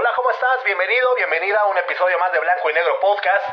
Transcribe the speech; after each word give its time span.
Hola, 0.00 0.10
¿cómo 0.14 0.30
estás? 0.30 0.62
Bienvenido, 0.64 1.12
bienvenida 1.16 1.58
a 1.58 1.66
un 1.66 1.76
episodio 1.76 2.16
más 2.20 2.30
de 2.30 2.38
Blanco 2.38 2.70
y 2.70 2.72
Negro 2.72 3.00
Podcast. 3.00 3.44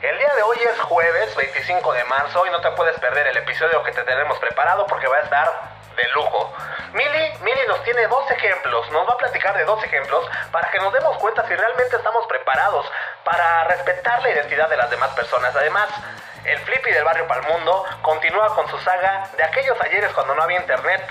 El 0.00 0.16
día 0.16 0.34
de 0.34 0.42
hoy 0.42 0.56
es 0.56 0.80
jueves 0.80 1.36
25 1.36 1.92
de 1.92 2.04
marzo 2.04 2.46
y 2.46 2.50
no 2.50 2.58
te 2.62 2.70
puedes 2.70 2.98
perder 2.98 3.26
el 3.26 3.36
episodio 3.36 3.82
que 3.82 3.92
te 3.92 4.02
tenemos 4.04 4.38
preparado 4.38 4.86
porque 4.86 5.06
va 5.08 5.18
a 5.18 5.20
estar 5.20 5.52
de 5.96 6.08
lujo. 6.14 6.54
Mili, 6.94 7.32
Mili 7.42 7.66
nos 7.68 7.84
tiene 7.84 8.06
dos 8.06 8.30
ejemplos, 8.30 8.90
nos 8.92 9.06
va 9.06 9.12
a 9.12 9.18
platicar 9.18 9.54
de 9.58 9.66
dos 9.66 9.84
ejemplos 9.84 10.26
para 10.50 10.70
que 10.70 10.78
nos 10.78 10.90
demos 10.90 11.18
cuenta 11.18 11.46
si 11.46 11.54
realmente 11.54 11.96
estamos 11.96 12.26
preparados 12.28 12.90
para 13.22 13.64
respetar 13.64 14.22
la 14.22 14.30
identidad 14.30 14.70
de 14.70 14.78
las 14.78 14.88
demás 14.88 15.10
personas. 15.10 15.54
Además, 15.54 15.90
el 16.44 16.58
Flippy 16.60 16.90
del 16.90 17.04
barrio 17.04 17.26
Palmundo 17.26 17.84
continúa 18.02 18.54
con 18.54 18.68
su 18.68 18.78
saga 18.80 19.28
de 19.36 19.44
aquellos 19.44 19.78
ayeres 19.80 20.10
cuando 20.12 20.34
no 20.34 20.42
había 20.42 20.60
internet. 20.60 21.02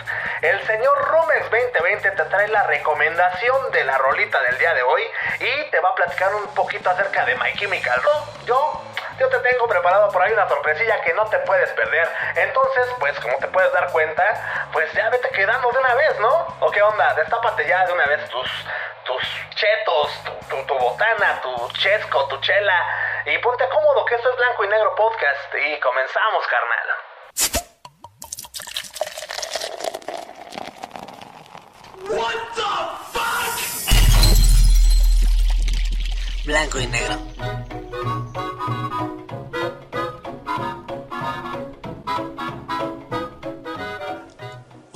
El 0.41 0.65
señor 0.65 0.97
Rumes 1.09 1.49
2020 1.51 2.11
te 2.11 2.23
trae 2.25 2.47
la 2.47 2.63
recomendación 2.63 3.71
de 3.71 3.83
la 3.83 3.97
rolita 3.97 4.41
del 4.41 4.57
día 4.57 4.73
de 4.73 4.83
hoy 4.83 5.03
y 5.39 5.69
te 5.69 5.79
va 5.79 5.89
a 5.89 5.95
platicar 5.95 6.33
un 6.33 6.47
poquito 6.55 6.89
acerca 6.89 7.25
de 7.25 7.35
My 7.35 7.53
Chemical. 7.55 8.01
Yo, 8.45 8.81
yo 9.19 9.29
te 9.29 9.39
tengo 9.39 9.67
preparado 9.67 10.09
por 10.11 10.23
ahí 10.23 10.33
una 10.33 10.47
sorpresilla 10.47 11.01
que 11.01 11.13
no 11.13 11.25
te 11.27 11.37
puedes 11.39 11.69
perder. 11.71 12.09
Entonces, 12.35 12.87
pues 12.99 13.19
como 13.19 13.37
te 13.37 13.47
puedes 13.47 13.71
dar 13.73 13.91
cuenta, 13.91 14.67
pues 14.71 14.91
ya 14.93 15.09
vete 15.09 15.29
quedando 15.29 15.71
de 15.71 15.77
una 15.77 15.93
vez, 15.95 16.19
¿no? 16.19 16.55
¿O 16.59 16.71
qué 16.71 16.81
onda? 16.81 17.13
Destápate 17.13 17.67
ya 17.67 17.85
de 17.85 17.93
una 17.93 18.05
vez 18.05 18.27
tus 18.29 18.49
tus 19.09 19.23
chetos, 19.55 20.23
tu, 20.49 20.63
tu, 20.67 20.77
botana, 20.77 21.41
tu 21.41 21.69
chesco, 21.71 22.27
tu 22.27 22.37
chela 22.41 22.75
y 23.25 23.37
ponte 23.39 23.63
cómodo 23.69 24.05
que 24.05 24.15
esto 24.15 24.29
es 24.29 24.37
Blanco 24.37 24.63
y 24.63 24.67
Negro 24.67 24.95
Podcast 24.95 25.55
y 25.55 25.79
comenzamos, 25.79 26.47
carnal. 26.47 26.89
What 32.09 32.35
the 32.55 32.61
fuck? 33.11 33.59
Blanco 36.45 36.79
y 36.79 36.87
negro. 36.87 37.15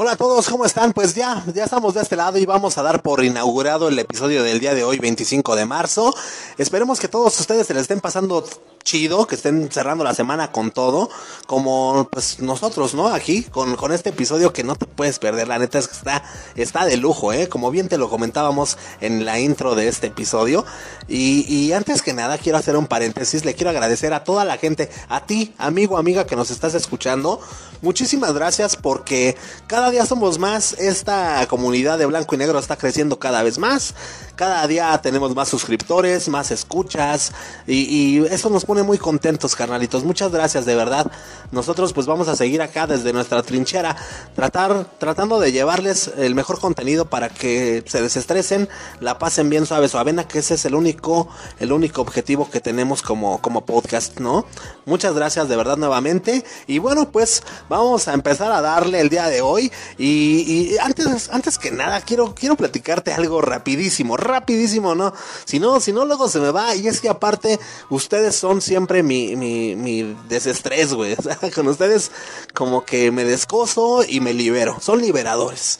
Hola 0.03 0.11
a 0.11 0.17
todos, 0.17 0.49
¿cómo 0.49 0.65
están? 0.65 0.91
Pues 0.91 1.15
ya, 1.15 1.45
ya 1.55 1.63
estamos 1.63 1.93
de 1.93 2.01
este 2.01 2.17
lado 2.17 2.37
y 2.37 2.45
vamos 2.45 2.77
a 2.77 2.83
dar 2.83 3.01
por 3.01 3.23
inaugurado 3.23 3.87
el 3.87 3.97
episodio 3.97 4.43
del 4.43 4.59
día 4.59 4.75
de 4.75 4.83
hoy, 4.83 4.99
25 4.99 5.55
de 5.55 5.65
marzo. 5.65 6.13
Esperemos 6.57 6.99
que 6.99 7.07
todos 7.07 7.39
ustedes 7.39 7.67
se 7.67 7.73
les 7.73 7.83
estén 7.83 8.01
pasando 8.01 8.43
chido, 8.83 9.25
que 9.25 9.35
estén 9.35 9.71
cerrando 9.71 10.03
la 10.03 10.13
semana 10.13 10.51
con 10.51 10.71
todo, 10.71 11.09
como 11.47 12.07
pues 12.11 12.39
nosotros, 12.39 12.93
¿no? 12.93 13.07
Aquí, 13.07 13.43
con, 13.43 13.75
con 13.75 13.91
este 13.91 14.09
episodio 14.09 14.53
que 14.53 14.63
no 14.63 14.75
te 14.75 14.85
puedes 14.85 15.19
perder, 15.19 15.47
la 15.47 15.57
neta 15.57 15.79
es 15.79 15.87
que 15.87 15.95
está, 15.95 16.23
está 16.55 16.85
de 16.85 16.97
lujo, 16.97 17.31
¿eh? 17.33 17.47
Como 17.47 17.71
bien 17.71 17.87
te 17.87 17.97
lo 17.97 18.09
comentábamos 18.09 18.77
en 19.01 19.25
la 19.25 19.39
intro 19.39 19.75
de 19.75 19.87
este 19.87 20.07
episodio. 20.07 20.65
Y, 21.07 21.45
y 21.47 21.71
antes 21.73 22.01
que 22.01 22.13
nada, 22.13 22.37
quiero 22.37 22.57
hacer 22.57 22.75
un 22.75 22.87
paréntesis, 22.87 23.45
le 23.45 23.55
quiero 23.55 23.69
agradecer 23.69 24.13
a 24.13 24.23
toda 24.23 24.43
la 24.43 24.57
gente, 24.57 24.89
a 25.07 25.25
ti, 25.25 25.53
amigo, 25.57 25.97
amiga 25.97 26.25
que 26.25 26.35
nos 26.35 26.51
estás 26.51 26.73
escuchando, 26.73 27.39
muchísimas 27.81 28.33
gracias 28.33 28.75
porque 28.75 29.37
cada 29.67 29.89
día 29.94 30.05
somos 30.08 30.39
más, 30.39 30.73
esta 30.80 31.45
comunidad 31.47 31.99
de 31.99 32.08
blanco 32.08 32.33
y 32.33 32.39
negro 32.39 32.58
está 32.58 32.75
creciendo 32.77 33.19
cada 33.19 33.44
vez 33.44 33.59
más, 33.59 33.94
cada 34.36 34.66
día 34.67 35.00
tenemos 35.02 35.36
más 35.36 35.50
suscriptores, 35.50 36.30
más 36.30 36.52
escuchas 36.52 37.31
y, 37.67 37.84
y 37.84 38.26
eso 38.26 38.50
nos 38.50 38.66
pone 38.66 38.84
muy 38.84 38.98
contentos, 38.98 39.56
carnalitos. 39.56 40.03
Muchas 40.03 40.31
gracias, 40.31 40.66
de 40.66 40.76
verdad. 40.76 41.12
Nosotros 41.52 41.94
pues 41.94 42.08
vamos 42.08 42.28
a 42.28 42.36
seguir 42.36 42.61
acá 42.61 42.88
desde 42.88 43.14
nuestra 43.14 43.44
trinchera, 43.44 43.95
tratar, 44.36 44.86
tratando 44.98 45.39
de 45.39 45.52
llevarles 45.52 46.11
el 46.17 46.36
mejor 46.36 46.59
contenido 46.59 47.06
para 47.06 47.30
que 47.30 47.84
se 47.86 48.02
desestresen, 48.02 48.70
la 49.00 49.20
pasen 49.20 49.50
bien 49.50 49.66
suave, 49.66 49.88
suavena, 49.88 50.28
que 50.28 50.39
ese 50.39 50.56
es 50.56 50.66
el 50.66 50.76
único, 50.76 51.28
el 51.59 51.72
único 51.72 52.02
objetivo 52.02 52.50
que 52.50 52.59
tenemos 52.59 53.02
como, 53.02 53.42
como 53.42 53.66
podcast, 53.66 54.20
¿no? 54.20 54.45
Muchas 54.86 55.14
gracias 55.14 55.48
de 55.48 55.56
verdad 55.56 55.78
nuevamente. 55.78 56.44
Y 56.67 56.80
bueno, 56.80 57.10
pues 57.10 57.43
vamos 57.70 58.08
a 58.08 58.14
empezar 58.14 58.52
a 58.52 58.61
darle 58.61 58.99
el 58.99 59.10
día 59.10 59.27
de 59.27 59.42
hoy. 59.42 59.72
Y, 59.98 60.73
y 60.73 60.77
antes, 60.80 61.30
antes 61.30 61.58
que 61.58 61.72
nada, 61.72 62.02
quiero, 62.02 62.33
quiero 62.33 62.55
platicarte 62.55 63.14
algo 63.14 63.42
rapidísimo, 63.42 64.17
rapidísimo, 64.23 64.95
¿no? 64.95 65.14
Si 65.45 65.60
no, 65.60 65.80
si 65.80 65.94
no, 65.94 66.06
luego 66.06 66.28
se 66.30 66.39
me 66.39 66.52
va. 66.52 66.76
Y 66.76 66.88
es 66.88 67.02
que 67.02 67.10
aparte, 67.10 67.60
ustedes 67.89 68.36
son 68.36 68.61
siempre 68.61 69.04
mi, 69.04 69.36
mi, 69.36 69.76
mi 69.76 70.16
desestrés, 70.28 70.94
güey. 70.94 71.16
Con 71.56 71.67
ustedes 71.67 72.11
como 72.54 72.86
que 72.86 73.11
me 73.11 73.26
descoso 73.26 74.04
y 74.08 74.20
me 74.20 74.34
libero. 74.34 74.78
Son 74.80 75.02
liberadores. 75.02 75.80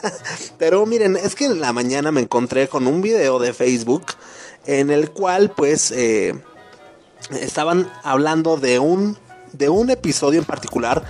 Pero 0.58 0.86
miren, 0.86 1.16
es 1.16 1.34
que 1.34 1.46
en 1.46 1.60
la 1.60 1.72
mañana 1.72 2.12
me 2.12 2.20
encontré 2.20 2.68
con 2.68 2.86
un 2.86 3.02
video 3.02 3.38
de 3.38 3.52
Facebook 3.52 4.04
en 4.66 4.90
el 4.90 5.10
cual 5.10 5.50
pues 5.50 5.90
eh, 5.90 6.34
estaban 7.30 7.90
hablando 8.02 8.56
de 8.56 8.78
un, 8.78 9.16
de 9.52 9.68
un 9.68 9.90
episodio 9.90 10.40
en 10.40 10.46
particular 10.46 11.04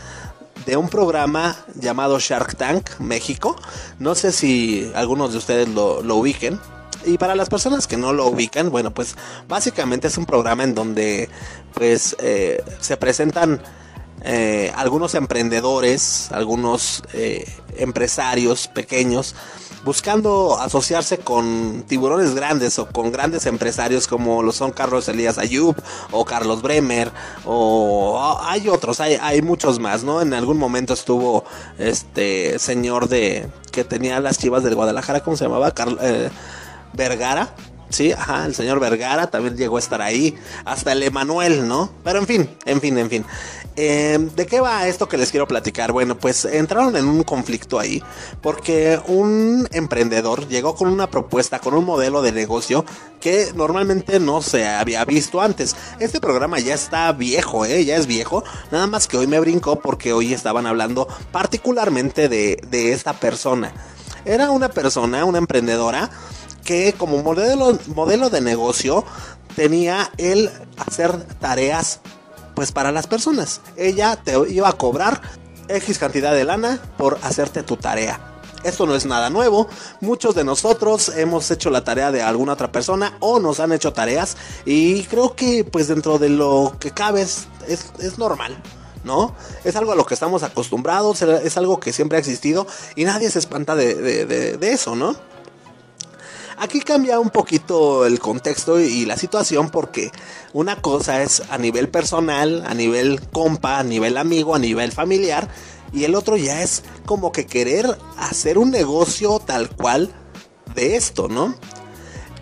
de 0.66 0.76
un 0.76 0.88
programa 0.88 1.56
llamado 1.74 2.18
Shark 2.18 2.56
Tank 2.56 2.98
México. 2.98 3.56
No 3.98 4.14
sé 4.14 4.32
si 4.32 4.90
algunos 4.94 5.32
de 5.32 5.38
ustedes 5.38 5.68
lo, 5.68 6.02
lo 6.02 6.16
ubiquen. 6.16 6.58
Y 7.04 7.16
para 7.16 7.34
las 7.34 7.48
personas 7.48 7.86
que 7.86 7.96
no 7.96 8.12
lo 8.12 8.26
ubican, 8.26 8.70
bueno, 8.70 8.90
pues 8.92 9.16
básicamente 9.48 10.08
es 10.08 10.18
un 10.18 10.26
programa 10.26 10.64
en 10.64 10.74
donde 10.74 11.30
pues 11.72 12.14
eh, 12.20 12.62
se 12.78 12.96
presentan 12.98 13.62
eh, 14.22 14.70
algunos 14.76 15.14
emprendedores, 15.14 16.30
algunos 16.30 17.02
eh, 17.14 17.46
empresarios 17.78 18.68
pequeños, 18.68 19.34
buscando 19.84 20.58
asociarse 20.58 21.18
con 21.18 21.84
tiburones 21.86 22.34
grandes 22.34 22.78
o 22.78 22.86
con 22.86 23.12
grandes 23.12 23.46
empresarios 23.46 24.06
como 24.06 24.42
lo 24.42 24.52
son 24.52 24.72
Carlos 24.72 25.08
Elías 25.08 25.38
Ayub 25.38 25.74
o 26.10 26.24
Carlos 26.24 26.62
Bremer 26.62 27.10
o 27.44 28.38
hay 28.42 28.68
otros, 28.68 29.00
hay, 29.00 29.18
hay 29.20 29.42
muchos 29.42 29.78
más, 29.78 30.04
¿no? 30.04 30.20
En 30.20 30.34
algún 30.34 30.58
momento 30.58 30.94
estuvo 30.94 31.44
este 31.78 32.58
señor 32.58 33.08
de 33.08 33.48
que 33.70 33.84
tenía 33.84 34.20
las 34.20 34.38
chivas 34.38 34.62
del 34.62 34.74
Guadalajara, 34.74 35.20
¿cómo 35.20 35.36
se 35.36 35.44
llamaba? 35.44 35.72
Carl, 35.72 35.98
eh, 36.02 36.30
Vergara. 36.92 37.54
Sí, 37.88 38.12
ajá, 38.12 38.46
el 38.46 38.54
señor 38.54 38.78
Vergara 38.78 39.26
también 39.28 39.56
llegó 39.56 39.76
a 39.76 39.80
estar 39.80 40.00
ahí. 40.00 40.38
Hasta 40.64 40.92
el 40.92 41.02
Emanuel, 41.02 41.66
¿no? 41.66 41.90
Pero 42.04 42.20
en 42.20 42.26
fin, 42.26 42.50
en 42.64 42.80
fin, 42.80 42.98
en 42.98 43.10
fin. 43.10 43.24
Eh, 43.76 44.18
¿De 44.36 44.46
qué 44.46 44.60
va 44.60 44.88
esto 44.88 45.08
que 45.08 45.16
les 45.16 45.30
quiero 45.30 45.46
platicar? 45.46 45.92
Bueno, 45.92 46.18
pues 46.18 46.44
entraron 46.44 46.96
en 46.96 47.06
un 47.06 47.22
conflicto 47.22 47.78
ahí. 47.78 48.02
Porque 48.42 49.00
un 49.06 49.68
emprendedor 49.72 50.48
llegó 50.48 50.74
con 50.74 50.88
una 50.88 51.10
propuesta, 51.10 51.60
con 51.60 51.74
un 51.74 51.84
modelo 51.84 52.22
de 52.22 52.32
negocio 52.32 52.84
que 53.20 53.52
normalmente 53.54 54.20
no 54.20 54.42
se 54.42 54.66
había 54.66 55.04
visto 55.04 55.40
antes. 55.40 55.76
Este 55.98 56.20
programa 56.20 56.58
ya 56.58 56.74
está 56.74 57.12
viejo, 57.12 57.64
¿eh? 57.64 57.84
Ya 57.84 57.96
es 57.96 58.06
viejo. 58.06 58.44
Nada 58.70 58.86
más 58.86 59.06
que 59.06 59.16
hoy 59.16 59.26
me 59.26 59.40
brincó 59.40 59.80
porque 59.80 60.12
hoy 60.12 60.32
estaban 60.32 60.66
hablando 60.66 61.06
particularmente 61.32 62.28
de, 62.28 62.62
de 62.70 62.92
esta 62.92 63.12
persona. 63.14 63.72
Era 64.24 64.50
una 64.50 64.68
persona, 64.68 65.24
una 65.24 65.38
emprendedora 65.38 66.10
que 66.64 66.92
como 66.92 67.22
modelo, 67.22 67.78
modelo 67.94 68.30
de 68.30 68.40
negocio 68.40 69.04
tenía 69.56 70.10
el 70.18 70.50
hacer 70.76 71.24
tareas 71.38 72.00
pues 72.60 72.72
para 72.72 72.92
las 72.92 73.06
personas. 73.06 73.62
Ella 73.78 74.16
te 74.22 74.34
iba 74.50 74.68
a 74.68 74.74
cobrar 74.74 75.22
X 75.68 75.98
cantidad 75.98 76.34
de 76.34 76.44
lana 76.44 76.78
por 76.98 77.18
hacerte 77.22 77.62
tu 77.62 77.78
tarea. 77.78 78.20
Esto 78.64 78.84
no 78.84 78.94
es 78.94 79.06
nada 79.06 79.30
nuevo. 79.30 79.66
Muchos 80.02 80.34
de 80.34 80.44
nosotros 80.44 81.10
hemos 81.16 81.50
hecho 81.50 81.70
la 81.70 81.84
tarea 81.84 82.12
de 82.12 82.20
alguna 82.20 82.52
otra 82.52 82.70
persona 82.70 83.16
o 83.20 83.40
nos 83.40 83.60
han 83.60 83.72
hecho 83.72 83.94
tareas 83.94 84.36
y 84.66 85.04
creo 85.04 85.34
que 85.34 85.64
pues 85.64 85.88
dentro 85.88 86.18
de 86.18 86.28
lo 86.28 86.76
que 86.78 86.90
cabe 86.90 87.22
es, 87.22 87.46
es, 87.66 88.18
normal. 88.18 88.62
¿no? 89.04 89.34
Es 89.64 89.74
algo 89.74 89.92
a 89.92 89.96
lo 89.96 90.04
que 90.04 90.12
estamos 90.12 90.42
acostumbrados, 90.42 91.22
es 91.22 91.56
algo 91.56 91.80
que 91.80 91.94
siempre 91.94 92.16
ha 92.16 92.20
existido 92.20 92.66
y 92.94 93.04
nadie 93.04 93.30
se 93.30 93.38
espanta 93.38 93.74
de, 93.74 93.94
de 94.26 94.70
eso, 94.70 94.94
¿no? 94.94 95.16
Aquí 96.60 96.80
cambia 96.80 97.18
un 97.18 97.30
poquito 97.30 98.04
el 98.04 98.18
contexto 98.18 98.78
y 98.78 99.06
la 99.06 99.16
situación 99.16 99.70
porque 99.70 100.12
una 100.52 100.76
cosa 100.82 101.22
es 101.22 101.42
a 101.48 101.56
nivel 101.56 101.88
personal, 101.88 102.64
a 102.66 102.74
nivel 102.74 103.18
compa, 103.32 103.78
a 103.78 103.82
nivel 103.82 104.18
amigo, 104.18 104.54
a 104.54 104.58
nivel 104.58 104.92
familiar 104.92 105.48
y 105.90 106.04
el 106.04 106.14
otro 106.14 106.36
ya 106.36 106.62
es 106.62 106.82
como 107.06 107.32
que 107.32 107.46
querer 107.46 107.96
hacer 108.18 108.58
un 108.58 108.70
negocio 108.70 109.38
tal 109.38 109.70
cual 109.70 110.10
de 110.74 110.96
esto, 110.96 111.28
¿no? 111.28 111.54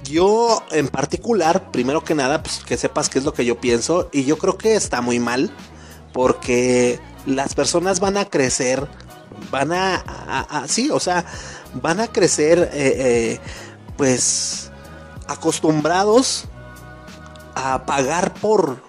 Yo 0.02 0.64
en 0.72 0.88
particular, 0.88 1.70
primero 1.70 2.02
que 2.02 2.16
nada, 2.16 2.42
pues 2.42 2.64
que 2.66 2.76
sepas 2.76 3.08
qué 3.08 3.20
es 3.20 3.24
lo 3.24 3.32
que 3.32 3.44
yo 3.44 3.60
pienso 3.60 4.08
y 4.12 4.24
yo 4.24 4.36
creo 4.36 4.58
que 4.58 4.74
está 4.74 5.00
muy 5.00 5.20
mal 5.20 5.54
porque 6.12 6.98
las 7.24 7.54
personas 7.54 8.00
van 8.00 8.16
a 8.16 8.24
crecer, 8.24 8.84
van 9.52 9.70
a, 9.72 9.94
a, 9.94 10.66
sí, 10.66 10.90
o 10.90 10.98
sea, 10.98 11.24
van 11.74 12.00
a 12.00 12.08
crecer 12.08 12.70
eh, 12.72 12.94
eh, 12.96 13.40
pues 13.98 14.70
acostumbrados 15.26 16.44
a 17.54 17.84
pagar 17.84 18.32
por 18.32 18.82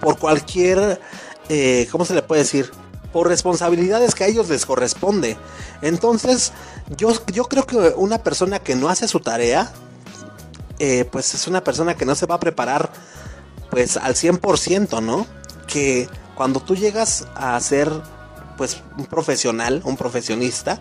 por 0.00 0.16
cualquier 0.18 1.00
eh, 1.48 1.88
cómo 1.90 2.04
se 2.04 2.14
le 2.14 2.22
puede 2.22 2.42
decir 2.42 2.70
por 3.12 3.26
responsabilidades 3.26 4.14
que 4.14 4.22
a 4.22 4.28
ellos 4.28 4.48
les 4.48 4.64
corresponde 4.64 5.36
entonces 5.82 6.52
yo 6.96 7.12
yo 7.32 7.46
creo 7.46 7.66
que 7.66 7.76
una 7.96 8.22
persona 8.22 8.60
que 8.60 8.76
no 8.76 8.88
hace 8.88 9.08
su 9.08 9.18
tarea 9.18 9.72
eh, 10.80 11.04
pues 11.04 11.34
es 11.34 11.46
una 11.46 11.62
persona 11.62 11.94
que 11.94 12.06
no 12.06 12.14
se 12.14 12.26
va 12.26 12.36
a 12.36 12.40
preparar 12.40 12.90
pues 13.70 13.98
al 13.98 14.14
100%, 14.14 15.02
¿no? 15.02 15.26
Que 15.66 16.08
cuando 16.34 16.60
tú 16.60 16.74
llegas 16.74 17.26
a 17.34 17.60
ser 17.60 17.90
pues 18.56 18.82
un 18.96 19.04
profesional, 19.04 19.82
un 19.84 19.98
profesionista, 19.98 20.78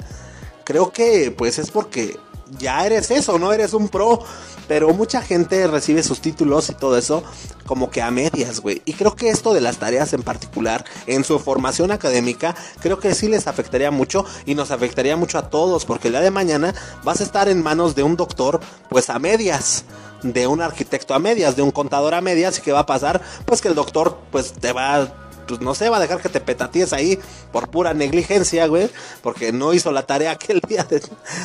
creo 0.63 0.91
que 0.91 1.33
pues 1.37 1.59
es 1.59 1.69
porque 1.71 2.17
ya 2.57 2.85
eres 2.85 3.11
eso, 3.11 3.37
no 3.37 3.53
eres 3.53 3.73
un 3.73 3.89
pro, 3.89 4.23
pero 4.67 4.93
mucha 4.93 5.21
gente 5.21 5.67
recibe 5.67 6.03
sus 6.03 6.21
títulos 6.21 6.69
y 6.69 6.73
todo 6.73 6.97
eso 6.97 7.23
como 7.65 7.89
que 7.91 8.01
a 8.01 8.09
medias, 8.09 8.61
güey. 8.61 8.81
Y 8.85 8.93
creo 8.93 9.15
que 9.15 9.29
esto 9.29 9.53
de 9.53 9.61
las 9.61 9.77
tareas 9.77 10.13
en 10.13 10.23
particular, 10.23 10.85
en 11.05 11.23
su 11.23 11.37
formación 11.39 11.91
académica, 11.91 12.55
creo 12.79 12.99
que 12.99 13.13
sí 13.13 13.27
les 13.27 13.47
afectaría 13.47 13.91
mucho 13.91 14.25
y 14.45 14.55
nos 14.55 14.71
afectaría 14.71 15.15
mucho 15.15 15.37
a 15.37 15.49
todos, 15.49 15.85
porque 15.85 16.07
el 16.07 16.13
día 16.13 16.21
de 16.21 16.31
mañana 16.31 16.73
vas 17.03 17.19
a 17.19 17.23
estar 17.23 17.47
en 17.49 17.61
manos 17.61 17.95
de 17.95 18.03
un 18.03 18.15
doctor, 18.15 18.59
pues 18.89 19.09
a 19.09 19.19
medias 19.19 19.85
de 20.23 20.47
un 20.47 20.61
arquitecto 20.61 21.13
a 21.13 21.19
medias, 21.19 21.55
de 21.55 21.61
un 21.61 21.71
contador 21.71 22.13
a 22.13 22.21
medias, 22.21 22.57
y 22.57 22.61
qué 22.61 22.71
va 22.71 22.79
a 22.79 22.85
pasar, 22.85 23.21
pues 23.45 23.61
que 23.61 23.69
el 23.69 23.75
doctor 23.75 24.17
pues 24.31 24.51
te 24.53 24.73
va 24.73 25.28
pues 25.49 25.61
no 25.61 25.73
sé, 25.73 25.89
va 25.89 25.97
a 25.97 25.99
dejar 25.99 26.21
que 26.21 26.29
te 26.29 26.39
petatíes 26.39 26.93
ahí 26.93 27.19
por 27.51 27.69
pura 27.69 27.95
negligencia, 27.95 28.67
güey, 28.67 28.89
porque 29.23 29.51
no 29.51 29.73
hizo 29.73 29.91
la 29.91 30.03
tarea 30.03 30.31
aquel 30.39 30.61
día 30.61 30.85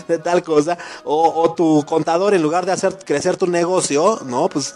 de, 0.09 0.19
tal 0.19 0.43
cosa, 0.43 0.77
o, 1.05 1.55
tu 1.55 1.85
contador 1.87 2.35
en 2.35 2.43
lugar 2.43 2.67
de 2.67 2.73
hacer 2.73 2.99
crecer 3.05 3.37
tu 3.37 3.47
negocio, 3.47 4.21
no, 4.27 4.49
pues 4.49 4.75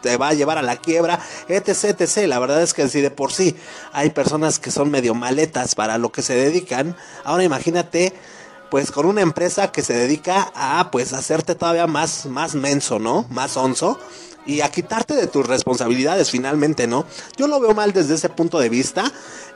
te 0.00 0.16
va 0.16 0.28
a 0.28 0.34
llevar 0.34 0.56
a 0.56 0.62
la 0.62 0.76
quiebra, 0.76 1.20
etc, 1.48 2.00
etc. 2.00 2.26
La 2.26 2.38
verdad 2.38 2.62
es 2.62 2.72
que 2.72 2.88
si 2.88 3.02
de 3.02 3.10
por 3.10 3.32
sí 3.32 3.54
hay 3.92 4.10
personas 4.10 4.58
que 4.58 4.70
son 4.70 4.90
medio 4.90 5.14
maletas 5.14 5.74
para 5.74 5.98
lo 5.98 6.10
que 6.10 6.22
se 6.22 6.34
dedican, 6.34 6.96
ahora 7.24 7.44
imagínate 7.44 8.14
pues 8.70 8.92
con 8.92 9.04
una 9.04 9.20
empresa 9.20 9.72
que 9.72 9.82
se 9.82 9.92
dedica 9.92 10.52
a 10.54 10.90
pues 10.90 11.12
hacerte 11.12 11.54
todavía 11.54 11.86
más 11.86 12.26
más 12.26 12.54
menso, 12.54 12.98
¿no? 12.98 13.26
Más 13.28 13.58
onzo 13.58 13.98
y 14.50 14.62
a 14.62 14.68
quitarte 14.68 15.14
de 15.14 15.28
tus 15.28 15.46
responsabilidades 15.46 16.30
finalmente, 16.30 16.88
¿no? 16.88 17.06
Yo 17.36 17.46
lo 17.46 17.60
veo 17.60 17.72
mal 17.72 17.92
desde 17.92 18.14
ese 18.16 18.28
punto 18.28 18.58
de 18.58 18.68
vista. 18.68 19.04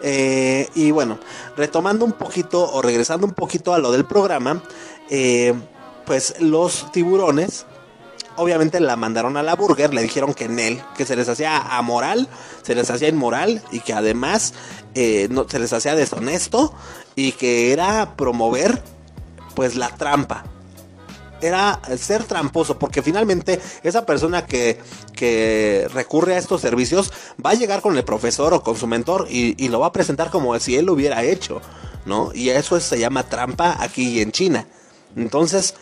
Eh, 0.02 0.68
y 0.76 0.92
bueno, 0.92 1.18
retomando 1.56 2.04
un 2.04 2.12
poquito 2.12 2.70
o 2.72 2.80
regresando 2.80 3.26
un 3.26 3.32
poquito 3.32 3.74
a 3.74 3.78
lo 3.78 3.90
del 3.90 4.04
programa, 4.04 4.62
eh, 5.10 5.52
pues 6.06 6.36
los 6.40 6.92
tiburones 6.92 7.66
obviamente 8.36 8.78
la 8.78 8.94
mandaron 8.94 9.36
a 9.36 9.42
la 9.42 9.56
burger, 9.56 9.92
le 9.92 10.02
dijeron 10.02 10.32
que 10.32 10.44
en 10.44 10.58
él, 10.60 10.82
que 10.96 11.04
se 11.04 11.16
les 11.16 11.28
hacía 11.28 11.56
amoral, 11.76 12.28
se 12.62 12.76
les 12.76 12.88
hacía 12.90 13.08
inmoral 13.08 13.62
y 13.72 13.80
que 13.80 13.94
además 13.94 14.54
eh, 14.94 15.26
no, 15.30 15.48
se 15.48 15.58
les 15.58 15.72
hacía 15.72 15.96
deshonesto 15.96 16.72
y 17.16 17.32
que 17.32 17.72
era 17.72 18.14
promover 18.16 18.80
pues 19.54 19.74
la 19.74 19.88
trampa 19.88 20.44
era 21.46 21.80
ser 21.98 22.24
tramposo, 22.24 22.78
porque 22.78 23.02
finalmente 23.02 23.60
esa 23.82 24.06
persona 24.06 24.46
que, 24.46 24.78
que 25.14 25.88
recurre 25.92 26.34
a 26.34 26.38
estos 26.38 26.60
servicios 26.60 27.12
va 27.44 27.50
a 27.50 27.54
llegar 27.54 27.80
con 27.80 27.96
el 27.96 28.04
profesor 28.04 28.54
o 28.54 28.62
con 28.62 28.76
su 28.76 28.86
mentor 28.86 29.26
y, 29.30 29.68
lo 29.68 29.80
va 29.80 29.86
a 29.86 29.92
presentar 29.92 30.30
como 30.30 30.58
si 30.58 30.76
él 30.76 30.86
lo 30.86 30.92
hubiera 30.92 31.22
hecho, 31.24 31.60
¿no? 32.06 32.30
Y 32.34 32.50
eso 32.50 32.78
se 32.80 32.98
llama 32.98 33.24
trampa 33.24 33.76
aquí 33.80 34.20
en 34.20 34.32
China. 34.32 34.66
Entonces, 35.16 35.74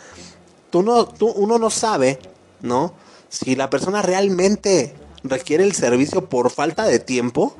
tú 0.69 0.81
no, 0.81 1.05
tú, 1.05 1.27
uno 1.27 1.59
no 1.59 1.69
sabe, 1.69 2.19
¿no? 2.61 2.93
Si 3.29 3.55
la 3.55 3.69
persona 3.69 4.01
realmente 4.01 4.95
requiere 5.23 5.63
el 5.63 5.73
servicio 5.73 6.29
por 6.29 6.49
falta 6.49 6.85
de 6.85 6.99
tiempo, 6.99 7.55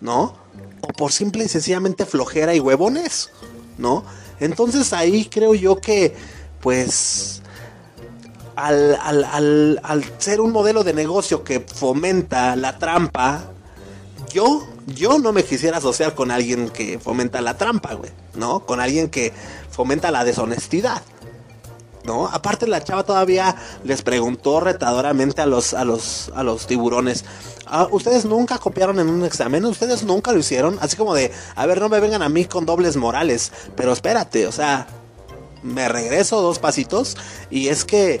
¿no? 0.00 0.34
O 0.80 0.88
por 0.88 1.12
simple 1.12 1.44
y 1.44 1.48
sencillamente 1.48 2.06
flojera 2.06 2.54
y 2.54 2.60
huevones, 2.60 3.30
¿no? 3.78 4.04
Entonces 4.40 4.92
ahí 4.92 5.26
creo 5.26 5.54
yo 5.54 5.80
que 5.80 6.14
pues 6.64 7.42
al, 8.56 8.96
al, 9.82 10.04
ser 10.16 10.40
un 10.40 10.50
modelo 10.50 10.82
de 10.82 10.94
negocio 10.94 11.44
que 11.44 11.60
fomenta 11.60 12.56
la 12.56 12.78
trampa, 12.78 13.50
yo, 14.32 14.66
yo 14.86 15.18
no 15.18 15.34
me 15.34 15.44
quisiera 15.44 15.76
asociar 15.76 16.14
con 16.14 16.30
alguien 16.30 16.70
que 16.70 16.98
fomenta 16.98 17.42
la 17.42 17.58
trampa, 17.58 17.92
güey, 17.92 18.12
¿no? 18.34 18.64
Con 18.64 18.80
alguien 18.80 19.10
que 19.10 19.34
fomenta 19.70 20.10
la 20.10 20.24
deshonestidad. 20.24 21.02
¿No? 22.04 22.28
Aparte 22.28 22.66
la 22.66 22.84
chava 22.84 23.02
todavía 23.02 23.56
les 23.82 24.02
preguntó 24.02 24.60
retadoramente 24.60 25.40
a 25.40 25.46
los, 25.46 25.72
a 25.72 25.84
los, 25.84 26.30
a 26.34 26.42
los 26.42 26.66
tiburones. 26.66 27.24
Ah, 27.66 27.88
¿Ustedes 27.90 28.26
nunca 28.26 28.58
copiaron 28.58 29.00
en 29.00 29.08
un 29.08 29.24
examen? 29.24 29.64
¿Ustedes 29.64 30.04
nunca 30.04 30.32
lo 30.32 30.38
hicieron? 30.38 30.78
Así 30.82 30.96
como 30.96 31.14
de, 31.14 31.32
a 31.56 31.64
ver, 31.64 31.80
no 31.80 31.88
me 31.88 32.00
vengan 32.00 32.22
a 32.22 32.28
mí 32.28 32.44
con 32.44 32.66
dobles 32.66 32.96
morales. 32.96 33.52
Pero 33.74 33.94
espérate, 33.94 34.46
o 34.46 34.52
sea, 34.52 34.86
me 35.64 35.88
regreso 35.88 36.40
dos 36.42 36.60
pasitos 36.60 37.16
y 37.50 37.68
es 37.68 37.84
que 37.84 38.20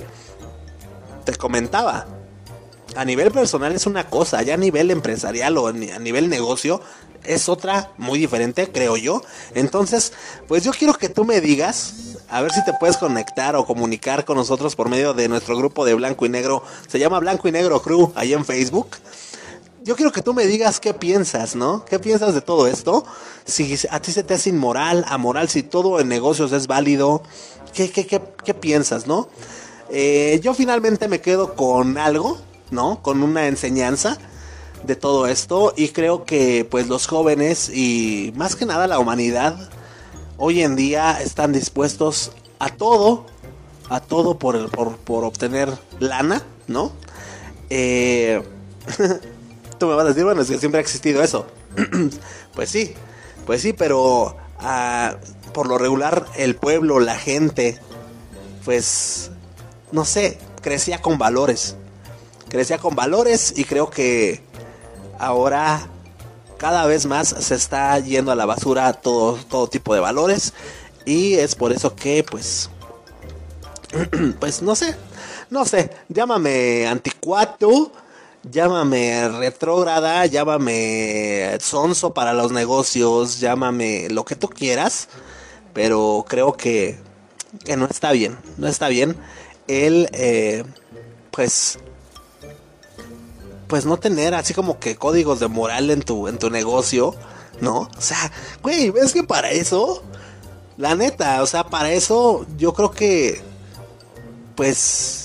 te 1.24 1.36
comentaba, 1.36 2.06
a 2.96 3.04
nivel 3.04 3.30
personal 3.30 3.72
es 3.74 3.86
una 3.86 4.08
cosa, 4.08 4.42
ya 4.42 4.54
a 4.54 4.56
nivel 4.56 4.90
empresarial 4.90 5.56
o 5.58 5.68
a 5.68 5.72
nivel 5.72 6.28
negocio 6.28 6.80
es 7.22 7.48
otra 7.48 7.90
muy 7.96 8.18
diferente, 8.18 8.70
creo 8.70 8.96
yo. 8.96 9.22
Entonces, 9.54 10.12
pues 10.46 10.62
yo 10.64 10.72
quiero 10.72 10.94
que 10.94 11.08
tú 11.08 11.24
me 11.24 11.40
digas, 11.40 11.94
a 12.28 12.42
ver 12.42 12.52
si 12.52 12.64
te 12.64 12.72
puedes 12.74 12.96
conectar 12.96 13.56
o 13.56 13.64
comunicar 13.64 14.24
con 14.24 14.36
nosotros 14.36 14.76
por 14.76 14.88
medio 14.88 15.14
de 15.14 15.28
nuestro 15.28 15.56
grupo 15.56 15.84
de 15.84 15.94
Blanco 15.94 16.26
y 16.26 16.28
Negro. 16.28 16.62
Se 16.86 16.98
llama 16.98 17.18
Blanco 17.20 17.48
y 17.48 17.52
Negro 17.52 17.80
Crew 17.80 18.12
ahí 18.14 18.32
en 18.32 18.44
Facebook 18.44 18.88
yo 19.84 19.96
quiero 19.96 20.12
que 20.12 20.22
tú 20.22 20.32
me 20.32 20.46
digas 20.46 20.80
qué 20.80 20.94
piensas, 20.94 21.54
¿no? 21.54 21.84
¿Qué 21.84 21.98
piensas 21.98 22.34
de 22.34 22.40
todo 22.40 22.66
esto? 22.66 23.04
Si 23.44 23.76
a 23.90 24.00
ti 24.00 24.12
se 24.12 24.24
te 24.24 24.34
hace 24.34 24.48
inmoral, 24.48 25.04
amoral, 25.08 25.50
si 25.50 25.62
todo 25.62 26.00
en 26.00 26.08
negocios 26.08 26.52
es 26.52 26.66
válido, 26.66 27.22
¿qué, 27.74 27.90
qué, 27.90 28.06
qué, 28.06 28.22
qué 28.42 28.54
piensas, 28.54 29.06
no? 29.06 29.28
Eh, 29.90 30.40
yo 30.42 30.54
finalmente 30.54 31.06
me 31.06 31.20
quedo 31.20 31.54
con 31.54 31.98
algo, 31.98 32.38
¿no? 32.70 33.02
Con 33.02 33.22
una 33.22 33.46
enseñanza 33.46 34.16
de 34.86 34.96
todo 34.96 35.26
esto 35.26 35.74
y 35.76 35.88
creo 35.88 36.24
que 36.24 36.66
pues 36.70 36.88
los 36.88 37.06
jóvenes 37.06 37.68
y 37.68 38.32
más 38.36 38.56
que 38.56 38.66
nada 38.66 38.86
la 38.86 38.98
humanidad 38.98 39.70
hoy 40.36 40.62
en 40.62 40.76
día 40.76 41.20
están 41.22 41.52
dispuestos 41.52 42.32
a 42.58 42.70
todo, 42.70 43.26
a 43.90 44.00
todo 44.00 44.38
por, 44.38 44.70
por, 44.70 44.96
por 44.96 45.24
obtener 45.24 45.70
lana, 46.00 46.42
¿no? 46.68 46.92
Eh, 47.68 48.42
Me 49.86 49.94
vas 49.94 50.04
a 50.04 50.08
decir, 50.08 50.24
bueno, 50.24 50.42
es 50.42 50.50
que 50.50 50.58
siempre 50.58 50.78
ha 50.78 50.82
existido 50.82 51.22
eso. 51.22 51.46
pues 52.54 52.70
sí, 52.70 52.94
pues 53.46 53.62
sí, 53.62 53.72
pero 53.72 54.36
ah, 54.58 55.16
por 55.52 55.68
lo 55.68 55.78
regular 55.78 56.26
el 56.36 56.56
pueblo, 56.56 57.00
la 57.00 57.16
gente, 57.16 57.78
pues, 58.64 59.30
no 59.92 60.04
sé, 60.04 60.38
crecía 60.60 61.00
con 61.00 61.18
valores. 61.18 61.76
Crecía 62.48 62.78
con 62.78 62.94
valores 62.94 63.54
y 63.56 63.64
creo 63.64 63.90
que 63.90 64.42
ahora 65.18 65.88
cada 66.58 66.86
vez 66.86 67.06
más 67.06 67.28
se 67.28 67.54
está 67.54 67.98
yendo 67.98 68.32
a 68.32 68.34
la 68.34 68.46
basura 68.46 68.92
todo, 68.92 69.36
todo 69.48 69.68
tipo 69.68 69.94
de 69.94 70.00
valores. 70.00 70.52
Y 71.04 71.34
es 71.34 71.54
por 71.54 71.72
eso 71.72 71.94
que, 71.94 72.24
pues, 72.24 72.70
pues 74.40 74.62
no 74.62 74.74
sé, 74.74 74.96
no 75.50 75.64
sé, 75.64 75.90
llámame 76.08 76.86
anticuato, 76.86 77.92
llámame 78.50 79.28
retrógrada, 79.28 80.26
llámame 80.26 81.56
sonso 81.60 82.14
para 82.14 82.32
los 82.32 82.52
negocios, 82.52 83.40
llámame 83.40 84.08
lo 84.10 84.24
que 84.24 84.36
tú 84.36 84.48
quieras, 84.48 85.08
pero 85.72 86.24
creo 86.28 86.52
que, 86.52 86.98
que 87.64 87.76
no 87.76 87.86
está 87.86 88.12
bien, 88.12 88.38
no 88.58 88.68
está 88.68 88.88
bien 88.88 89.16
el, 89.66 90.08
eh, 90.12 90.64
pues, 91.30 91.78
pues 93.66 93.86
no 93.86 93.96
tener 93.96 94.34
así 94.34 94.54
como 94.54 94.78
que 94.78 94.96
códigos 94.96 95.40
de 95.40 95.48
moral 95.48 95.90
en 95.90 96.02
tu, 96.02 96.28
en 96.28 96.38
tu 96.38 96.50
negocio, 96.50 97.14
¿no? 97.60 97.88
O 97.96 98.00
sea, 98.00 98.30
güey, 98.62 98.90
¿ves 98.90 99.12
que 99.12 99.22
para 99.22 99.50
eso? 99.50 100.02
La 100.76 100.94
neta, 100.94 101.42
o 101.42 101.46
sea, 101.46 101.64
para 101.64 101.92
eso 101.92 102.46
yo 102.56 102.74
creo 102.74 102.90
que, 102.90 103.40
pues, 104.56 105.23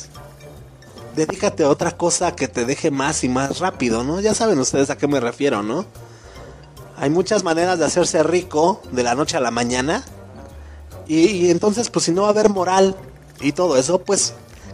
dedícate 1.20 1.64
a 1.64 1.70
otra 1.70 1.92
cosa 1.98 2.34
que 2.36 2.48
te 2.48 2.64
deje 2.64 2.92
más 2.92 3.24
y 3.24 3.30
más 3.30 3.60
rápido, 3.60 4.04
¿no? 4.04 4.22
Ya 4.22 4.34
saben 4.34 4.58
ustedes 4.60 4.90
a 4.90 4.98
qué 4.98 5.08
me 5.08 5.20
refiero, 5.20 5.62
¿no? 5.62 5.86
Hay 6.98 7.10
muchas 7.10 7.44
maneras 7.44 7.78
de 7.78 7.86
hacerse 7.86 8.24
rico 8.24 8.82
de 8.92 9.04
la 9.04 9.16
noche 9.16 9.36
a 9.36 9.42
la 9.42 9.52
mañana. 9.52 10.06
Y, 11.08 11.50
entonces, 11.50 11.90
pues 11.90 12.06
si 12.06 12.12
no 12.12 12.22
va 12.22 12.28
a 12.30 12.32
haber 12.32 12.50
moral 12.50 12.96
y 13.42 13.52
todo 13.52 13.78
eso, 13.78 14.00
pues, 14.00 14.34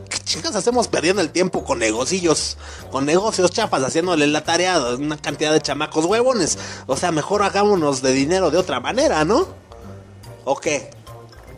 ¿qué 0.09 0.19
chicas 0.19 0.55
hacemos 0.55 0.87
perdiendo 0.87 1.21
el 1.21 1.31
tiempo 1.31 1.63
con 1.63 1.79
negocios? 1.79 2.57
Con 2.91 3.05
negocios 3.05 3.51
chafas, 3.51 3.83
haciéndole 3.83 4.27
la 4.27 4.43
tarea 4.43 4.75
a 4.75 4.95
una 4.95 5.17
cantidad 5.17 5.51
de 5.51 5.61
chamacos 5.61 6.05
huevones. 6.05 6.59
O 6.85 6.95
sea, 6.95 7.11
mejor 7.11 7.41
hagámonos 7.41 8.01
de 8.01 8.11
dinero 8.11 8.51
de 8.51 8.57
otra 8.57 8.79
manera, 8.79 9.25
¿no? 9.25 9.47
¿O 10.43 10.57
qué? 10.57 10.91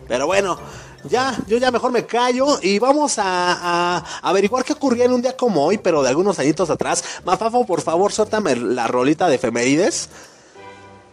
Pero 0.08 0.28
bueno, 0.28 0.58
ya, 1.04 1.38
yo 1.48 1.58
ya 1.58 1.72
mejor 1.72 1.92
me 1.92 2.06
callo 2.06 2.60
y 2.62 2.78
vamos 2.80 3.16
a, 3.18 4.04
averiguar 4.22 4.64
qué 4.64 4.74
ocurría 4.74 5.06
en 5.06 5.14
un 5.14 5.22
día 5.22 5.38
como 5.38 5.66
hoy, 5.66 5.78
pero 5.78 6.04
de 6.04 6.10
algunos 6.10 6.40
añitos 6.40 6.70
atrás. 6.70 7.04
Mafafo, 7.26 7.66
por 7.66 7.82
favor, 7.82 8.12
suéltame 8.12 8.56
la 8.56 8.88
rolita 8.88 9.30
de 9.30 9.36
efemérides. 9.36 10.10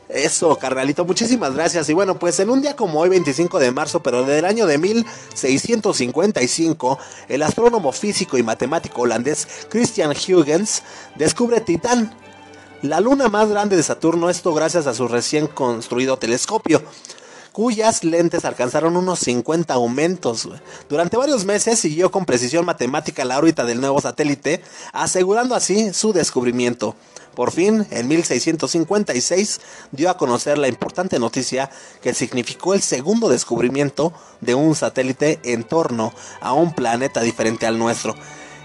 Eso, 0.08 0.56
carnalito, 0.56 1.04
muchísimas 1.04 1.54
gracias. 1.54 1.88
Y 1.88 1.94
bueno, 1.94 2.18
pues 2.18 2.38
en 2.40 2.50
un 2.50 2.60
día 2.60 2.76
como 2.76 3.00
hoy, 3.00 3.08
25 3.08 3.58
de 3.58 3.72
marzo, 3.72 4.02
pero 4.02 4.24
del 4.24 4.44
año 4.44 4.66
de 4.66 4.78
1655, 4.78 6.98
el 7.28 7.42
astrónomo 7.42 7.92
físico 7.92 8.38
y 8.38 8.42
matemático 8.42 9.02
holandés 9.02 9.46
Christian 9.70 10.10
Huygens 10.10 10.82
descubre 11.16 11.60
Titán, 11.60 12.14
la 12.82 13.00
luna 13.00 13.28
más 13.28 13.48
grande 13.48 13.76
de 13.76 13.82
Saturno, 13.82 14.28
esto 14.28 14.52
gracias 14.52 14.86
a 14.86 14.94
su 14.94 15.08
recién 15.08 15.46
construido 15.46 16.18
telescopio 16.18 16.82
cuyas 17.54 18.02
lentes 18.02 18.44
alcanzaron 18.44 18.96
unos 18.96 19.20
50 19.20 19.72
aumentos. 19.74 20.48
Durante 20.88 21.16
varios 21.16 21.44
meses 21.44 21.78
siguió 21.78 22.10
con 22.10 22.26
precisión 22.26 22.64
matemática 22.64 23.24
la 23.24 23.38
órbita 23.38 23.64
del 23.64 23.80
nuevo 23.80 24.00
satélite, 24.00 24.60
asegurando 24.92 25.54
así 25.54 25.94
su 25.94 26.12
descubrimiento. 26.12 26.96
Por 27.36 27.52
fin, 27.52 27.86
en 27.92 28.08
1656, 28.08 29.60
dio 29.92 30.10
a 30.10 30.16
conocer 30.16 30.58
la 30.58 30.66
importante 30.66 31.20
noticia 31.20 31.70
que 32.02 32.12
significó 32.12 32.74
el 32.74 32.82
segundo 32.82 33.28
descubrimiento 33.28 34.12
de 34.40 34.56
un 34.56 34.74
satélite 34.74 35.38
en 35.44 35.62
torno 35.62 36.12
a 36.40 36.54
un 36.54 36.74
planeta 36.74 37.20
diferente 37.20 37.66
al 37.66 37.78
nuestro. 37.78 38.16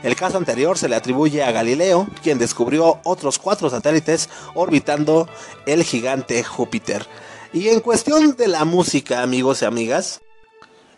El 0.02 0.16
caso 0.16 0.38
anterior 0.38 0.80
se 0.80 0.90
le 0.90 0.96
atribuye 0.96 1.44
a 1.44 1.52
Galileo, 1.52 2.08
quien 2.24 2.40
descubrió 2.40 3.00
otros 3.04 3.38
cuatro 3.38 3.70
satélites 3.70 4.30
orbitando 4.56 5.30
el 5.68 5.84
gigante 5.84 6.44
Júpiter. 6.44 7.06
Y 7.52 7.70
en 7.70 7.80
cuestión 7.80 8.36
de 8.36 8.48
la 8.48 8.64
música, 8.64 9.24
amigos 9.24 9.62
y 9.62 9.66
amigas, 9.66 10.22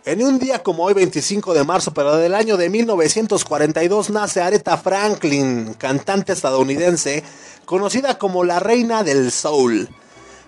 en 0.03 0.21
un 0.21 0.37
día 0.37 0.63
como 0.63 0.83
hoy, 0.83 0.93
25 0.93 1.53
de 1.53 1.63
marzo, 1.63 1.93
pero 1.93 2.17
del 2.17 2.35
año 2.35 2.57
de 2.57 2.69
1942, 2.69 4.09
nace 4.09 4.41
Aretha 4.41 4.77
Franklin, 4.77 5.75
cantante 5.75 6.33
estadounidense, 6.33 7.23
conocida 7.65 8.17
como 8.17 8.43
la 8.43 8.59
reina 8.59 9.03
del 9.03 9.31
soul. 9.31 9.87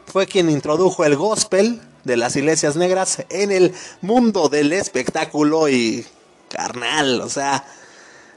Fue 0.06 0.28
quien 0.28 0.50
introdujo 0.50 1.06
el 1.06 1.16
gospel 1.16 1.82
de 2.04 2.18
las 2.18 2.36
iglesias 2.36 2.76
negras 2.76 3.24
en 3.30 3.52
el 3.52 3.74
mundo 4.02 4.50
del 4.50 4.74
espectáculo 4.74 5.70
y 5.70 6.06
carnal, 6.50 7.22
o 7.22 7.30
sea, 7.30 7.64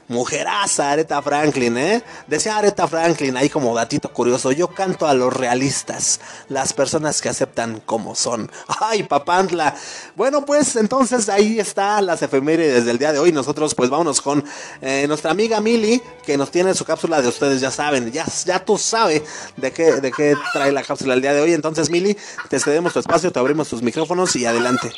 Mujeraza, 0.09 0.91
Aretha 0.91 1.21
Franklin, 1.21 1.77
¿eh? 1.77 2.03
Decía 2.27 2.57
Aretha 2.57 2.87
Franklin, 2.87 3.35
ahí 3.35 3.49
como 3.49 3.75
datito 3.75 4.11
curioso, 4.13 4.53
yo 4.53 4.69
canto 4.69 5.05
a 5.05 5.13
los 5.13 5.33
realistas, 5.33 6.21
las 6.47 6.71
personas 6.71 7.21
que 7.21 7.27
aceptan 7.27 7.81
como 7.85 8.15
son. 8.15 8.49
¡Ay, 8.79 9.03
papantla! 9.03 9.75
Bueno, 10.15 10.45
pues 10.45 10.77
entonces 10.77 11.27
ahí 11.27 11.59
está 11.59 12.01
las 12.01 12.21
efemérides 12.21 12.85
del 12.85 12.97
día 12.97 13.11
de 13.11 13.19
hoy. 13.19 13.33
Nosotros 13.33 13.75
pues 13.75 13.89
vámonos 13.89 14.21
con 14.21 14.43
eh, 14.81 15.05
nuestra 15.07 15.31
amiga 15.31 15.59
Mili, 15.59 16.01
que 16.25 16.37
nos 16.37 16.51
tiene 16.51 16.73
su 16.73 16.85
cápsula 16.85 17.21
de 17.21 17.27
ustedes, 17.27 17.59
ya 17.59 17.71
saben, 17.71 18.09
ya, 18.11 18.25
ya 18.45 18.63
tú 18.63 18.77
sabes 18.77 19.23
de 19.57 19.71
qué, 19.71 19.99
de 19.99 20.11
qué 20.11 20.35
trae 20.53 20.71
la 20.71 20.83
cápsula 20.83 21.15
el 21.15 21.21
día 21.21 21.33
de 21.33 21.41
hoy. 21.41 21.53
Entonces, 21.53 21.89
Mili, 21.89 22.17
te 22.49 22.59
cedemos 22.59 22.93
tu 22.93 22.99
espacio, 22.99 23.31
te 23.31 23.39
abrimos 23.39 23.67
tus 23.67 23.81
micrófonos 23.81 24.35
y 24.37 24.45
adelante. 24.45 24.93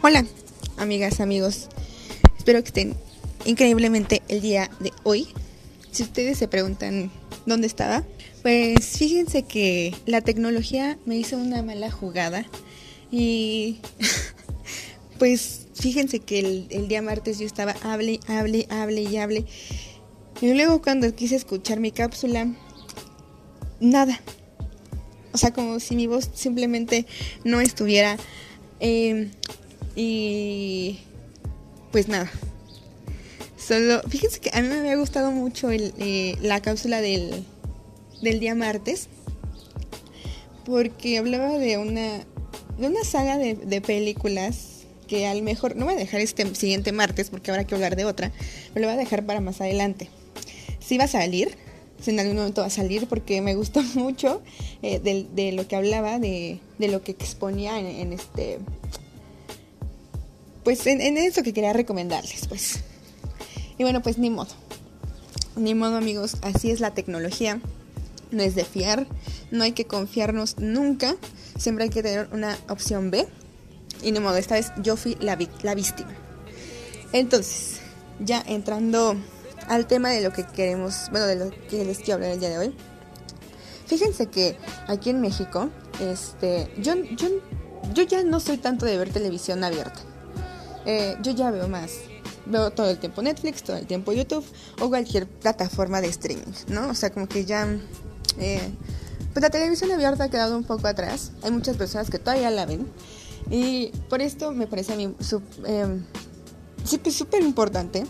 Hola, 0.00 0.24
amigas, 0.76 1.18
amigos. 1.18 1.68
Espero 2.36 2.62
que 2.62 2.68
estén 2.68 2.94
increíblemente 3.44 4.22
el 4.28 4.40
día 4.40 4.70
de 4.78 4.92
hoy. 5.02 5.26
Si 5.90 6.04
ustedes 6.04 6.38
se 6.38 6.46
preguntan 6.46 7.10
dónde 7.46 7.66
estaba, 7.66 8.04
pues 8.42 8.96
fíjense 8.96 9.42
que 9.42 9.92
la 10.06 10.20
tecnología 10.20 11.00
me 11.04 11.16
hizo 11.16 11.36
una 11.36 11.64
mala 11.64 11.90
jugada 11.90 12.46
y 13.10 13.80
pues 15.18 15.66
fíjense 15.74 16.20
que 16.20 16.38
el, 16.38 16.66
el, 16.70 16.86
día 16.86 17.02
martes 17.02 17.40
yo 17.40 17.46
estaba 17.46 17.74
hable, 17.82 18.20
hable, 18.28 18.68
hable 18.70 19.02
y 19.02 19.16
hable. 19.16 19.46
Y 20.40 20.54
luego 20.54 20.80
cuando 20.80 21.12
quise 21.12 21.34
escuchar 21.34 21.80
mi 21.80 21.90
cápsula, 21.90 22.46
nada. 23.80 24.20
O 25.32 25.38
sea, 25.38 25.52
como 25.52 25.80
si 25.80 25.96
mi 25.96 26.06
voz 26.06 26.30
simplemente 26.34 27.04
no 27.42 27.60
estuviera 27.60 28.16
eh, 28.78 29.30
y 29.98 31.00
pues 31.90 32.06
nada. 32.06 32.30
Solo, 33.56 34.00
fíjense 34.08 34.38
que 34.38 34.50
a 34.52 34.62
mí 34.62 34.68
me 34.68 34.78
había 34.78 34.94
gustado 34.94 35.32
mucho 35.32 35.72
eh, 35.72 36.36
la 36.40 36.60
cápsula 36.62 37.00
del, 37.00 37.44
del 38.22 38.38
día 38.38 38.54
martes. 38.54 39.08
Porque 40.64 41.18
hablaba 41.18 41.58
de 41.58 41.78
una, 41.78 42.24
de 42.78 42.86
una 42.86 43.02
saga 43.02 43.38
de, 43.38 43.54
de 43.54 43.80
películas 43.80 44.84
que 45.08 45.26
a 45.26 45.34
lo 45.34 45.42
mejor 45.42 45.74
no 45.74 45.86
voy 45.86 45.94
a 45.94 45.96
dejar 45.96 46.20
este 46.20 46.54
siguiente 46.54 46.92
martes 46.92 47.30
porque 47.30 47.50
habrá 47.50 47.66
que 47.66 47.74
hablar 47.74 47.96
de 47.96 48.04
otra, 48.04 48.30
pero 48.72 48.86
lo 48.86 48.92
voy 48.92 49.00
a 49.00 49.02
dejar 49.02 49.26
para 49.26 49.40
más 49.40 49.60
adelante. 49.60 50.10
Si 50.78 50.96
va 50.96 51.04
a 51.04 51.08
salir, 51.08 51.56
si 52.00 52.10
en 52.10 52.20
algún 52.20 52.36
momento 52.36 52.60
va 52.60 52.68
a 52.68 52.70
salir 52.70 53.08
porque 53.08 53.40
me 53.40 53.56
gustó 53.56 53.82
mucho 53.94 54.42
eh, 54.82 55.00
de, 55.00 55.52
lo 55.52 55.66
que 55.66 55.74
hablaba, 55.74 56.20
de, 56.20 56.60
de 56.78 56.86
lo 56.86 57.02
que 57.02 57.10
exponía 57.10 57.80
en 57.80 58.12
este 58.12 58.58
pues 60.68 60.86
en, 60.86 61.16
eso 61.16 61.42
que 61.42 61.54
quería 61.54 61.72
recomendarles, 61.72 62.46
pues. 62.46 62.80
Y 63.78 63.84
bueno, 63.84 64.02
pues 64.02 64.18
ni 64.18 64.28
modo. 64.28 64.50
Ni 65.56 65.74
modo, 65.74 65.96
amigos, 65.96 66.36
así 66.42 66.70
es 66.70 66.80
la 66.80 66.92
tecnología. 66.92 67.58
No 68.32 68.42
es 68.42 68.54
de 68.54 68.66
fiar, 68.66 69.06
no 69.50 69.64
hay 69.64 69.72
que 69.72 69.86
confiarnos 69.86 70.58
nunca. 70.58 71.16
Siempre 71.56 71.84
hay 71.84 71.88
que 71.88 72.02
tener 72.02 72.28
una 72.32 72.58
opción 72.68 73.10
B. 73.10 73.26
Y 74.02 74.12
ni 74.12 74.20
modo, 74.20 74.36
esta 74.36 74.56
vez 74.56 74.70
yo 74.82 74.96
fui 74.96 75.16
la, 75.20 75.38
la 75.62 75.74
víctima. 75.74 76.14
Entonces, 77.14 77.80
ya 78.20 78.44
entrando 78.46 79.16
al 79.68 79.86
tema 79.86 80.10
de 80.10 80.20
lo 80.20 80.34
que 80.34 80.44
queremos, 80.44 81.08
bueno, 81.10 81.26
de 81.26 81.36
lo 81.36 81.50
que 81.70 81.82
les 81.86 81.96
quiero 81.96 82.16
hablar 82.16 82.32
el 82.32 82.40
día 82.40 82.50
de 82.50 82.58
hoy. 82.58 82.74
Fíjense 83.86 84.26
que 84.26 84.58
aquí 84.86 85.08
en 85.08 85.22
México, 85.22 85.70
este, 85.98 86.70
yo, 86.76 86.94
yo, 86.94 87.28
yo 87.94 88.02
ya 88.02 88.22
no 88.22 88.38
soy 88.38 88.58
tanto 88.58 88.84
de 88.84 88.98
ver 88.98 89.08
televisión 89.08 89.64
abierta. 89.64 90.02
Eh, 90.88 91.18
yo 91.22 91.32
ya 91.32 91.50
veo 91.50 91.68
más. 91.68 91.98
Veo 92.46 92.70
todo 92.70 92.88
el 92.88 92.96
tiempo 92.96 93.20
Netflix, 93.20 93.62
todo 93.62 93.76
el 93.76 93.86
tiempo 93.86 94.10
YouTube 94.10 94.44
o 94.80 94.88
cualquier 94.88 95.28
plataforma 95.28 96.00
de 96.00 96.08
streaming, 96.08 96.50
¿no? 96.68 96.88
O 96.88 96.94
sea, 96.94 97.10
como 97.10 97.28
que 97.28 97.44
ya... 97.44 97.68
Eh, 98.38 98.70
pues 99.34 99.42
la 99.42 99.50
televisión 99.50 99.92
abierta 99.92 100.24
ha 100.24 100.30
quedado 100.30 100.56
un 100.56 100.64
poco 100.64 100.86
atrás. 100.86 101.32
Hay 101.42 101.50
muchas 101.50 101.76
personas 101.76 102.08
que 102.08 102.18
todavía 102.18 102.50
la 102.50 102.64
ven. 102.64 102.88
Y 103.50 103.88
por 104.08 104.22
esto 104.22 104.52
me 104.52 104.66
parece 104.66 104.94
a 104.94 104.96
mí 104.96 105.14
eh, 105.66 106.00
súper 107.10 107.42
importante 107.42 108.04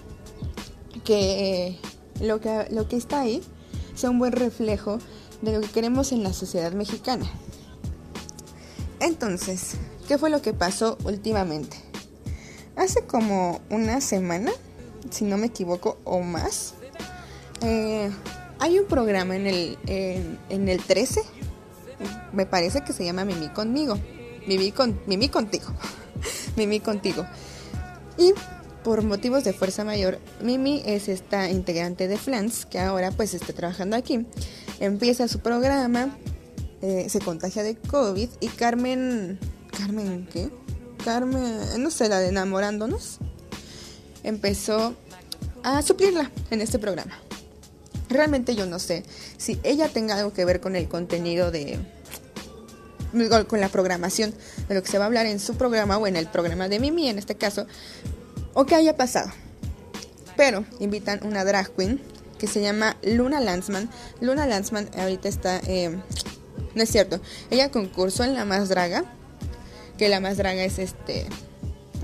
que, 1.04 1.66
eh, 1.66 1.78
lo 2.20 2.40
que 2.40 2.68
lo 2.70 2.88
que 2.88 2.96
está 2.96 3.22
ahí 3.22 3.42
sea 3.96 4.10
un 4.10 4.20
buen 4.20 4.32
reflejo 4.32 4.98
de 5.42 5.52
lo 5.52 5.60
que 5.62 5.68
queremos 5.68 6.12
en 6.12 6.22
la 6.22 6.32
sociedad 6.32 6.70
mexicana. 6.72 7.28
Entonces, 9.00 9.74
¿qué 10.06 10.16
fue 10.16 10.30
lo 10.30 10.42
que 10.42 10.52
pasó 10.52 10.96
últimamente? 11.04 11.87
Hace 12.78 13.02
como 13.02 13.60
una 13.70 14.00
semana, 14.00 14.52
si 15.10 15.24
no 15.24 15.36
me 15.36 15.48
equivoco, 15.48 15.98
o 16.04 16.20
más, 16.20 16.74
eh, 17.62 18.10
hay 18.60 18.78
un 18.78 18.86
programa 18.86 19.36
en 19.36 19.46
el, 19.46 19.78
en, 19.86 20.38
en, 20.48 20.68
el 20.68 20.82
13, 20.82 21.20
me 22.32 22.46
parece 22.46 22.82
que 22.82 22.92
se 22.92 23.04
llama 23.04 23.24
Mimi 23.24 23.48
conmigo, 23.48 23.98
Mimi, 24.46 24.72
con, 24.72 24.98
Mimi 25.06 25.28
contigo, 25.28 25.66
Mimi 26.56 26.80
contigo. 26.80 27.26
Y 28.16 28.32
por 28.84 29.02
motivos 29.02 29.44
de 29.44 29.52
fuerza 29.52 29.84
mayor, 29.84 30.18
Mimi 30.42 30.82
es 30.86 31.08
esta 31.08 31.50
integrante 31.50 32.08
de 32.08 32.16
Flans 32.16 32.64
que 32.64 32.78
ahora 32.78 33.10
pues 33.10 33.34
está 33.34 33.52
trabajando 33.52 33.96
aquí. 33.96 34.26
Empieza 34.80 35.28
su 35.28 35.40
programa, 35.40 36.16
eh, 36.80 37.06
se 37.08 37.18
contagia 37.20 37.62
de 37.62 37.76
COVID 37.76 38.28
y 38.40 38.48
Carmen... 38.48 39.38
¿Carmen 39.76 40.28
qué? 40.32 40.50
Carmen, 41.04 41.82
no 41.82 41.90
sé, 41.90 42.08
la 42.08 42.20
de 42.20 42.28
enamorándonos, 42.28 43.18
empezó 44.22 44.94
a 45.62 45.82
suplirla 45.82 46.30
en 46.50 46.60
este 46.60 46.78
programa. 46.78 47.18
Realmente 48.08 48.54
yo 48.54 48.66
no 48.66 48.78
sé 48.78 49.04
si 49.36 49.58
ella 49.62 49.88
tenga 49.88 50.16
algo 50.16 50.32
que 50.32 50.44
ver 50.44 50.60
con 50.60 50.76
el 50.76 50.88
contenido 50.88 51.50
de 51.50 51.78
con 53.48 53.60
la 53.60 53.70
programación 53.70 54.34
de 54.68 54.74
lo 54.74 54.82
que 54.82 54.90
se 54.90 54.98
va 54.98 55.04
a 55.04 55.06
hablar 55.06 55.24
en 55.24 55.40
su 55.40 55.56
programa 55.56 55.96
o 55.96 56.06
en 56.06 56.16
el 56.16 56.26
programa 56.26 56.68
de 56.68 56.78
Mimi 56.78 57.08
en 57.08 57.18
este 57.18 57.36
caso 57.36 57.66
o 58.54 58.66
que 58.66 58.74
haya 58.74 58.96
pasado. 58.96 59.30
Pero 60.36 60.64
invitan 60.78 61.20
una 61.24 61.44
drag 61.44 61.70
queen 61.74 62.00
que 62.38 62.46
se 62.46 62.60
llama 62.60 62.96
Luna 63.02 63.40
Lanzman. 63.40 63.90
Luna 64.20 64.46
Lanzman 64.46 64.88
ahorita 64.96 65.28
está, 65.28 65.60
eh, 65.66 65.98
no 66.74 66.82
es 66.82 66.90
cierto, 66.90 67.20
ella 67.50 67.70
concursó 67.70 68.24
en 68.24 68.34
La 68.34 68.44
Más 68.44 68.68
Draga 68.68 69.04
que 69.98 70.08
La 70.08 70.20
Más 70.20 70.36
Draga 70.38 70.64
es 70.64 70.78
este 70.78 71.26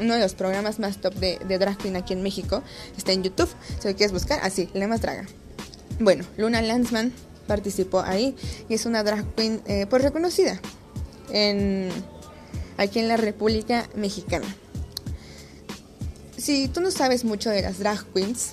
uno 0.01 0.15
de 0.15 0.21
los 0.21 0.35
programas 0.35 0.81
más 0.81 1.01
top 1.01 1.15
de, 1.15 1.39
drag 1.59 1.79
queen 1.79 1.95
aquí 1.97 2.13
en 2.15 2.23
México. 2.23 2.63
Está 2.97 3.13
en 3.13 3.23
YouTube, 3.23 3.49
si 3.81 3.87
lo 3.89 3.95
quieres 3.95 4.13
buscar, 4.13 4.41
así, 4.43 4.69
La 4.75 4.89
Más 4.89 5.01
Draga. 5.01 5.25
Bueno, 6.01 6.25
Luna 6.37 6.61
Lanzman 6.63 7.13
participó 7.47 8.01
ahí 8.01 8.35
y 8.69 8.75
es 8.75 8.87
una 8.87 9.05
drag 9.05 9.25
queen 9.37 9.63
eh, 9.67 9.83
por 9.83 10.01
pues 10.01 10.03
reconocida 10.03 10.61
en, 11.31 11.91
aquí 12.77 12.99
en 12.99 13.07
la 13.09 13.17
República 13.17 13.89
Mexicana. 13.95 14.47
si 16.37 16.69
tú 16.69 16.81
no 16.81 16.91
sabes 16.91 17.25
mucho 17.25 17.51
de 17.51 17.63
las 17.63 17.79
drag 17.79 18.05
queens, 18.13 18.51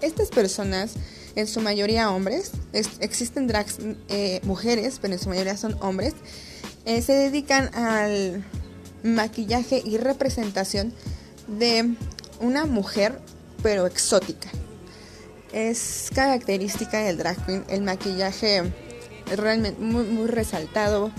estas 0.00 0.28
personas, 0.28 0.92
en 1.34 1.46
su 1.46 1.60
mayoría 1.60 2.10
hombres, 2.10 2.52
es- 2.72 2.90
existen 3.00 3.46
drags 3.48 3.78
eh, 4.08 4.40
mujeres, 4.44 4.98
pero 5.02 5.14
en 5.14 5.18
su 5.20 5.28
mayoría 5.28 5.56
son 5.56 5.76
hombres, 5.80 6.14
eh, 6.84 7.02
se 7.02 7.12
dedican 7.14 7.74
al 7.74 8.44
maquillaje 9.02 9.82
y 9.84 9.96
representación 9.98 10.92
de 11.46 11.94
una 12.40 12.66
mujer, 12.66 13.20
pero 13.62 13.86
exótica. 13.86 14.48
Es 15.52 16.10
característica 16.14 16.98
del 16.98 17.16
drag 17.16 17.44
queen 17.46 17.64
el 17.68 17.82
maquillaje 17.82 18.70
realmente 19.36 19.80
muy, 19.80 20.04
muy 20.04 20.26
resaltado, 20.26 21.10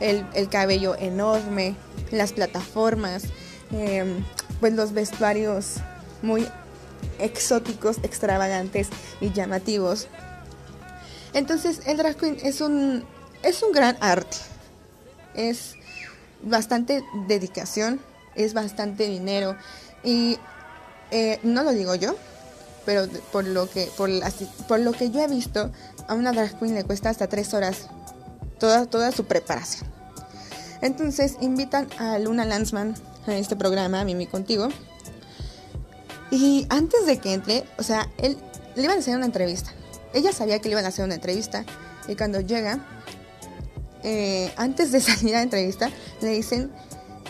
el, 0.00 0.26
el 0.34 0.48
cabello 0.48 0.94
enorme, 0.96 1.76
las 2.10 2.32
plataformas, 2.32 3.24
eh, 3.72 4.04
pues 4.60 4.74
los 4.74 4.92
vestuarios 4.92 5.76
muy 6.22 6.46
exóticos, 7.18 7.98
extravagantes 8.02 8.88
y 9.20 9.32
llamativos. 9.32 10.08
Entonces 11.34 11.80
el 11.86 11.96
drag 11.96 12.16
queen 12.16 12.38
es 12.42 12.60
un, 12.60 13.04
es 13.42 13.62
un 13.62 13.72
gran 13.72 13.96
arte, 14.00 14.38
es 15.34 15.75
bastante 16.46 17.02
dedicación, 17.26 18.00
es 18.34 18.54
bastante 18.54 19.06
dinero 19.08 19.56
y 20.04 20.38
eh, 21.10 21.38
no 21.42 21.62
lo 21.62 21.72
digo 21.72 21.94
yo, 21.94 22.16
pero 22.84 23.06
por 23.32 23.44
lo 23.46 23.68
que 23.70 23.90
por, 23.96 24.08
las- 24.08 24.34
por 24.68 24.80
lo 24.80 24.92
que 24.92 25.10
yo 25.10 25.20
he 25.22 25.28
visto 25.28 25.70
a 26.08 26.14
una 26.14 26.32
drag 26.32 26.58
queen 26.58 26.74
le 26.74 26.84
cuesta 26.84 27.10
hasta 27.10 27.26
tres 27.28 27.52
horas 27.54 27.88
toda 28.58 28.86
toda 28.86 29.12
su 29.12 29.24
preparación. 29.26 29.90
Entonces 30.82 31.36
invitan 31.40 31.88
a 31.98 32.18
Luna 32.18 32.44
Lanzman 32.44 32.94
a 33.26 33.34
este 33.34 33.56
programa, 33.56 34.00
a 34.00 34.04
Mimi 34.04 34.26
contigo. 34.26 34.68
Y 36.30 36.66
antes 36.70 37.06
de 37.06 37.18
que 37.18 37.32
entre, 37.34 37.64
o 37.78 37.82
sea, 37.82 38.08
él 38.18 38.36
le 38.74 38.82
iban 38.82 38.96
a 38.96 39.00
hacer 39.00 39.16
una 39.16 39.26
entrevista. 39.26 39.70
Ella 40.12 40.32
sabía 40.32 40.58
que 40.60 40.68
le 40.68 40.72
iban 40.72 40.84
a 40.84 40.88
hacer 40.88 41.04
una 41.04 41.14
entrevista 41.14 41.64
y 42.08 42.14
cuando 42.16 42.40
llega, 42.40 42.78
eh, 44.02 44.52
antes 44.56 44.92
de 44.92 45.00
salir 45.02 45.34
a 45.34 45.38
la 45.38 45.42
entrevista, 45.42 45.90
le 46.20 46.30
dicen, 46.30 46.70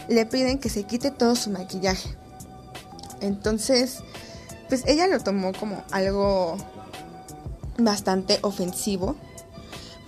le 0.09 0.27
piden 0.27 0.59
que 0.59 0.69
se 0.69 0.85
quite 0.85 1.11
todo 1.11 1.37
su 1.37 1.51
maquillaje. 1.51 2.11
Entonces, 3.21 4.03
pues 4.69 4.85
ella 4.87 5.07
lo 5.07 5.21
tomó 5.21 5.53
como 5.53 5.83
algo 5.91 6.57
bastante 7.79 8.39
ofensivo 8.43 9.17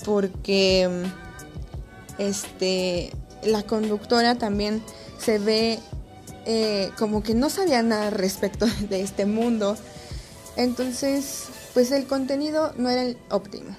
porque 0.05 0.89
este 2.19 3.13
la 3.45 3.63
conductora 3.63 4.37
también 4.37 4.83
se 5.19 5.39
ve 5.39 5.79
eh, 6.47 6.91
como 6.99 7.23
que 7.23 7.35
no 7.35 7.51
sabía 7.51 7.83
nada 7.83 8.11
respecto 8.11 8.67
de 8.89 9.03
este 9.03 9.27
mundo 9.27 9.77
entonces 10.57 11.45
pues 11.75 11.93
el 11.93 12.07
contenido 12.07 12.73
no 12.77 12.89
era 12.89 13.03
el 13.03 13.19
óptimo 13.31 13.77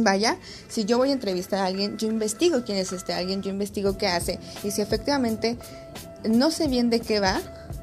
Vaya, 0.00 0.38
si 0.68 0.84
yo 0.84 0.98
voy 0.98 1.10
a 1.10 1.12
entrevistar 1.12 1.60
a 1.60 1.66
alguien, 1.66 1.96
yo 1.96 2.08
investigo 2.08 2.64
quién 2.64 2.78
es 2.78 2.92
este 2.92 3.12
alguien, 3.12 3.42
yo 3.42 3.50
investigo 3.50 3.98
qué 3.98 4.06
hace 4.06 4.38
y 4.62 4.70
si 4.70 4.80
efectivamente 4.80 5.58
no 6.28 6.50
sé 6.50 6.68
bien 6.68 6.90
de 6.90 7.00
qué 7.00 7.20
va, 7.20 7.40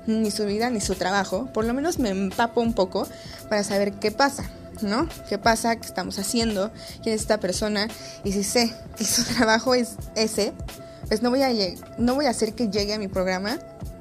ni 0.08 0.32
su 0.32 0.46
vida 0.46 0.70
ni 0.70 0.82
su 0.82 0.96
trabajo, 0.96 1.50
por 1.54 1.66
lo 1.66 1.74
menos 1.74 2.00
me 2.00 2.10
empapo 2.10 2.62
un 2.62 2.74
poco 2.74 3.08
para 3.50 3.64
saber 3.64 3.94
qué 3.94 4.12
pasa, 4.12 4.50
¿no? 4.82 5.08
¿Qué 5.30 5.38
pasa? 5.38 5.76
¿Qué 5.76 5.86
estamos 5.86 6.20
haciendo? 6.20 6.72
¿Quién 7.02 7.16
es 7.16 7.22
esta 7.22 7.40
persona? 7.40 7.88
Y 8.24 8.32
si 8.32 8.44
sé 8.44 8.74
que 8.98 9.06
su 9.06 9.24
trabajo 9.36 9.76
es 9.76 9.96
ese, 10.16 10.54
pues 11.08 11.22
no 11.22 11.30
voy 11.30 11.44
a, 11.44 11.50
no 11.98 12.16
voy 12.16 12.26
a 12.26 12.30
hacer 12.30 12.54
que 12.54 12.70
llegue 12.70 12.94
a 12.94 13.00
mi 13.00 13.08
programa 13.08 13.60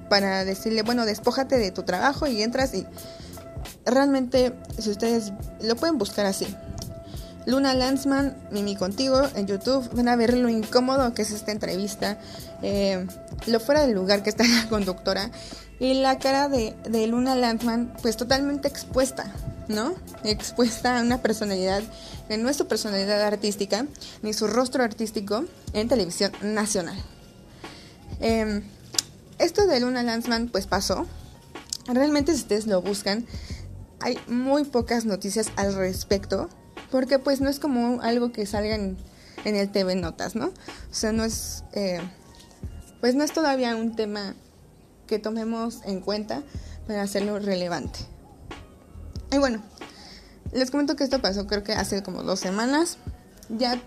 para 0.09 0.45
decirle, 0.45 0.83
bueno, 0.83 1.07
despójate 1.07 1.59
de 1.59 1.71
tu 1.71 1.83
trabajo 1.83 2.27
y 2.27 2.43
entras 2.43 2.75
y 2.75 2.87
realmente, 3.85 4.53
si 4.79 4.91
ustedes 4.91 5.33
lo 5.63 5.77
pueden 5.77 5.99
buscar 5.99 6.27
así, 6.27 6.47
Luna 7.47 7.75
Lanzman, 7.75 8.37
Mimi 8.51 8.77
contigo 8.77 9.23
en 9.35 9.47
YouTube. 9.47 9.89
Van 9.93 10.09
a 10.09 10.17
ver 10.17 10.37
lo 10.37 10.49
incómodo 10.49 11.13
que 11.15 11.23
es 11.23 11.31
esta 11.31 11.53
entrevista, 11.53 12.19
eh, 12.63 13.07
lo 13.47 13.61
fuera 13.61 13.83
del 13.83 13.93
lugar 13.95 14.23
que 14.23 14.31
está 14.31 14.45
la 14.49 14.69
conductora 14.69 15.31
y 15.79 15.95
la 15.95 16.19
cara 16.19 16.49
de, 16.49 17.07
Luna 17.07 17.35
Lanzman, 17.35 17.95
pues 18.01 18.17
totalmente 18.17 18.69
expuesta, 18.69 19.33
¿no? 19.69 19.95
Expuesta 20.23 20.99
a 20.99 21.03
una 21.03 21.21
personalidad 21.21 21.83
que 22.29 22.39
no 22.39 22.49
es 22.49 22.57
su 22.57 22.67
personalidad 22.67 23.21
artística 23.23 23.87
ni 24.23 24.33
su 24.33 24.47
rostro 24.47 24.83
artístico 24.83 25.45
en 25.73 25.89
televisión 25.89 26.33
nacional. 26.43 26.97
Eh, 28.21 28.63
esto 29.39 29.67
de 29.67 29.81
Luna 29.81 30.03
Lanzman, 30.03 30.49
pues 30.49 30.67
pasó. 30.67 31.07
Realmente, 31.87 32.33
si 32.33 32.43
ustedes 32.43 32.67
lo 32.67 32.81
buscan, 32.81 33.27
hay 34.01 34.19
muy 34.27 34.65
pocas 34.65 35.05
noticias 35.05 35.49
al 35.57 35.75
respecto 35.75 36.49
porque 36.91 37.19
pues 37.19 37.41
no 37.41 37.49
es 37.49 37.59
como 37.59 38.01
algo 38.03 38.33
que 38.33 38.47
salga 38.47 38.75
en, 38.75 38.97
el 39.45 39.71
TV 39.71 39.95
Notas, 39.95 40.35
¿no? 40.35 40.47
O 40.47 40.95
sea, 40.95 41.13
no 41.13 41.25
es, 41.25 41.65
eh, 41.73 42.01
pues 43.01 43.15
no 43.15 43.25
es 43.25 43.33
todavía 43.33 43.77
un 43.77 43.95
tema 43.95 44.35
que 45.07 45.19
tomemos 45.19 45.81
en 45.85 46.01
cuenta 46.01 46.43
para 46.87 47.03
hacerlo 47.03 47.39
relevante. 47.39 48.01
Y 49.33 49.39
bueno, 49.39 49.63
les 50.53 50.71
comento 50.71 50.97
que 50.97 51.05
esto 51.05 51.21
pasó 51.21 51.47
creo 51.47 51.63
que 51.63 51.73
hace 51.73 52.03
como 52.03 52.23
dos 52.23 52.41
semanas, 52.41 52.99
ya 53.49 53.81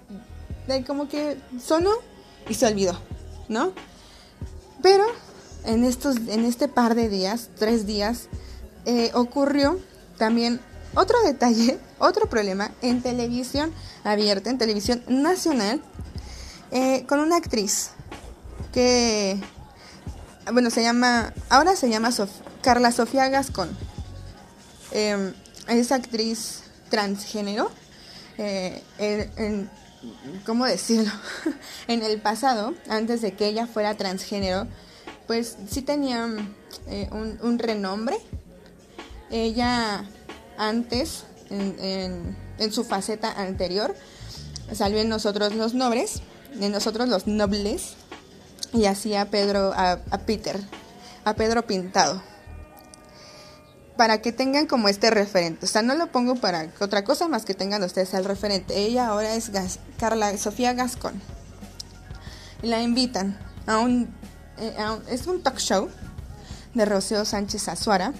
de 0.67 0.83
como 0.83 1.07
que 1.07 1.37
sonó 1.63 1.91
y 2.49 2.53
se 2.53 2.67
olvidó, 2.67 2.99
¿no? 3.47 3.71
Pero 4.81 5.05
en, 5.65 5.83
estos, 5.83 6.17
en 6.27 6.43
este 6.43 6.67
par 6.67 6.95
de 6.95 7.09
días, 7.09 7.49
tres 7.57 7.85
días, 7.85 8.27
eh, 8.85 9.11
ocurrió 9.13 9.79
también 10.17 10.59
otro 10.95 11.17
detalle, 11.23 11.79
otro 11.99 12.27
problema 12.29 12.71
en 12.81 13.01
televisión 13.01 13.73
abierta, 14.03 14.49
en 14.49 14.57
televisión 14.57 15.03
nacional, 15.07 15.81
eh, 16.71 17.05
con 17.07 17.19
una 17.19 17.37
actriz 17.37 17.91
que, 18.73 19.39
bueno, 20.51 20.69
se 20.69 20.81
llama, 20.83 21.33
ahora 21.49 21.75
se 21.75 21.89
llama 21.89 22.09
Sof- 22.09 22.29
Carla 22.61 22.91
Sofía 22.91 23.29
Gascón. 23.29 23.69
Eh, 24.91 25.33
es 25.67 25.91
actriz 25.91 26.63
transgénero. 26.89 27.69
eh, 28.37 28.81
¿Cómo 30.45 30.65
decirlo? 30.65 31.11
en 31.87 32.03
el 32.03 32.21
pasado, 32.21 32.73
antes 32.87 33.21
de 33.21 33.33
que 33.33 33.47
ella 33.47 33.65
fuera 33.67 33.95
transgénero, 33.97 34.67
pues 35.25 35.57
sí 35.69 35.81
tenía 35.81 36.27
eh, 36.87 37.09
un 37.11 37.59
renombre. 37.59 38.17
Ella 39.29 40.05
antes, 40.57 41.23
en, 41.49 42.35
su 42.71 42.83
faceta 42.83 43.31
anterior, 43.31 43.95
salió 44.73 44.99
en 44.99 45.09
Nosotros 45.09 45.55
los 45.55 45.73
Nobres, 45.73 46.21
en 46.59 46.71
Nosotros 46.71 47.07
los 47.07 47.27
Nobles, 47.27 47.93
y 48.73 48.85
hacía 48.85 49.21
a 49.21 49.25
Pedro, 49.25 49.73
a, 49.75 49.99
Peter, 50.25 50.59
a 51.23 51.33
Pedro 51.35 51.65
Pintado. 51.65 52.21
Para 53.95 54.21
que 54.21 54.31
tengan 54.31 54.67
como 54.67 54.89
este 54.89 55.09
referente. 55.09 55.65
O 55.65 55.69
sea, 55.69 55.81
no 55.81 55.95
lo 55.95 56.11
pongo 56.11 56.35
para 56.35 56.69
otra 56.79 57.03
cosa 57.03 57.27
más 57.27 57.45
que 57.45 57.55
tengan 57.55 57.81
ustedes 57.81 58.13
al 58.13 58.25
referente. 58.25 58.77
Ella 58.77 59.07
ahora 59.07 59.33
es 59.33 59.49
Carla 59.97 60.37
Sofía 60.37 60.73
Gascón. 60.73 61.19
La 62.61 62.81
invitan 62.83 63.39
a 63.65 63.79
un, 63.79 64.13
eh, 64.59 64.75
a 64.77 64.93
un- 64.93 65.03
Es 65.07 65.25
un 65.25 65.41
talk 65.41 65.57
show 65.57 65.89
de 66.75 66.85
Rocío 66.85 67.25
Sánchez 67.25 67.67
Azuara. 67.69 68.13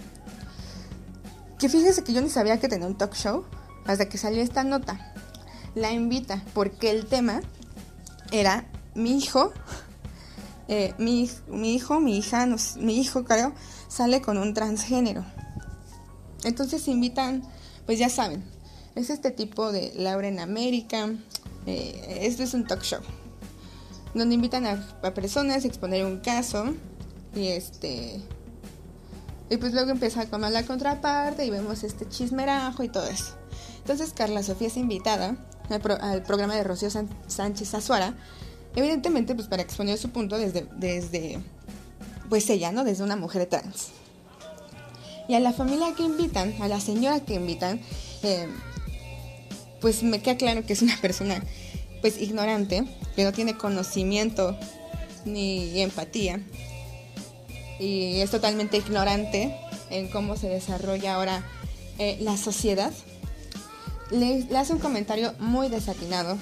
Que 1.59 1.69
fíjese 1.69 2.03
que 2.03 2.13
yo 2.13 2.21
ni 2.21 2.29
sabía 2.29 2.59
que 2.59 2.67
tenía 2.67 2.87
un 2.87 2.97
talk 2.97 3.15
show 3.15 3.43
hasta 3.85 4.07
que 4.07 4.17
salió 4.17 4.41
esta 4.41 4.63
nota. 4.63 5.13
La 5.75 5.91
invita 5.91 6.43
porque 6.53 6.91
el 6.91 7.05
tema 7.05 7.41
era 8.31 8.65
mi 8.93 9.17
hijo, 9.17 9.51
eh, 10.67 10.93
mi, 10.97 11.29
mi 11.47 11.75
hijo, 11.75 11.99
mi 11.99 12.17
hija, 12.17 12.47
mi 12.77 12.99
hijo 12.99 13.25
creo, 13.25 13.53
sale 13.87 14.21
con 14.21 14.37
un 14.37 14.53
transgénero. 14.53 15.25
Entonces 16.43 16.87
invitan, 16.87 17.43
pues 17.85 17.97
ya 17.97 18.09
saben, 18.09 18.43
es 18.95 19.09
este 19.09 19.31
tipo 19.31 19.71
de 19.71 19.93
Laura 19.95 20.27
en 20.27 20.39
América, 20.39 21.09
eh, 21.65 22.19
este 22.21 22.43
es 22.43 22.53
un 22.53 22.65
talk 22.65 22.83
show, 22.83 23.01
donde 24.13 24.35
invitan 24.35 24.65
a 24.67 25.13
personas 25.13 25.63
a 25.63 25.67
exponer 25.67 26.05
un 26.05 26.19
caso 26.19 26.73
y 27.35 27.47
este 27.47 28.21
y 29.49 29.57
pues 29.57 29.73
luego 29.73 29.91
empieza 29.91 30.25
como 30.29 30.49
la 30.49 30.63
contraparte 30.63 31.45
y 31.45 31.49
vemos 31.49 31.83
este 31.83 32.07
chismerajo 32.07 32.83
y 32.83 32.89
todo 32.89 33.07
eso. 33.07 33.35
Entonces 33.79 34.11
Carla 34.13 34.43
Sofía 34.43 34.67
es 34.67 34.77
invitada 34.77 35.37
al, 35.69 35.81
pro- 35.81 36.01
al 36.01 36.23
programa 36.23 36.55
de 36.55 36.63
Rocío 36.63 36.89
Sánchez 37.27 37.73
Azuara, 37.73 38.15
evidentemente 38.75 39.33
pues 39.35 39.47
para 39.47 39.61
exponer 39.61 39.97
su 39.97 40.09
punto 40.09 40.37
desde, 40.37 40.67
desde 40.75 41.39
pues 42.29 42.49
ella, 42.49 42.71
¿no? 42.71 42.83
Desde 42.83 43.03
una 43.03 43.15
mujer 43.15 43.45
trans. 43.45 43.89
Y 45.29 45.35
a 45.35 45.39
la 45.39 45.53
familia 45.53 45.93
que 45.95 46.03
invitan, 46.03 46.53
a 46.61 46.67
la 46.67 46.79
señora 46.79 47.19
que 47.21 47.35
invitan, 47.35 47.81
eh, 48.23 48.47
pues 49.81 50.03
me 50.03 50.21
queda 50.21 50.37
claro 50.37 50.65
que 50.65 50.73
es 50.73 50.81
una 50.81 50.97
persona 51.01 51.41
pues 52.01 52.21
ignorante, 52.21 52.83
que 53.15 53.23
no 53.23 53.31
tiene 53.31 53.57
conocimiento 53.57 54.57
ni 55.25 55.81
empatía. 55.81 56.41
Y 57.79 58.19
es 58.21 58.31
totalmente 58.31 58.77
ignorante 58.77 59.55
en 59.89 60.09
cómo 60.09 60.35
se 60.35 60.49
desarrolla 60.49 61.15
ahora 61.15 61.43
eh, 61.99 62.17
la 62.21 62.37
sociedad, 62.37 62.91
le, 64.11 64.47
hace 64.57 64.73
un 64.73 64.79
comentario 64.79 65.33
muy 65.39 65.69
desatinado. 65.69 66.37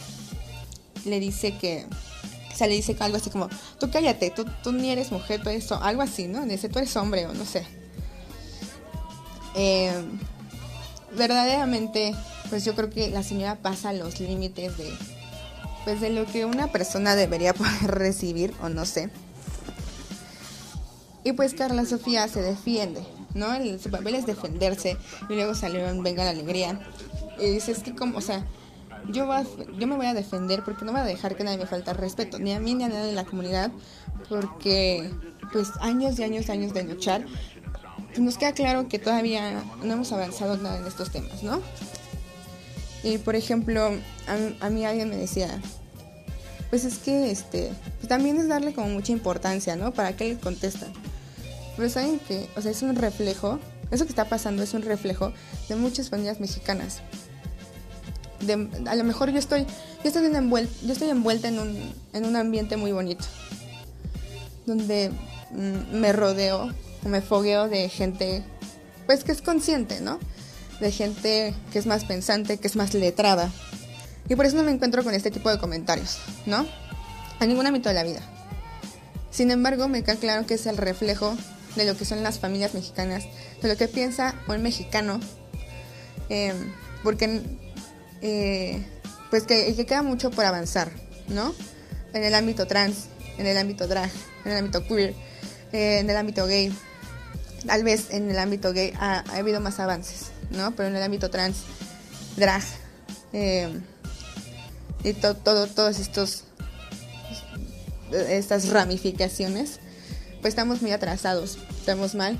Le 1.05 1.19
dice 1.19 1.55
que, 1.57 1.85
o 2.51 2.55
sea, 2.55 2.67
le 2.67 2.73
dice 2.73 2.95
algo 2.99 3.17
así 3.17 3.29
como, 3.29 3.49
tú 3.79 3.89
cállate, 3.91 4.31
tú, 4.31 4.45
tú 4.63 4.71
ni 4.71 4.89
eres 4.89 5.11
mujer, 5.11 5.41
tú 5.41 5.49
eres, 5.49 5.71
ho-", 5.71 5.81
algo 5.81 6.01
así, 6.01 6.27
¿no? 6.27 6.45
Le 6.45 6.53
dice, 6.53 6.69
tú 6.69 6.79
eres 6.79 6.95
hombre 6.95 7.25
o 7.27 7.33
no 7.33 7.45
sé. 7.45 7.65
Eh, 9.55 9.93
verdaderamente, 11.15 12.13
pues 12.49 12.65
yo 12.65 12.75
creo 12.75 12.89
que 12.89 13.09
la 13.09 13.23
señora 13.23 13.55
pasa 13.55 13.93
los 13.93 14.19
límites 14.19 14.77
de, 14.77 14.91
pues 15.85 16.01
de 16.01 16.09
lo 16.09 16.25
que 16.25 16.45
una 16.45 16.67
persona 16.67 17.15
debería 17.15 17.53
poder 17.53 17.91
recibir 17.91 18.53
o 18.61 18.69
no 18.69 18.85
sé. 18.85 19.09
Y 21.25 21.33
pues 21.33 21.53
Carla 21.55 21.83
Sofía 21.85 22.27
se 22.29 22.41
defiende, 22.41 23.01
¿no? 23.33 23.53
El, 23.53 23.79
su 23.81 23.89
papel 23.89 24.15
es 24.15 24.25
defenderse 24.25 24.95
y 25.29 25.33
luego 25.33 25.55
salió 25.55 25.85
en 25.89 26.01
Venga 26.03 26.23
la 26.23 26.29
Alegría. 26.29 26.79
Y 27.39 27.49
dice, 27.49 27.71
es 27.73 27.79
que 27.79 27.93
como, 27.95 28.19
o 28.19 28.21
sea, 28.21 28.45
yo, 29.09 29.25
voy 29.25 29.37
a- 29.37 29.45
yo 29.77 29.87
me 29.87 29.95
voy 29.97 30.05
a 30.05 30.13
defender 30.13 30.63
porque 30.63 30.85
no 30.85 30.91
voy 30.93 31.01
a 31.01 31.03
dejar 31.03 31.35
que 31.35 31.43
nadie 31.43 31.57
me 31.57 31.65
falte 31.65 31.91
respeto, 31.93 32.39
ni 32.39 32.53
a 32.53 32.59
mí 32.61 32.75
ni 32.75 32.83
a 32.85 32.87
nadie 32.89 33.07
de 33.07 33.11
la 33.13 33.25
comunidad, 33.25 33.71
porque 34.29 35.11
pues 35.51 35.69
años 35.81 36.17
y 36.19 36.23
años 36.23 36.47
y 36.47 36.51
años 36.51 36.73
de 36.73 36.83
luchar, 36.83 37.25
nos 38.17 38.37
queda 38.37 38.53
claro 38.53 38.87
que 38.87 38.99
todavía 38.99 39.63
no 39.83 39.93
hemos 39.93 40.11
avanzado 40.11 40.57
nada 40.57 40.77
en 40.77 40.85
estos 40.87 41.11
temas, 41.11 41.43
¿no? 41.43 41.59
Y 43.03 43.17
por 43.17 43.35
ejemplo, 43.35 43.91
a, 44.27 44.65
a 44.65 44.69
mí 44.69 44.85
alguien 44.85 45.09
me 45.09 45.17
decía, 45.17 45.59
pues 46.69 46.85
es 46.85 46.97
que 46.99 47.31
este, 47.31 47.71
pues 47.97 48.07
también 48.07 48.37
es 48.37 48.47
darle 48.47 48.73
como 48.73 48.87
mucha 48.89 49.11
importancia, 49.11 49.75
¿no? 49.75 49.91
¿Para 49.91 50.15
qué 50.15 50.29
le 50.29 50.39
contestan? 50.39 50.91
Pero 51.75 51.89
saben 51.89 52.19
que, 52.19 52.49
o 52.55 52.61
sea, 52.61 52.71
es 52.71 52.81
un 52.81 52.95
reflejo, 52.95 53.59
eso 53.91 54.05
que 54.05 54.09
está 54.09 54.25
pasando 54.25 54.63
es 54.63 54.73
un 54.73 54.81
reflejo 54.81 55.33
de 55.69 55.75
muchas 55.75 56.09
familias 56.09 56.39
mexicanas. 56.39 57.01
A 58.87 58.95
lo 58.95 59.03
mejor 59.03 59.31
yo 59.31 59.39
estoy, 59.39 59.65
yo 60.03 60.09
estoy, 60.09 60.25
envuelta, 60.25 60.73
yo 60.83 60.93
estoy 60.93 61.09
envuelta 61.09 61.47
en 61.47 61.59
un, 61.59 61.93
en 62.13 62.25
un 62.25 62.35
ambiente 62.35 62.77
muy 62.77 62.91
bonito, 62.91 63.25
donde 64.65 65.11
mm, 65.51 65.97
me 65.97 66.13
rodeo 66.13 66.71
o 67.03 67.09
me 67.09 67.21
fogueo 67.21 67.67
de 67.67 67.89
gente, 67.89 68.43
pues 69.05 69.23
que 69.23 69.31
es 69.31 69.41
consciente, 69.41 69.99
¿no? 69.99 70.19
De 70.79 70.91
gente 70.91 71.55
que 71.71 71.79
es 71.79 71.85
más 71.85 72.05
pensante, 72.05 72.57
que 72.57 72.67
es 72.67 72.75
más 72.75 72.93
letrada. 72.93 73.51
Y 74.27 74.35
por 74.35 74.45
eso 74.45 74.57
no 74.57 74.63
me 74.63 74.71
encuentro 74.71 75.03
con 75.03 75.13
este 75.13 75.31
tipo 75.31 75.49
de 75.49 75.59
comentarios, 75.59 76.19
¿no? 76.45 76.65
En 77.39 77.49
ningún 77.49 77.65
ámbito 77.67 77.89
de 77.89 77.95
la 77.95 78.03
vida. 78.03 78.21
Sin 79.29 79.51
embargo, 79.51 79.87
me 79.87 80.03
queda 80.03 80.15
claro 80.15 80.45
que 80.45 80.53
es 80.53 80.65
el 80.65 80.77
reflejo 80.77 81.35
de 81.75 81.85
lo 81.85 81.97
que 81.97 82.05
son 82.05 82.23
las 82.23 82.39
familias 82.39 82.73
mexicanas, 82.73 83.23
de 83.61 83.67
lo 83.67 83.75
que 83.77 83.87
piensa 83.87 84.35
un 84.47 84.61
mexicano, 84.61 85.19
eh, 86.29 86.53
porque 87.03 87.41
eh, 88.21 88.83
pues 89.29 89.43
que, 89.43 89.75
que 89.75 89.85
queda 89.85 90.01
mucho 90.01 90.31
por 90.31 90.45
avanzar, 90.45 90.89
¿no? 91.27 91.53
En 92.13 92.23
el 92.23 92.33
ámbito 92.33 92.65
trans, 92.65 93.05
en 93.37 93.45
el 93.45 93.57
ámbito 93.57 93.87
drag, 93.87 94.09
en 94.45 94.51
el 94.53 94.57
ámbito 94.59 94.85
queer, 94.87 95.13
eh, 95.73 95.99
en 95.99 96.09
el 96.09 96.15
ámbito 96.17 96.45
gay. 96.47 96.73
Tal 97.67 97.83
vez 97.83 98.11
en 98.11 98.29
el 98.29 98.37
ámbito 98.39 98.71
gay 98.73 98.93
ha, 98.99 99.23
ha 99.27 99.35
habido 99.37 99.59
más 99.59 99.79
avances, 99.79 100.27
¿no? 100.51 100.75
Pero 100.75 100.87
en 100.89 100.95
el 100.95 101.03
ámbito 101.03 101.29
trans, 101.29 101.57
drag, 102.37 102.63
eh, 103.33 103.69
y 105.03 105.13
to- 105.13 105.35
todo, 105.35 105.67
todos 105.67 105.99
estos 105.99 106.45
estas 108.11 108.69
ramificaciones, 108.69 109.79
pues 110.45 110.51
estamos 110.51 110.83
muy 110.83 110.91
atrasados, 110.91 111.57
estamos 111.75 112.13
mal. 112.13 112.37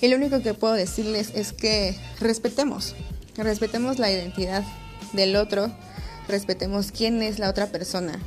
Y 0.00 0.08
lo 0.08 0.16
único 0.16 0.42
que 0.42 0.54
puedo 0.54 0.74
decirles 0.74 1.30
es 1.36 1.52
que 1.52 1.96
respetemos, 2.18 2.96
respetemos 3.36 4.00
la 4.00 4.10
identidad 4.10 4.64
del 5.12 5.36
otro, 5.36 5.72
respetemos 6.26 6.90
quién 6.90 7.22
es 7.22 7.38
la 7.38 7.48
otra 7.48 7.68
persona. 7.68 8.18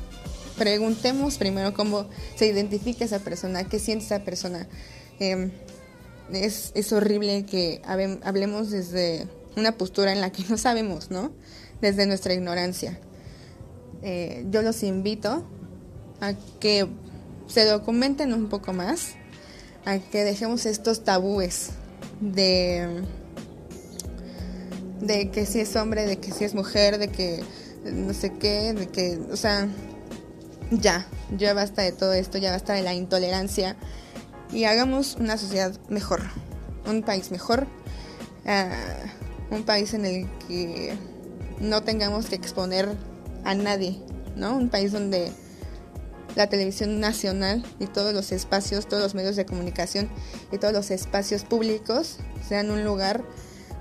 Preguntemos 0.57 1.37
primero 1.37 1.73
cómo 1.73 2.07
se 2.37 2.47
identifica 2.47 3.03
esa 3.03 3.19
persona, 3.19 3.65
qué 3.65 3.79
siente 3.79 4.05
esa 4.05 4.19
persona. 4.19 4.65
Eh, 5.19 5.51
es, 6.31 6.71
es 6.73 6.93
horrible 6.93 7.45
que 7.45 7.81
hablemos 7.83 8.71
desde 8.71 9.27
una 9.57 9.73
postura 9.73 10.13
en 10.13 10.21
la 10.21 10.31
que 10.31 10.45
no 10.49 10.57
sabemos, 10.57 11.11
¿no? 11.11 11.33
Desde 11.81 12.05
nuestra 12.05 12.33
ignorancia. 12.33 12.97
Eh, 14.03 14.45
yo 14.49 14.61
los 14.61 14.83
invito 14.83 15.45
a 16.21 16.33
que 16.61 16.87
se 17.49 17.65
documenten 17.65 18.33
un 18.33 18.47
poco 18.47 18.71
más, 18.71 19.15
a 19.85 19.97
que 19.97 20.23
dejemos 20.23 20.65
estos 20.65 21.03
tabúes 21.03 21.71
de, 22.21 23.03
de 25.01 25.31
que 25.31 25.45
si 25.45 25.59
es 25.59 25.75
hombre, 25.75 26.05
de 26.05 26.17
que 26.17 26.31
si 26.31 26.45
es 26.45 26.53
mujer, 26.53 26.99
de 26.99 27.09
que 27.09 27.43
no 27.83 28.13
sé 28.13 28.33
qué, 28.33 28.73
de 28.73 28.87
que, 28.87 29.19
o 29.31 29.35
sea, 29.35 29.67
ya, 30.71 31.07
ya 31.35 31.53
basta 31.53 31.81
de 31.81 31.91
todo 31.91 32.13
esto, 32.13 32.37
ya 32.37 32.51
basta 32.51 32.73
de 32.73 32.83
la 32.83 32.93
intolerancia 32.93 33.75
y 34.51 34.65
hagamos 34.65 35.15
una 35.15 35.37
sociedad 35.37 35.73
mejor, 35.89 36.21
un 36.87 37.01
país 37.01 37.31
mejor, 37.31 37.67
ah, 38.45 38.71
un 39.49 39.63
país 39.63 39.93
en 39.93 40.05
el 40.05 40.27
que 40.47 40.93
no 41.59 41.81
tengamos 41.81 42.27
que 42.27 42.35
exponer 42.35 42.95
a 43.43 43.55
nadie, 43.55 43.99
¿no? 44.35 44.55
Un 44.55 44.69
país 44.69 44.91
donde 44.91 45.31
la 46.35 46.47
televisión 46.47 46.99
nacional 46.99 47.63
y 47.79 47.87
todos 47.87 48.13
los 48.13 48.31
espacios, 48.31 48.87
todos 48.87 49.01
los 49.03 49.15
medios 49.15 49.35
de 49.35 49.45
comunicación 49.45 50.09
y 50.51 50.57
todos 50.57 50.73
los 50.73 50.91
espacios 50.91 51.43
públicos 51.43 52.17
sean 52.47 52.71
un 52.71 52.83
lugar 52.83 53.23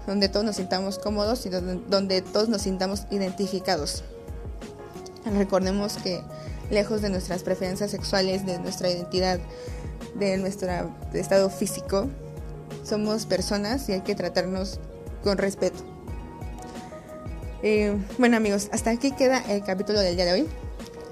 donde 0.06 0.28
todos 0.28 0.44
nos 0.44 0.56
sintamos 0.56 0.98
cómodos 0.98 1.44
y 1.46 1.50
donde, 1.50 1.80
donde 1.88 2.22
todos 2.22 2.48
nos 2.48 2.62
sintamos 2.62 3.06
identificados. 3.10 4.04
Recordemos 5.36 5.98
que 5.98 6.22
lejos 6.70 7.02
de 7.02 7.10
nuestras 7.10 7.42
preferencias 7.42 7.90
sexuales, 7.90 8.46
de 8.46 8.58
nuestra 8.58 8.90
identidad, 8.90 9.38
de 10.14 10.38
nuestro 10.38 10.70
estado 11.12 11.50
físico, 11.50 12.08
somos 12.84 13.26
personas 13.26 13.88
y 13.88 13.92
hay 13.92 14.00
que 14.00 14.14
tratarnos 14.14 14.80
con 15.22 15.36
respeto. 15.36 15.84
Eh, 17.62 17.96
bueno 18.18 18.36
amigos, 18.36 18.68
hasta 18.72 18.90
aquí 18.90 19.10
queda 19.10 19.40
el 19.48 19.64
capítulo 19.64 20.00
del 20.00 20.16
día 20.16 20.24
de 20.24 20.32
hoy. 20.32 20.48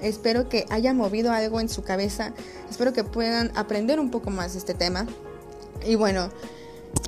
Espero 0.01 0.49
que 0.49 0.65
haya 0.69 0.93
movido 0.93 1.31
algo 1.31 1.59
en 1.59 1.69
su 1.69 1.83
cabeza. 1.83 2.33
Espero 2.69 2.93
que 2.93 3.03
puedan 3.03 3.51
aprender 3.55 3.99
un 3.99 4.11
poco 4.11 4.29
más 4.29 4.53
de 4.53 4.59
este 4.59 4.73
tema. 4.73 5.07
Y 5.85 5.95
bueno, 5.95 6.29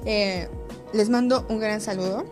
eh, 0.06 0.48
les 0.94 1.10
mando 1.10 1.46
un 1.50 1.60
gran 1.60 1.82
saludo. 1.82 2.26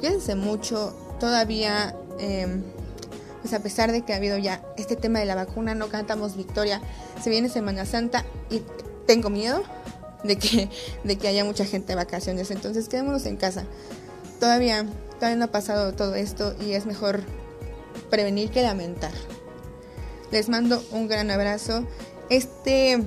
Cuídense 0.00 0.34
mucho. 0.34 0.94
Todavía, 1.20 1.94
eh, 2.18 2.62
pues 3.42 3.54
a 3.54 3.60
pesar 3.60 3.92
de 3.92 4.02
que 4.02 4.12
ha 4.12 4.16
habido 4.16 4.38
ya 4.38 4.64
este 4.76 4.96
tema 4.96 5.18
de 5.18 5.26
la 5.26 5.34
vacuna, 5.34 5.74
no 5.74 5.88
cantamos 5.88 6.36
victoria. 6.36 6.80
Se 7.22 7.30
viene 7.30 7.48
Semana 7.48 7.86
Santa 7.86 8.24
y 8.50 8.62
tengo 9.06 9.30
miedo 9.30 9.62
de 10.24 10.36
que, 10.36 10.68
de 11.04 11.16
que 11.16 11.28
haya 11.28 11.44
mucha 11.44 11.64
gente 11.64 11.88
de 11.88 11.96
vacaciones. 11.96 12.50
Entonces 12.50 12.88
quedémonos 12.88 13.26
en 13.26 13.36
casa. 13.36 13.64
Todavía, 14.40 14.86
todavía 15.16 15.36
no 15.36 15.44
ha 15.44 15.52
pasado 15.52 15.92
todo 15.92 16.14
esto 16.14 16.54
y 16.60 16.72
es 16.72 16.86
mejor 16.86 17.22
prevenir 18.10 18.50
que 18.50 18.62
lamentar. 18.62 19.12
Les 20.32 20.48
mando 20.48 20.82
un 20.90 21.06
gran 21.06 21.30
abrazo. 21.30 21.86
Este, 22.30 22.98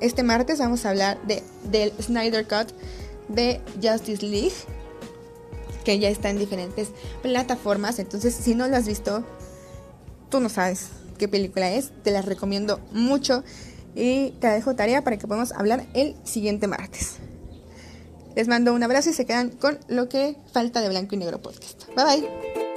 este 0.00 0.22
martes 0.22 0.58
vamos 0.58 0.84
a 0.84 0.90
hablar 0.90 1.20
de, 1.26 1.42
del 1.64 1.92
Snyder 2.00 2.46
Cut 2.46 2.72
de 3.28 3.60
Justice 3.82 4.24
League, 4.24 4.52
que 5.84 5.98
ya 5.98 6.10
está 6.10 6.28
en 6.30 6.38
diferentes 6.38 6.90
plataformas. 7.22 7.98
Entonces, 7.98 8.34
si 8.34 8.54
no 8.54 8.68
lo 8.68 8.76
has 8.76 8.86
visto, 8.86 9.24
tú 10.28 10.38
no 10.40 10.50
sabes 10.50 10.88
qué 11.18 11.26
película 11.26 11.72
es. 11.72 11.90
Te 12.02 12.10
la 12.10 12.22
recomiendo 12.22 12.78
mucho 12.92 13.42
y 13.94 14.32
te 14.40 14.48
dejo 14.48 14.76
tarea 14.76 15.02
para 15.02 15.18
que 15.18 15.26
podamos 15.26 15.52
hablar 15.52 15.86
el 15.94 16.14
siguiente 16.24 16.66
martes. 16.66 17.16
Les 18.36 18.48
mando 18.48 18.74
un 18.74 18.82
abrazo 18.82 19.10
y 19.10 19.12
se 19.12 19.26
quedan 19.26 19.50
con 19.50 19.78
lo 19.88 20.08
que 20.08 20.36
falta 20.52 20.80
de 20.80 20.88
Blanco 20.88 21.14
y 21.14 21.18
Negro 21.18 21.40
Podcast. 21.40 21.86
Bye 21.96 22.04
bye. 22.04 22.69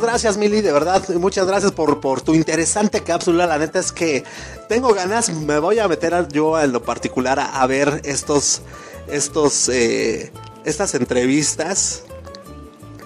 Gracias, 0.00 0.36
Mili, 0.38 0.62
de 0.62 0.72
verdad. 0.72 1.06
Muchas 1.10 1.46
gracias 1.46 1.72
por, 1.72 2.00
por 2.00 2.22
tu 2.22 2.34
interesante 2.34 3.02
cápsula. 3.02 3.46
La 3.46 3.58
neta 3.58 3.78
es 3.78 3.92
que 3.92 4.24
tengo 4.68 4.94
ganas. 4.94 5.30
Me 5.30 5.58
voy 5.58 5.78
a 5.78 5.88
meter 5.88 6.28
yo 6.28 6.58
en 6.60 6.72
lo 6.72 6.82
particular 6.82 7.38
a, 7.38 7.66
ver 7.66 8.00
estos, 8.04 8.62
estos, 9.08 9.68
eh, 9.68 10.32
estas 10.64 10.94
entrevistas. 10.94 12.04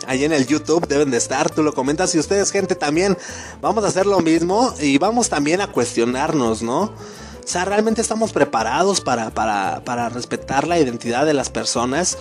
Ahí 0.06 0.24
en 0.24 0.32
el 0.32 0.46
YouTube 0.46 0.86
deben 0.86 1.10
de 1.10 1.16
estar, 1.16 1.50
tú 1.50 1.62
lo 1.62 1.74
comentas 1.74 2.14
y 2.14 2.18
ustedes 2.18 2.50
gente 2.50 2.74
también 2.74 3.16
vamos 3.62 3.84
a 3.84 3.88
hacer 3.88 4.04
lo 4.04 4.20
mismo 4.20 4.74
y 4.78 4.98
vamos 4.98 5.30
también 5.30 5.62
a 5.62 5.72
cuestionarnos, 5.72 6.62
¿no? 6.62 6.82
O 6.82 7.46
sea, 7.46 7.64
realmente 7.64 8.02
estamos 8.02 8.32
preparados 8.32 9.00
para, 9.00 9.30
para, 9.30 9.82
para 9.84 10.10
respetar 10.10 10.68
la 10.68 10.78
identidad 10.78 11.24
de 11.24 11.34
las 11.34 11.50
personas. 11.50 12.18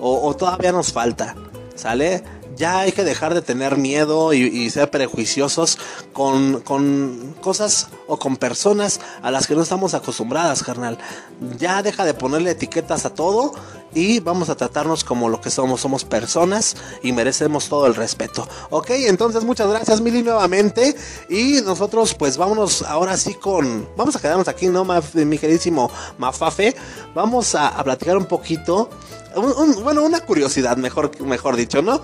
o 0.00 0.34
todavía 0.34 0.72
nos 0.72 0.92
falta, 0.92 1.34
¿sale? 1.74 2.22
Ya 2.56 2.80
hay 2.80 2.92
que 2.92 3.04
dejar 3.04 3.34
de 3.34 3.42
tener 3.42 3.76
miedo 3.76 4.32
y, 4.32 4.70
ser 4.70 4.90
prejuiciosos 4.90 5.78
con, 6.12 6.60
con 6.62 7.34
cosas 7.40 7.88
o 8.06 8.18
con 8.18 8.36
personas 8.36 9.00
a 9.22 9.30
las 9.30 9.46
que 9.46 9.54
no 9.54 9.62
estamos 9.62 9.94
acostumbradas, 9.94 10.62
carnal. 10.62 10.98
Ya 11.58 11.82
deja 11.82 12.04
de 12.04 12.14
ponerle 12.14 12.52
etiquetas 12.52 13.04
a 13.04 13.10
todo 13.10 13.52
y 13.94 14.20
vamos 14.20 14.50
a 14.50 14.56
tratarnos 14.56 15.04
como 15.04 15.28
lo 15.28 15.40
que 15.40 15.50
somos. 15.50 15.80
Somos 15.80 16.04
personas 16.04 16.76
y 17.02 17.12
merecemos 17.12 17.68
todo 17.68 17.86
el 17.86 17.94
respeto. 17.94 18.46
Ok, 18.70 18.90
entonces 18.90 19.44
muchas 19.44 19.68
gracias, 19.68 20.00
Mili, 20.00 20.22
nuevamente. 20.22 20.94
Y 21.28 21.60
nosotros, 21.62 22.14
pues 22.14 22.36
vámonos 22.36 22.82
ahora 22.82 23.16
sí 23.16 23.34
con. 23.34 23.88
Vamos 23.96 24.16
a 24.16 24.20
quedarnos 24.20 24.48
aquí, 24.48 24.66
¿no, 24.66 24.84
mi 24.84 25.38
queridísimo 25.38 25.90
Mafafe? 26.18 26.74
Vamos 27.14 27.54
a 27.54 27.82
platicar 27.82 28.16
un 28.16 28.26
poquito. 28.26 28.90
Bueno, 29.40 30.02
una 30.02 30.20
curiosidad, 30.20 30.76
mejor, 30.76 31.20
mejor 31.20 31.56
dicho, 31.56 31.82
¿no? 31.82 32.00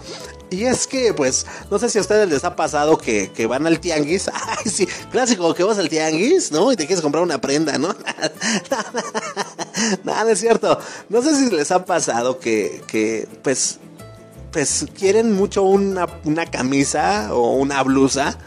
Y 0.50 0.64
es 0.64 0.86
que, 0.86 1.14
pues, 1.14 1.46
no 1.70 1.78
sé 1.78 1.88
si 1.88 1.96
a 1.96 2.02
ustedes 2.02 2.28
les 2.28 2.44
ha 2.44 2.56
pasado 2.56 2.98
que, 2.98 3.30
que 3.32 3.46
van 3.46 3.66
al 3.66 3.80
tianguis. 3.80 4.28
Ay, 4.32 4.70
sí, 4.70 4.86
clásico, 5.10 5.54
que 5.54 5.64
vas 5.64 5.78
al 5.78 5.88
tianguis, 5.88 6.52
¿no? 6.52 6.70
Y 6.70 6.76
te 6.76 6.86
quieres 6.86 7.02
comprar 7.02 7.24
una 7.24 7.40
prenda, 7.40 7.78
¿no? 7.78 7.88
Nada, 10.04 10.24
no 10.24 10.30
es 10.30 10.40
cierto. 10.40 10.78
No 11.08 11.22
sé 11.22 11.34
si 11.36 11.50
les 11.50 11.70
ha 11.70 11.86
pasado 11.86 12.38
que, 12.38 12.82
que 12.86 13.26
pues, 13.42 13.78
pues 14.52 14.86
quieren 14.98 15.32
mucho 15.32 15.62
una, 15.62 16.06
una 16.24 16.46
camisa 16.46 17.34
o 17.34 17.52
una 17.52 17.82
blusa. 17.82 18.38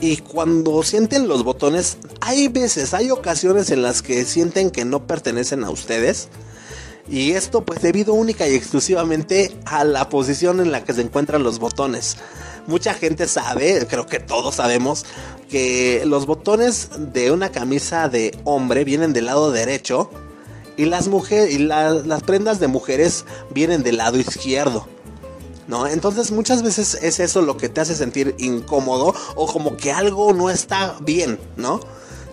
Y 0.00 0.18
cuando 0.18 0.82
sienten 0.82 1.26
los 1.26 1.42
botones, 1.42 1.96
hay 2.20 2.48
veces, 2.48 2.92
hay 2.92 3.10
ocasiones 3.10 3.70
en 3.70 3.80
las 3.80 4.02
que 4.02 4.26
sienten 4.26 4.70
que 4.70 4.84
no 4.84 5.06
pertenecen 5.06 5.64
a 5.64 5.70
ustedes. 5.70 6.28
Y 7.08 7.32
esto 7.32 7.64
pues 7.64 7.82
debido 7.82 8.14
única 8.14 8.48
y 8.48 8.54
exclusivamente 8.54 9.54
a 9.66 9.84
la 9.84 10.08
posición 10.08 10.60
en 10.60 10.72
la 10.72 10.84
que 10.84 10.94
se 10.94 11.02
encuentran 11.02 11.42
los 11.42 11.58
botones. 11.58 12.16
Mucha 12.66 12.94
gente 12.94 13.28
sabe, 13.28 13.86
creo 13.86 14.06
que 14.06 14.20
todos 14.20 14.54
sabemos, 14.54 15.04
que 15.50 16.02
los 16.06 16.24
botones 16.24 16.88
de 16.96 17.30
una 17.30 17.50
camisa 17.52 18.08
de 18.08 18.36
hombre 18.44 18.84
vienen 18.84 19.12
del 19.12 19.26
lado 19.26 19.52
derecho 19.52 20.10
y 20.78 20.86
las 20.86 21.08
mujeres 21.08 21.54
y 21.54 21.58
la- 21.58 21.90
las 21.92 22.22
prendas 22.22 22.58
de 22.60 22.68
mujeres 22.68 23.26
vienen 23.50 23.82
del 23.82 23.98
lado 23.98 24.18
izquierdo. 24.18 24.88
¿No? 25.66 25.86
Entonces 25.86 26.30
muchas 26.30 26.62
veces 26.62 26.98
es 27.00 27.20
eso 27.20 27.40
lo 27.40 27.56
que 27.56 27.70
te 27.70 27.80
hace 27.80 27.94
sentir 27.94 28.34
incómodo 28.38 29.14
o 29.34 29.46
como 29.46 29.78
que 29.78 29.92
algo 29.92 30.34
no 30.34 30.50
está 30.50 30.96
bien, 31.00 31.38
¿no? 31.56 31.80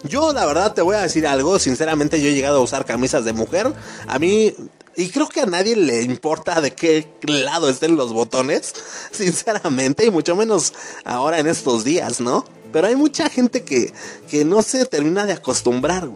Yo 0.03 0.33
la 0.33 0.45
verdad 0.45 0.73
te 0.73 0.81
voy 0.81 0.95
a 0.95 1.01
decir 1.01 1.27
algo, 1.27 1.59
sinceramente 1.59 2.21
yo 2.21 2.29
he 2.29 2.33
llegado 2.33 2.57
a 2.57 2.61
usar 2.61 2.85
camisas 2.85 3.23
de 3.23 3.33
mujer, 3.33 3.71
a 4.07 4.19
mí 4.19 4.53
y 4.95 5.09
creo 5.09 5.29
que 5.29 5.41
a 5.41 5.45
nadie 5.45 5.75
le 5.75 6.01
importa 6.01 6.59
de 6.59 6.71
qué 6.71 7.07
lado 7.23 7.69
estén 7.69 7.95
los 7.95 8.11
botones, 8.11 8.73
sinceramente, 9.11 10.05
y 10.05 10.11
mucho 10.11 10.35
menos 10.35 10.73
ahora 11.05 11.39
en 11.39 11.47
estos 11.47 11.83
días, 11.83 12.19
¿no? 12.19 12.45
Pero 12.73 12.87
hay 12.87 12.95
mucha 12.95 13.29
gente 13.29 13.63
que, 13.63 13.93
que 14.29 14.45
no 14.45 14.61
se 14.61 14.85
termina 14.85 15.25
de 15.25 15.33
acostumbrar. 15.33 16.09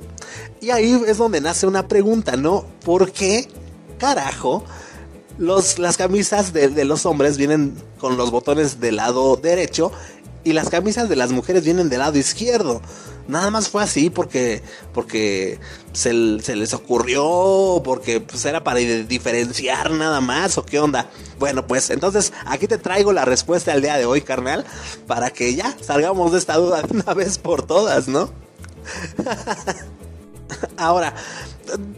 Y 0.62 0.70
ahí 0.70 1.02
es 1.06 1.18
donde 1.18 1.42
nace 1.42 1.68
una 1.68 1.88
pregunta, 1.88 2.38
¿no? 2.38 2.66
¿Por 2.84 3.12
qué 3.12 3.48
carajo 3.98 4.64
los, 5.38 5.80
las 5.80 5.98
camisas 5.98 6.54
de, 6.54 6.70
de 6.70 6.86
los 6.86 7.06
hombres 7.06 7.38
vienen 7.38 7.76
con 8.00 8.18
los 8.18 8.32
botones 8.32 8.80
del 8.80 8.98
lado 8.98 9.36
derecho 9.36 9.92
y 10.46 10.54
las 10.54 10.70
camisas 10.70 11.10
de 11.10 11.18
las 11.18 11.32
mujeres 11.32 11.66
vienen 11.66 11.90
del 11.90 12.00
lado 12.00 12.18
izquierdo. 12.18 12.82
Nada 13.28 13.50
más 13.50 13.70
fue 13.70 13.82
así 13.84 14.12
porque, 14.12 14.62
porque 14.94 15.60
se, 15.94 16.40
se 16.42 16.56
les 16.56 16.74
ocurrió, 16.76 17.82
porque 17.84 18.22
pues, 18.22 18.46
era 18.46 18.64
para 18.64 18.80
diferenciar 18.80 19.90
nada 19.92 20.22
más 20.22 20.58
o 20.60 20.66
qué 20.66 20.80
onda. 20.80 21.10
Bueno, 21.40 21.66
pues 21.66 21.90
entonces 21.90 22.32
aquí 22.46 22.68
te 22.68 22.78
traigo 22.78 23.12
la 23.14 23.26
respuesta 23.26 23.74
al 23.74 23.82
día 23.82 23.98
de 23.98 24.06
hoy, 24.06 24.22
carnal, 24.22 24.64
para 25.08 25.32
que 25.32 25.56
ya 25.56 25.76
salgamos 25.82 26.32
de 26.34 26.38
esta 26.38 26.56
duda 26.58 26.84
de 26.84 26.94
una 26.96 27.14
vez 27.16 27.40
por 27.40 27.66
todas, 27.66 28.08
¿no? 28.08 28.30
Ahora, 30.78 31.14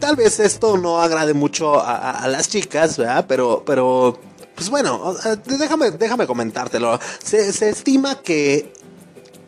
tal 0.00 0.16
vez 0.16 0.40
esto 0.40 0.78
no 0.78 1.00
agrade 1.00 1.34
mucho 1.34 1.78
a, 1.80 1.96
a- 1.96 2.10
a 2.24 2.28
las 2.28 2.48
chicas, 2.48 2.96
¿verdad? 2.96 3.26
Pero, 3.28 3.62
pero, 3.66 4.18
pues 4.58 4.70
bueno, 4.70 5.14
sea, 5.14 5.36
déjame, 5.36 5.92
déjame 5.92 6.26
comentártelo. 6.26 6.98
Se, 7.22 7.48
estima 7.68 8.20
que 8.22 8.72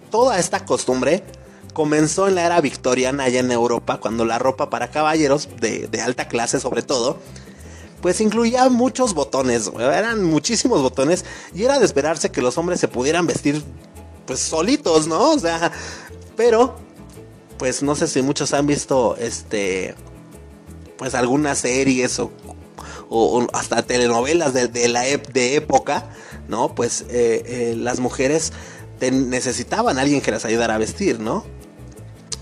toda 0.09 0.39
esta 0.39 0.65
costumbre 0.65 1.25
comenzó 1.73 2.29
en 2.29 2.37
la 2.37 2.47
era 2.47 2.61
victoriana 2.61 3.25
allá 3.25 3.41
en 3.41 3.51
Europa, 3.51 3.99
cuando 3.99 4.25
la 4.25 4.39
ropa 4.39 4.71
para 4.71 4.93
caballeros 4.93 5.49
de, 5.61 5.89
de 5.89 6.01
alta 6.01 6.29
clase 6.29 6.61
sobre 6.61 6.83
todo, 6.83 7.19
pues 8.01 8.21
incluía 8.21 8.69
muchos 8.69 9.13
botones, 9.15 9.69
eran 9.77 10.23
muchísimos 10.23 10.81
botones 10.81 11.25
y 11.55 11.65
era 11.65 11.81
de 11.81 11.87
esperarse 11.87 12.31
que 12.31 12.41
los 12.41 12.57
hombres 12.57 12.79
se 12.79 12.87
pudieran 12.87 13.27
vestir 13.27 13.65
pues 14.27 14.39
solitos, 14.39 15.09
¿no? 15.09 15.33
O 15.33 15.39
sea, 15.41 15.73
pero 16.37 16.77
pues 17.59 17.83
no 17.83 17.97
sé 17.97 18.07
si 18.07 18.23
muchos 18.23 18.55
han 18.55 18.69
visto 18.69 19.17
este 19.17 19.97
pues 20.99 21.17
algunas 21.17 21.59
series 21.59 22.17
o, 22.21 22.31
o- 23.11 23.47
hasta 23.53 23.83
telenovelas 23.83 24.55
de, 24.55 24.89
la 24.89 25.03
de 25.03 25.57
época, 25.57 26.09
¿no? 26.49 26.75
Pues 26.75 27.03
eh, 27.11 27.43
eh, 27.45 27.75
las 27.77 28.01
mujeres 28.01 28.53
necesitaban 29.01 29.99
a 29.99 30.03
alguien 30.03 30.21
que 30.21 30.31
las 30.31 30.45
ayudara 30.45 30.77
a 30.77 30.79
vestir, 30.79 31.21
¿no? 31.21 31.45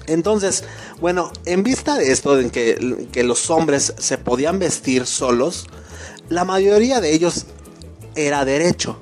Entonces, 0.06 0.64
bueno, 1.00 1.32
en 1.44 1.62
vista 1.62 1.96
de 1.96 2.12
esto, 2.12 2.38
en 2.38 2.50
que, 2.50 2.78
los 3.24 3.50
hombres 3.50 3.94
se 3.98 4.18
podían 4.18 4.58
vestir 4.58 5.06
solos, 5.06 5.66
la 6.28 6.44
mayoría 6.44 7.00
de 7.00 7.12
ellos 7.12 7.46
era 8.14 8.44
derecho. 8.44 9.00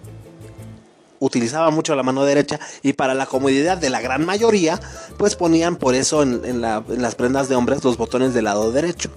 Utilizaba 1.19 1.71
mucho 1.71 1.95
la 1.95 2.03
mano 2.03 2.25
derecha 2.25 2.61
y 2.83 2.93
para 2.93 3.15
la 3.15 3.27
comodidad 3.27 3.79
de 3.79 3.89
la 3.89 4.01
gran 4.01 4.27
mayoría, 4.27 4.79
pues 5.17 5.35
ponían 5.35 5.77
por 5.77 5.95
eso 5.95 6.23
en, 6.23 6.43
en 6.45 6.61
las 6.61 7.15
prendas 7.15 7.49
de 7.49 7.55
hombres 7.55 7.83
los 7.85 7.97
botones 7.97 8.35
del 8.35 8.45
lado 8.45 8.71
derecho. 8.71 9.11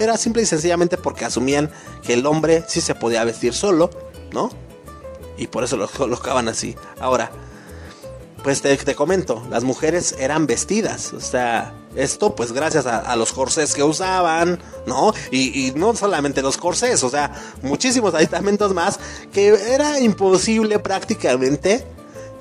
Era 0.00 0.16
simple 0.16 0.42
y 0.42 0.46
sencillamente 0.46 0.96
porque 0.96 1.26
asumían 1.26 1.70
que 2.02 2.14
el 2.14 2.24
hombre 2.26 2.64
sí 2.66 2.80
se 2.80 2.94
podía 2.94 3.22
vestir 3.22 3.52
solo, 3.52 3.90
¿no? 4.32 4.50
Y 5.36 5.46
por 5.46 5.62
eso 5.62 5.76
lo 5.76 5.88
colocaban 5.96 6.48
así. 6.48 6.74
Ahora, 6.98 7.30
pues 8.42 8.62
te, 8.62 8.74
te 8.76 8.94
comento, 8.94 9.46
las 9.50 9.64
mujeres 9.64 10.14
eran 10.18 10.46
vestidas, 10.46 11.12
o 11.12 11.20
sea, 11.20 11.74
esto 11.94 12.34
pues 12.34 12.52
gracias 12.52 12.86
a, 12.86 12.98
a 12.98 13.16
los 13.16 13.32
corsés 13.32 13.74
que 13.74 13.82
usaban, 13.82 14.58
¿no? 14.86 15.12
Y, 15.30 15.66
y 15.66 15.72
no 15.72 15.94
solamente 15.94 16.40
los 16.40 16.56
corsés, 16.56 17.04
o 17.04 17.10
sea, 17.10 17.32
muchísimos 17.62 18.14
aditamentos 18.20 18.72
más, 18.72 18.98
que 19.32 19.48
era 19.48 20.00
imposible 20.00 20.78
prácticamente 20.78 21.84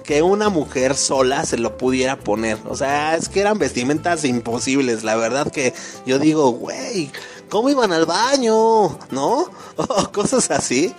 que 0.04 0.22
una 0.22 0.50
mujer 0.50 0.96
sola 0.96 1.46
se 1.46 1.58
lo 1.58 1.78
pudiera 1.78 2.18
poner, 2.18 2.58
o 2.68 2.76
sea, 2.76 3.16
es 3.16 3.30
que 3.30 3.42
eran 3.42 3.60
vestimentas 3.60 4.26
imposibles, 4.26 5.04
la 5.04 5.16
verdad 5.16 5.52
que 5.52 5.74
yo 6.06 6.18
digo, 6.18 6.50
güey, 6.52 7.12
¿cómo 7.50 7.70
iban 7.70 7.92
al 7.92 8.06
baño? 8.06 8.98
¿No? 9.12 9.50
O 9.78 10.12
cosas 10.12 10.52
así. 10.52 10.94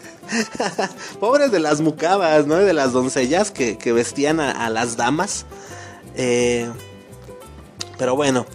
Pobres 1.21 1.51
de 1.51 1.61
las 1.61 1.81
mucabas, 1.81 2.47
¿no? 2.47 2.57
De 2.57 2.73
las 2.73 2.93
doncellas 2.93 3.51
que, 3.51 3.77
que 3.77 3.93
vestían 3.93 4.41
a, 4.41 4.71
las 4.71 4.97
damas. 4.97 5.45
Eh, 6.15 6.71
pero 7.99 8.17
bueno, 8.17 8.47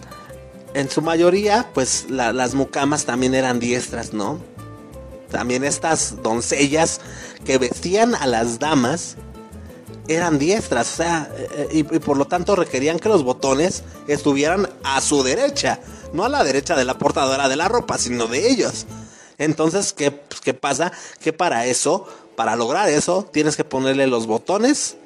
en 0.74 0.90
su 0.90 1.00
mayoría, 1.02 1.70
pues 1.74 2.06
la- 2.08 2.32
las 2.32 2.54
mucamas 2.54 3.04
también 3.04 3.34
eran 3.34 3.60
diestras, 3.60 4.12
¿no? 4.12 4.40
También 5.30 5.64
estas 5.64 6.22
doncellas 6.22 7.00
que 7.44 7.58
vestían 7.58 8.14
a 8.14 8.26
las 8.26 8.58
damas 8.58 9.16
eran 10.08 10.38
diestras, 10.38 10.92
o 10.92 10.96
sea, 10.96 11.28
eh, 11.36 11.68
y, 11.72 11.78
y 11.78 11.98
por 11.98 12.16
lo 12.16 12.26
tanto 12.26 12.54
requerían 12.56 12.98
que 12.98 13.08
los 13.08 13.24
botones 13.24 13.82
estuvieran 14.06 14.68
a 14.84 15.00
su 15.00 15.22
derecha, 15.24 15.80
no 16.12 16.24
a 16.24 16.28
la 16.28 16.44
derecha 16.44 16.76
de 16.76 16.84
la 16.84 16.98
portadora 16.98 17.48
de 17.48 17.56
la 17.56 17.68
ropa, 17.68 17.98
sino 17.98 18.26
de 18.26 18.48
ellos. 18.48 18.86
Entonces, 19.38 19.92
¿qué, 19.92 20.10
pues, 20.10 20.40
qué 20.40 20.54
pasa? 20.54 20.92
Que 21.20 21.32
para 21.32 21.66
eso, 21.66 22.06
para 22.36 22.56
lograr 22.56 22.88
eso, 22.88 23.28
tienes 23.30 23.56
que 23.56 23.64
ponerle 23.64 24.06
los 24.06 24.26
botones 24.26 24.96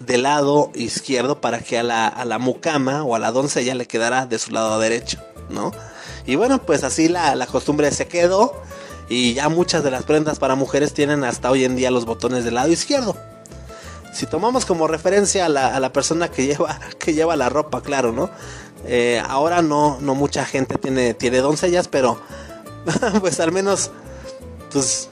del 0.00 0.22
lado 0.22 0.70
izquierdo 0.74 1.40
para 1.40 1.60
que 1.60 1.78
a 1.78 1.82
la, 1.82 2.06
a 2.06 2.24
la 2.24 2.38
mucama 2.38 3.02
o 3.04 3.14
a 3.14 3.18
la 3.18 3.32
doncella 3.32 3.74
le 3.74 3.86
quedara 3.86 4.26
de 4.26 4.38
su 4.38 4.52
lado 4.52 4.78
derecho, 4.78 5.18
¿no? 5.48 5.72
Y 6.26 6.36
bueno, 6.36 6.60
pues 6.62 6.84
así 6.84 7.08
la, 7.08 7.34
la 7.34 7.46
costumbre 7.46 7.90
se 7.90 8.06
quedó 8.06 8.52
y 9.08 9.34
ya 9.34 9.48
muchas 9.48 9.82
de 9.82 9.90
las 9.90 10.04
prendas 10.04 10.38
para 10.38 10.54
mujeres 10.54 10.92
tienen 10.92 11.24
hasta 11.24 11.50
hoy 11.50 11.64
en 11.64 11.74
día 11.74 11.90
los 11.90 12.04
botones 12.04 12.44
del 12.44 12.54
lado 12.54 12.70
izquierdo. 12.70 13.16
Si 14.12 14.26
tomamos 14.26 14.66
como 14.66 14.86
referencia 14.86 15.46
a 15.46 15.48
la, 15.48 15.74
a 15.74 15.80
la 15.80 15.92
persona 15.92 16.30
que 16.30 16.46
lleva, 16.46 16.78
que 16.98 17.14
lleva 17.14 17.36
la 17.36 17.48
ropa, 17.48 17.82
claro, 17.82 18.12
¿no? 18.12 18.30
Eh, 18.84 19.22
ahora 19.26 19.62
no, 19.62 19.98
no 20.00 20.14
mucha 20.14 20.44
gente 20.44 20.76
tiene, 20.78 21.14
tiene 21.14 21.38
doncellas, 21.38 21.88
pero 21.88 22.18
pues 23.20 23.40
al 23.40 23.52
menos, 23.52 23.90
pues 24.72 25.08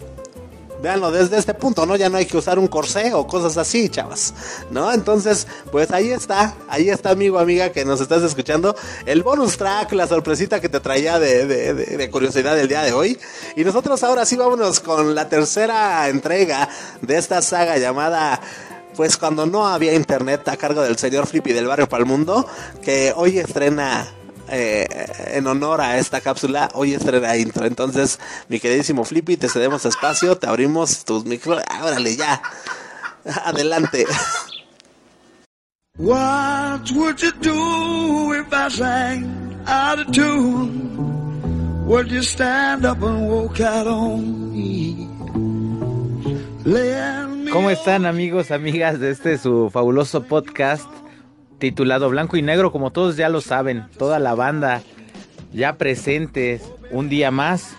Véanlo 0.83 1.11
desde 1.11 1.39
este 1.39 1.55
punto, 1.55 1.87
¿no? 1.87 1.97
Ya 1.97 2.09
no 2.11 2.19
hay 2.19 2.27
que 2.27 2.37
usar 2.37 2.59
un 2.59 2.69
corsé 2.69 3.15
o 3.15 3.27
cosas 3.27 3.57
así, 3.57 3.89
chavas, 3.89 4.35
¿no? 4.71 4.93
Entonces, 4.93 5.47
pues 5.73 5.91
ahí 5.91 6.11
está, 6.11 6.55
ahí 6.69 6.91
está, 6.91 7.11
amigo, 7.11 7.39
amiga, 7.39 7.73
que 7.73 7.85
nos 7.85 8.01
estás 8.01 8.23
escuchando. 8.23 8.77
El 9.07 9.23
bonus 9.23 9.57
track, 9.57 9.93
la 9.93 10.07
sorpresita 10.07 10.61
que 10.61 10.69
te 10.69 10.81
traía 10.81 11.19
de, 11.19 11.47
de, 11.47 11.75
de 11.75 12.11
curiosidad 12.11 12.55
del 12.55 12.69
día 12.69 12.83
de 12.83 12.93
hoy. 12.93 13.19
Y 13.57 13.65
nosotros 13.65 14.03
ahora 14.03 14.27
sí 14.27 14.37
vámonos 14.37 14.81
con 14.81 15.15
la 15.15 15.29
tercera 15.29 16.09
entrega 16.09 16.69
de 17.01 17.17
esta 17.17 17.41
saga 17.41 17.79
llamada 17.79 18.41
pues 18.97 19.17
cuando 19.17 19.47
no 19.47 19.69
había 19.69 19.95
internet 19.95 20.49
a 20.49 20.57
cargo 20.57 20.83
del 20.83 20.97
señor 20.97 21.27
Flippy 21.27 21.53
del 21.53 21.67
barrio 21.67 21.89
Palmundo, 21.89 22.49
que 22.83 23.13
hoy 23.15 23.39
estrena 23.39 24.09
eh, 24.49 24.87
en 25.35 25.47
honor 25.47 25.81
a 25.81 25.99
esta 25.99 26.21
cápsula, 26.21 26.71
hoy 26.75 26.95
estrena 26.95 27.37
intro. 27.37 27.67
Entonces, 27.67 28.19
mi 28.49 28.59
queridísimo 28.59 29.05
Flippy, 29.05 29.37
te 29.37 29.49
cedemos 29.49 29.85
espacio, 29.85 30.37
te 30.39 30.47
abrimos 30.47 31.05
tus 31.05 31.25
micros. 31.25 31.63
Árale, 31.69 32.17
ya. 32.17 32.41
Adelante. 33.45 34.07
What 35.99 36.91
would 36.93 37.23
you 37.23 37.33
do 37.41 38.35
if 38.35 38.53
I 38.53 38.69
sang 38.69 39.65
out 39.67 39.99
of 39.99 40.13
tune? 40.13 41.87
Would 41.87 42.11
you 42.11 42.23
stand 42.23 42.85
up 42.85 43.03
and 43.03 43.29
walk 43.29 43.61
out 43.61 43.87
on 43.87 44.53
me 44.53 45.09
¿Cómo 47.53 47.71
están 47.71 48.07
amigos, 48.07 48.51
amigas 48.51 48.99
de 48.99 49.11
este 49.11 49.39
su 49.39 49.71
fabuloso 49.71 50.25
podcast 50.25 50.91
titulado 51.59 52.11
Blanco 52.11 52.37
y 52.37 52.43
Negro? 52.43 52.73
Como 52.73 52.91
todos 52.91 53.17
ya 53.17 53.29
lo 53.29 53.41
saben, 53.41 53.87
toda 53.99 54.19
la 54.19 54.35
banda 54.35 54.83
ya 55.53 55.77
presentes 55.77 56.63
un 56.91 57.09
día 57.09 57.31
más, 57.31 57.77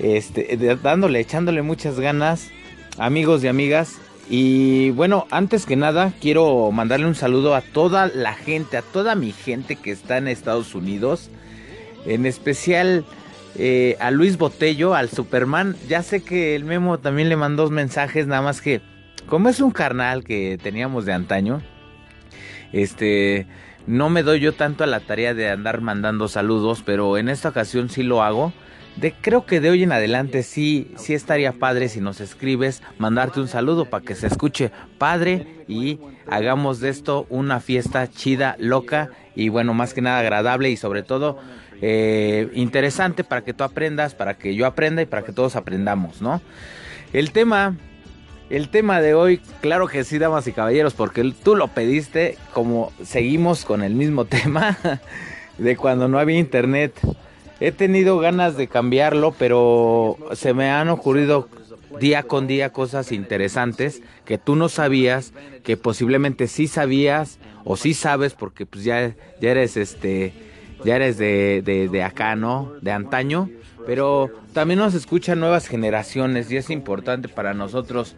este, 0.00 0.56
dándole, 0.82 1.20
echándole 1.20 1.62
muchas 1.62 1.98
ganas, 1.98 2.50
amigos 2.98 3.42
y 3.42 3.48
amigas. 3.48 3.98
Y 4.28 4.90
bueno, 4.90 5.26
antes 5.30 5.66
que 5.66 5.76
nada, 5.76 6.12
quiero 6.20 6.70
mandarle 6.70 7.06
un 7.06 7.14
saludo 7.14 7.54
a 7.54 7.62
toda 7.62 8.06
la 8.06 8.34
gente, 8.34 8.76
a 8.76 8.82
toda 8.82 9.14
mi 9.14 9.32
gente 9.32 9.76
que 9.76 9.90
está 9.90 10.18
en 10.18 10.28
Estados 10.28 10.74
Unidos, 10.74 11.30
en 12.06 12.26
especial 12.26 13.04
eh, 13.56 13.96
a 14.00 14.10
Luis 14.10 14.38
Botello, 14.38 14.94
al 14.94 15.08
Superman. 15.08 15.76
Ya 15.88 16.02
sé 16.02 16.22
que 16.22 16.54
el 16.54 16.64
Memo 16.64 16.98
también 16.98 17.28
le 17.28 17.36
mandó 17.36 17.68
mensajes, 17.70 18.26
nada 18.26 18.42
más 18.42 18.60
que 18.60 18.80
como 19.28 19.48
es 19.48 19.60
un 19.60 19.70
carnal 19.70 20.24
que 20.24 20.58
teníamos 20.62 21.06
de 21.06 21.12
antaño, 21.12 21.62
este, 22.72 23.46
no 23.86 24.10
me 24.10 24.22
doy 24.22 24.40
yo 24.40 24.52
tanto 24.52 24.84
a 24.84 24.86
la 24.86 25.00
tarea 25.00 25.34
de 25.34 25.48
andar 25.48 25.80
mandando 25.80 26.28
saludos, 26.28 26.82
pero 26.84 27.16
en 27.16 27.28
esta 27.28 27.48
ocasión 27.48 27.88
sí 27.88 28.02
lo 28.02 28.22
hago. 28.22 28.52
De, 28.96 29.12
creo 29.12 29.44
que 29.44 29.60
de 29.60 29.70
hoy 29.70 29.82
en 29.82 29.90
adelante 29.90 30.44
sí, 30.44 30.92
sí 30.96 31.14
estaría 31.14 31.52
padre 31.52 31.88
si 31.88 32.00
nos 32.00 32.20
escribes, 32.20 32.80
mandarte 32.98 33.40
un 33.40 33.48
saludo 33.48 33.86
para 33.86 34.04
que 34.04 34.14
se 34.14 34.28
escuche 34.28 34.70
padre 34.98 35.64
y 35.66 35.98
hagamos 36.28 36.78
de 36.78 36.90
esto 36.90 37.26
una 37.28 37.58
fiesta 37.58 38.08
chida, 38.08 38.54
loca 38.60 39.10
y 39.34 39.48
bueno, 39.48 39.74
más 39.74 39.94
que 39.94 40.00
nada 40.00 40.20
agradable 40.20 40.70
y 40.70 40.76
sobre 40.76 41.02
todo 41.02 41.40
eh, 41.80 42.48
interesante 42.54 43.24
para 43.24 43.42
que 43.42 43.54
tú 43.54 43.64
aprendas, 43.64 44.14
para 44.14 44.34
que 44.34 44.54
yo 44.54 44.66
aprenda 44.66 45.02
y 45.02 45.06
para 45.06 45.22
que 45.22 45.32
todos 45.32 45.56
aprendamos, 45.56 46.22
¿no? 46.22 46.40
El 47.12 47.30
tema, 47.30 47.76
el 48.50 48.68
tema 48.68 49.00
de 49.00 49.14
hoy, 49.14 49.40
claro 49.60 49.86
que 49.88 50.04
sí, 50.04 50.18
damas 50.18 50.46
y 50.46 50.52
caballeros, 50.52 50.94
porque 50.94 51.32
tú 51.42 51.56
lo 51.56 51.68
pediste, 51.68 52.36
como 52.52 52.92
seguimos 53.02 53.64
con 53.64 53.82
el 53.82 53.94
mismo 53.94 54.24
tema 54.26 54.78
de 55.58 55.76
cuando 55.76 56.08
no 56.08 56.18
había 56.18 56.38
internet. 56.38 56.94
He 57.60 57.72
tenido 57.72 58.18
ganas 58.18 58.56
de 58.56 58.66
cambiarlo, 58.66 59.34
pero 59.38 60.18
se 60.32 60.54
me 60.54 60.70
han 60.70 60.88
ocurrido 60.88 61.48
día 62.00 62.24
con 62.24 62.46
día 62.46 62.72
cosas 62.72 63.12
interesantes 63.12 64.02
que 64.24 64.38
tú 64.38 64.56
no 64.56 64.68
sabías, 64.68 65.32
que 65.62 65.76
posiblemente 65.76 66.48
sí 66.48 66.66
sabías 66.66 67.38
o 67.64 67.76
sí 67.76 67.94
sabes 67.94 68.34
porque 68.34 68.66
pues 68.66 68.84
ya, 68.84 69.14
ya 69.40 69.50
eres 69.50 69.76
este 69.76 70.32
ya 70.84 70.96
eres 70.96 71.18
de, 71.18 71.62
de, 71.64 71.88
de 71.88 72.02
acá, 72.02 72.36
¿no? 72.36 72.72
De 72.80 72.92
antaño. 72.92 73.50
Pero 73.86 74.30
también 74.52 74.78
nos 74.78 74.94
escuchan 74.94 75.40
nuevas 75.40 75.66
generaciones 75.68 76.50
y 76.50 76.56
es 76.56 76.70
importante 76.70 77.28
para 77.28 77.54
nosotros 77.54 78.16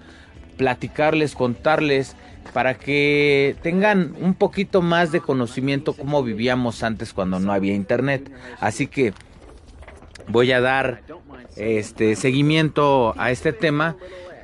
platicarles, 0.56 1.34
contarles, 1.34 2.16
para 2.52 2.74
que 2.74 3.56
tengan 3.62 4.14
un 4.20 4.34
poquito 4.34 4.80
más 4.82 5.12
de 5.12 5.20
conocimiento 5.20 5.92
cómo 5.92 6.22
vivíamos 6.22 6.82
antes 6.82 7.12
cuando 7.12 7.40
no 7.40 7.52
había 7.52 7.74
internet. 7.74 8.30
Así 8.60 8.86
que 8.86 9.12
voy 10.28 10.52
a 10.52 10.60
dar 10.60 11.02
este 11.56 12.16
seguimiento 12.16 13.14
a 13.18 13.30
este 13.30 13.52
tema. 13.52 13.96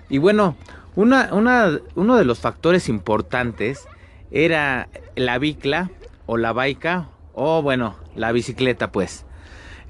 Y 0.08 0.18
bueno, 0.18 0.56
una, 0.96 1.32
una, 1.32 1.78
uno 1.94 2.16
de 2.16 2.24
los 2.24 2.40
factores 2.40 2.88
importantes 2.88 3.86
era 4.30 4.88
la 5.14 5.38
bicla 5.38 5.90
o 6.26 6.36
la 6.36 6.52
baica 6.52 7.08
o 7.34 7.62
bueno, 7.62 7.96
la 8.14 8.32
bicicleta 8.32 8.92
pues. 8.92 9.24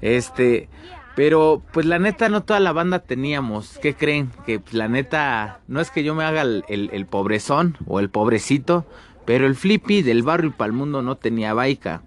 Este, 0.01 0.69
pero 1.15 1.61
pues 1.71 1.85
la 1.85 1.99
neta 1.99 2.27
no 2.29 2.43
toda 2.43 2.59
la 2.59 2.73
banda 2.73 2.99
teníamos. 2.99 3.77
¿Qué 3.81 3.93
creen? 3.93 4.31
Que 4.45 4.59
pues, 4.59 4.73
la 4.73 4.87
neta 4.87 5.59
no 5.67 5.79
es 5.79 5.91
que 5.91 6.03
yo 6.03 6.15
me 6.15 6.23
haga 6.23 6.41
el, 6.41 6.63
el- 6.67 7.05
pobrezón 7.05 7.77
o 7.87 7.99
el 7.99 8.09
pobrecito, 8.09 8.85
pero 9.25 9.45
el 9.47 9.55
flippy 9.55 10.01
del 10.01 10.23
barrio 10.23 10.51
Palmundo 10.55 11.01
no 11.01 11.15
tenía 11.15 11.53
baica. 11.53 12.01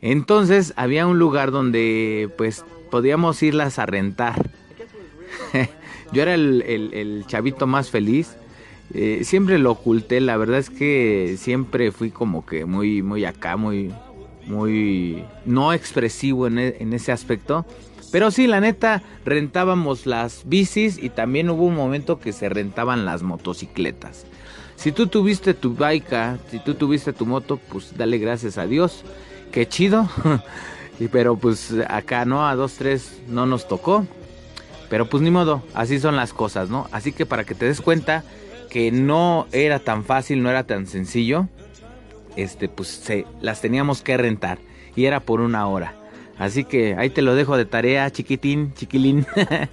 Entonces 0.00 0.74
había 0.76 1.06
un 1.06 1.18
lugar 1.18 1.50
donde 1.50 2.30
pues 2.36 2.64
podíamos 2.90 3.42
irlas 3.42 3.78
a 3.78 3.86
rentar. 3.86 4.50
Yo 6.12 6.22
era 6.22 6.34
el, 6.34 6.62
el- 6.66 6.94
el 6.94 7.24
chavito 7.26 7.66
más 7.66 7.90
feliz. 7.90 8.36
Eh, 8.94 9.20
siempre 9.24 9.58
lo 9.58 9.72
oculté, 9.72 10.20
la 10.20 10.36
verdad 10.38 10.58
es 10.58 10.70
que 10.70 11.34
siempre 11.38 11.92
fui 11.92 12.10
como 12.10 12.46
que 12.46 12.64
muy, 12.64 13.02
muy 13.02 13.26
acá, 13.26 13.56
muy, 13.58 13.92
muy 14.48 15.24
no 15.44 15.72
expresivo 15.72 16.46
en, 16.46 16.58
e- 16.58 16.76
en 16.80 16.92
ese 16.92 17.12
aspecto. 17.12 17.64
Pero 18.10 18.30
sí, 18.30 18.46
la 18.46 18.60
neta, 18.60 19.02
rentábamos 19.24 20.06
las 20.06 20.42
bicis 20.46 20.98
y 21.02 21.10
también 21.10 21.50
hubo 21.50 21.64
un 21.64 21.74
momento 21.74 22.18
que 22.18 22.32
se 22.32 22.48
rentaban 22.48 23.04
las 23.04 23.22
motocicletas. 23.22 24.24
Si 24.76 24.92
tú 24.92 25.08
tuviste 25.08 25.54
tu 25.54 25.74
bike, 25.74 26.38
si 26.50 26.58
tú 26.60 26.74
tuviste 26.74 27.12
tu 27.12 27.26
moto, 27.26 27.58
pues 27.70 27.96
dale 27.96 28.18
gracias 28.18 28.56
a 28.58 28.66
Dios. 28.66 29.04
Qué 29.52 29.68
chido. 29.68 30.08
y 31.00 31.08
pero 31.08 31.36
pues 31.36 31.74
acá 31.88 32.24
no, 32.24 32.46
a 32.46 32.54
dos, 32.54 32.74
tres 32.74 33.20
no 33.28 33.44
nos 33.44 33.68
tocó. 33.68 34.06
Pero 34.88 35.06
pues 35.06 35.22
ni 35.22 35.30
modo, 35.30 35.62
así 35.74 35.98
son 36.00 36.16
las 36.16 36.32
cosas, 36.32 36.70
¿no? 36.70 36.88
Así 36.92 37.12
que 37.12 37.26
para 37.26 37.44
que 37.44 37.54
te 37.54 37.66
des 37.66 37.82
cuenta 37.82 38.24
que 38.70 38.90
no 38.90 39.46
era 39.52 39.80
tan 39.80 40.04
fácil, 40.04 40.42
no 40.42 40.48
era 40.48 40.64
tan 40.64 40.86
sencillo, 40.86 41.48
este, 42.38 42.68
pues 42.68 42.88
se, 42.88 43.26
las 43.40 43.60
teníamos 43.60 44.02
que 44.02 44.16
rentar. 44.16 44.58
Y 44.96 45.04
era 45.04 45.20
por 45.20 45.40
una 45.40 45.66
hora. 45.66 45.94
Así 46.38 46.64
que 46.64 46.94
ahí 46.94 47.10
te 47.10 47.22
lo 47.22 47.34
dejo 47.34 47.56
de 47.56 47.64
tarea, 47.64 48.10
chiquitín, 48.10 48.72
chiquilín. 48.74 49.26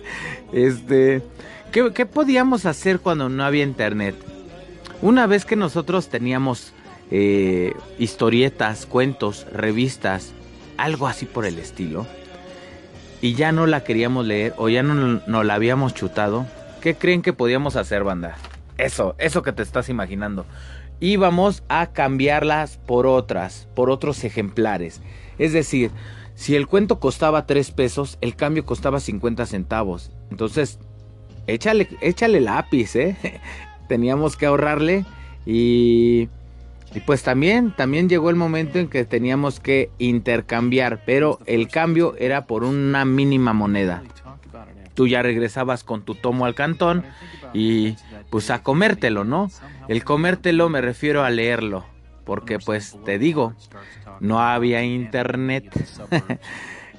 este, 0.53 1.21
¿qué, 1.71 1.91
qué 1.93 2.05
podíamos 2.05 2.65
hacer 2.65 2.99
cuando 2.99 3.29
no 3.29 3.43
había 3.43 3.63
internet? 3.63 4.15
Una 5.01 5.27
vez 5.27 5.45
que 5.45 5.55
nosotros 5.55 6.09
teníamos 6.09 6.73
eh, 7.11 7.73
historietas, 7.99 8.87
cuentos, 8.87 9.45
revistas, 9.51 10.33
algo 10.77 11.07
así 11.07 11.25
por 11.27 11.45
el 11.45 11.59
estilo, 11.59 12.07
y 13.21 13.35
ya 13.35 13.51
no 13.51 13.67
la 13.67 13.83
queríamos 13.83 14.25
leer 14.25 14.53
o 14.57 14.69
ya 14.69 14.81
no, 14.81 15.21
no 15.25 15.43
la 15.43 15.53
habíamos 15.53 15.93
chutado, 15.93 16.47
¿qué 16.81 16.95
creen 16.95 17.21
que 17.21 17.33
podíamos 17.33 17.75
hacer, 17.75 18.03
banda? 18.03 18.37
Eso, 18.77 19.15
eso 19.19 19.43
que 19.43 19.51
te 19.51 19.63
estás 19.63 19.89
imaginando. 19.89 20.45
Íbamos 20.99 21.63
a 21.69 21.87
cambiarlas 21.87 22.77
por 22.85 23.05
otras, 23.05 23.67
por 23.75 23.89
otros 23.89 24.23
ejemplares. 24.23 25.01
Es 25.37 25.53
decir, 25.53 25.91
si 26.35 26.55
el 26.55 26.67
cuento 26.67 26.99
costaba 26.99 27.45
3 27.45 27.71
pesos, 27.71 28.17
el 28.21 28.35
cambio 28.35 28.65
costaba 28.65 28.99
50 28.99 29.45
centavos. 29.45 30.11
Entonces, 30.31 30.79
échale, 31.47 31.87
échale 32.01 32.41
lápiz, 32.41 32.95
¿eh? 32.95 33.15
Teníamos 33.87 34.35
que 34.35 34.45
ahorrarle 34.45 35.05
y... 35.45 36.29
Y 36.93 37.01
pues 37.01 37.23
también, 37.23 37.71
también 37.75 38.07
llegó 38.07 38.29
el 38.29 38.37
momento 38.37 38.79
en 38.79 38.87
que 38.87 39.03
teníamos 39.03 39.59
que 39.59 39.89
intercambiar, 39.97 41.01
pero 41.05 41.39
el 41.45 41.67
cambio 41.67 42.15
era 42.17 42.45
por 42.45 42.63
una 42.63 43.03
mínima 43.03 43.51
moneda. 43.51 44.01
Tú 44.93 45.05
ya 45.05 45.21
regresabas 45.21 45.83
con 45.83 46.03
tu 46.03 46.15
tomo 46.15 46.45
al 46.45 46.55
cantón 46.55 47.03
y 47.53 47.95
pues 48.35 48.51
a 48.51 48.61
comértelo, 48.61 49.23
¿no? 49.23 49.49
El 49.87 50.03
comértelo 50.03 50.67
me 50.67 50.81
refiero 50.81 51.23
a 51.23 51.29
leerlo, 51.29 51.85
porque 52.25 52.59
pues 52.59 52.97
te 53.05 53.17
digo, 53.17 53.53
no 54.19 54.41
había 54.41 54.83
internet. 54.83 55.71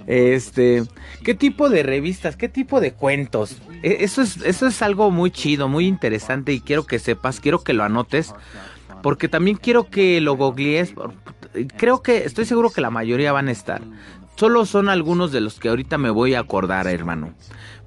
Este, 0.07 0.84
¿qué 1.24 1.34
tipo 1.34 1.68
de 1.68 1.82
revistas, 1.82 2.37
qué 2.37 2.49
tipo 2.49 2.80
de 2.80 2.93
cuentos? 2.93 3.61
E- 3.82 3.99
Eso 4.01 4.22
es, 4.22 4.39
eso 4.39 4.66
es 4.66 4.80
algo 4.80 5.11
muy 5.11 5.30
chido, 5.30 5.68
muy 5.68 5.87
interesante 5.87 6.53
y 6.55 6.61
quiero 6.61 6.87
que 6.87 6.99
sepas, 6.99 7.39
quiero 7.41 7.62
que 7.62 7.74
lo 7.74 7.84
anotes, 7.84 8.34
porque 9.03 9.28
también 9.28 9.59
quiero 9.59 9.91
que 9.91 10.22
lo 10.22 10.37
googlees. 10.37 10.95
Creo 11.76 12.03
que, 12.03 12.24
estoy 12.24 12.47
seguro 12.47 12.70
que 12.70 12.80
la 12.80 12.91
mayoría 12.91 13.32
van 13.32 13.49
a 13.49 13.53
estar. 13.53 13.82
Solo 14.37 14.64
son 14.64 14.89
algunos 14.89 15.32
de 15.32 15.41
los 15.43 15.59
que 15.59 15.68
ahorita 15.68 15.99
me 15.99 16.11
voy 16.11 16.34
a 16.34 16.41
acordar, 16.41 16.87
hermano. 16.87 17.34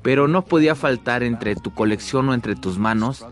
Pero 0.02 0.28
no 0.28 0.46
podía 0.46 0.76
faltar 0.76 1.24
entre 1.24 1.56
tu 1.56 1.74
colección 1.74 2.30
o 2.30 2.34
entre 2.34 2.56
tus 2.56 2.78
manos 2.78 3.26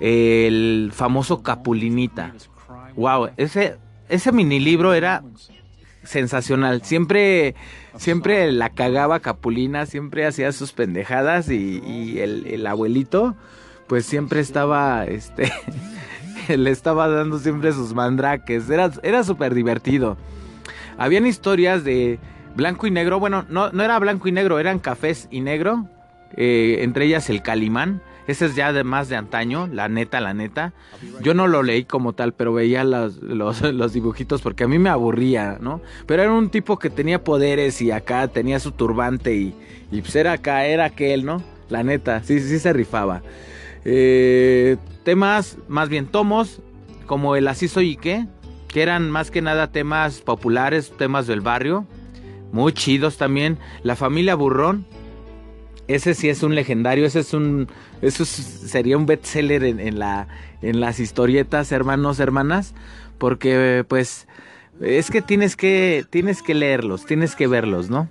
el 0.00 0.90
famoso 0.94 1.42
Capulinita. 1.42 2.32
Wow, 2.96 3.30
ese, 3.36 3.78
ese 4.08 4.32
mini 4.32 4.60
libro 4.60 4.94
era 4.94 5.22
sensacional. 6.02 6.82
Siempre, 6.82 7.54
siempre 7.96 8.52
la 8.52 8.70
cagaba 8.70 9.20
Capulina, 9.20 9.86
siempre 9.86 10.26
hacía 10.26 10.52
sus 10.52 10.72
pendejadas 10.72 11.50
y, 11.50 12.18
el, 12.20 12.46
el, 12.46 12.66
abuelito, 12.66 13.34
pues 13.86 14.06
siempre 14.06 14.40
estaba, 14.40 15.04
este, 15.06 15.50
le 16.56 16.70
estaba 16.70 17.08
dando 17.08 17.38
siempre 17.38 17.72
sus 17.72 17.94
mandraques. 17.94 18.68
Era, 18.70 18.90
era 19.02 19.24
súper 19.24 19.54
divertido. 19.54 20.16
Habían 20.98 21.26
historias 21.26 21.82
de 21.82 22.20
blanco 22.54 22.86
y 22.86 22.90
negro. 22.90 23.18
Bueno, 23.20 23.44
no, 23.48 23.70
no 23.70 23.82
era 23.82 23.98
blanco 23.98 24.28
y 24.28 24.32
negro, 24.32 24.58
eran 24.58 24.78
cafés 24.78 25.28
y 25.30 25.40
negro. 25.40 25.88
Eh, 26.36 26.78
entre 26.80 27.06
ellas 27.06 27.30
el 27.30 27.42
Calimán. 27.42 28.00
Ese 28.26 28.46
es 28.46 28.56
ya 28.56 28.72
de 28.72 28.84
más 28.84 29.10
de 29.10 29.16
antaño, 29.16 29.68
la 29.70 29.88
neta, 29.90 30.18
la 30.20 30.32
neta. 30.32 30.72
Yo 31.20 31.34
no 31.34 31.46
lo 31.46 31.62
leí 31.62 31.84
como 31.84 32.14
tal, 32.14 32.32
pero 32.32 32.54
veía 32.54 32.82
los, 32.82 33.20
los, 33.22 33.92
dibujitos 33.92 34.40
porque 34.40 34.64
a 34.64 34.68
mí 34.68 34.78
me 34.78 34.88
aburría, 34.88 35.58
¿no? 35.60 35.82
Pero 36.06 36.22
era 36.22 36.32
un 36.32 36.48
tipo 36.48 36.78
que 36.78 36.88
tenía 36.88 37.22
poderes 37.22 37.82
y 37.82 37.90
acá 37.90 38.26
tenía 38.28 38.60
su 38.60 38.72
turbante 38.72 39.34
y, 39.34 39.54
y 39.90 40.00
pues 40.00 40.16
era 40.16 40.32
acá, 40.32 40.64
era 40.64 40.86
aquel, 40.86 41.26
¿no? 41.26 41.42
La 41.68 41.82
neta, 41.82 42.22
sí, 42.22 42.40
sí 42.40 42.58
se 42.58 42.72
rifaba. 42.72 43.22
Eh, 43.84 44.78
temas, 45.02 45.58
más 45.68 45.90
bien 45.90 46.06
tomos, 46.06 46.62
como 47.06 47.36
el 47.36 47.46
Así 47.46 47.68
soy 47.68 47.96
que 47.96 48.26
eran 48.74 49.10
más 49.10 49.30
que 49.30 49.42
nada 49.42 49.70
temas 49.70 50.20
populares, 50.20 50.92
temas 50.96 51.26
del 51.26 51.40
barrio, 51.40 51.86
muy 52.52 52.72
chidos 52.72 53.16
también. 53.16 53.58
La 53.82 53.96
familia 53.96 54.34
Burrón, 54.34 54.86
ese 55.88 56.14
sí 56.14 56.28
es 56.28 56.42
un 56.42 56.54
legendario, 56.54 57.06
ese 57.06 57.20
es 57.20 57.34
un, 57.34 57.68
eso 58.02 58.24
sería 58.24 58.96
un 58.96 59.06
bestseller 59.06 59.64
en, 59.64 59.80
en, 59.80 59.98
la, 59.98 60.28
en 60.62 60.80
las 60.80 61.00
historietas, 61.00 61.72
hermanos, 61.72 62.20
hermanas, 62.20 62.74
porque 63.18 63.84
pues 63.88 64.26
es 64.80 65.10
que 65.10 65.22
tienes 65.22 65.56
que, 65.56 66.04
tienes 66.10 66.42
que 66.42 66.54
leerlos, 66.54 67.06
tienes 67.06 67.36
que 67.36 67.46
verlos, 67.46 67.90
¿no? 67.90 68.08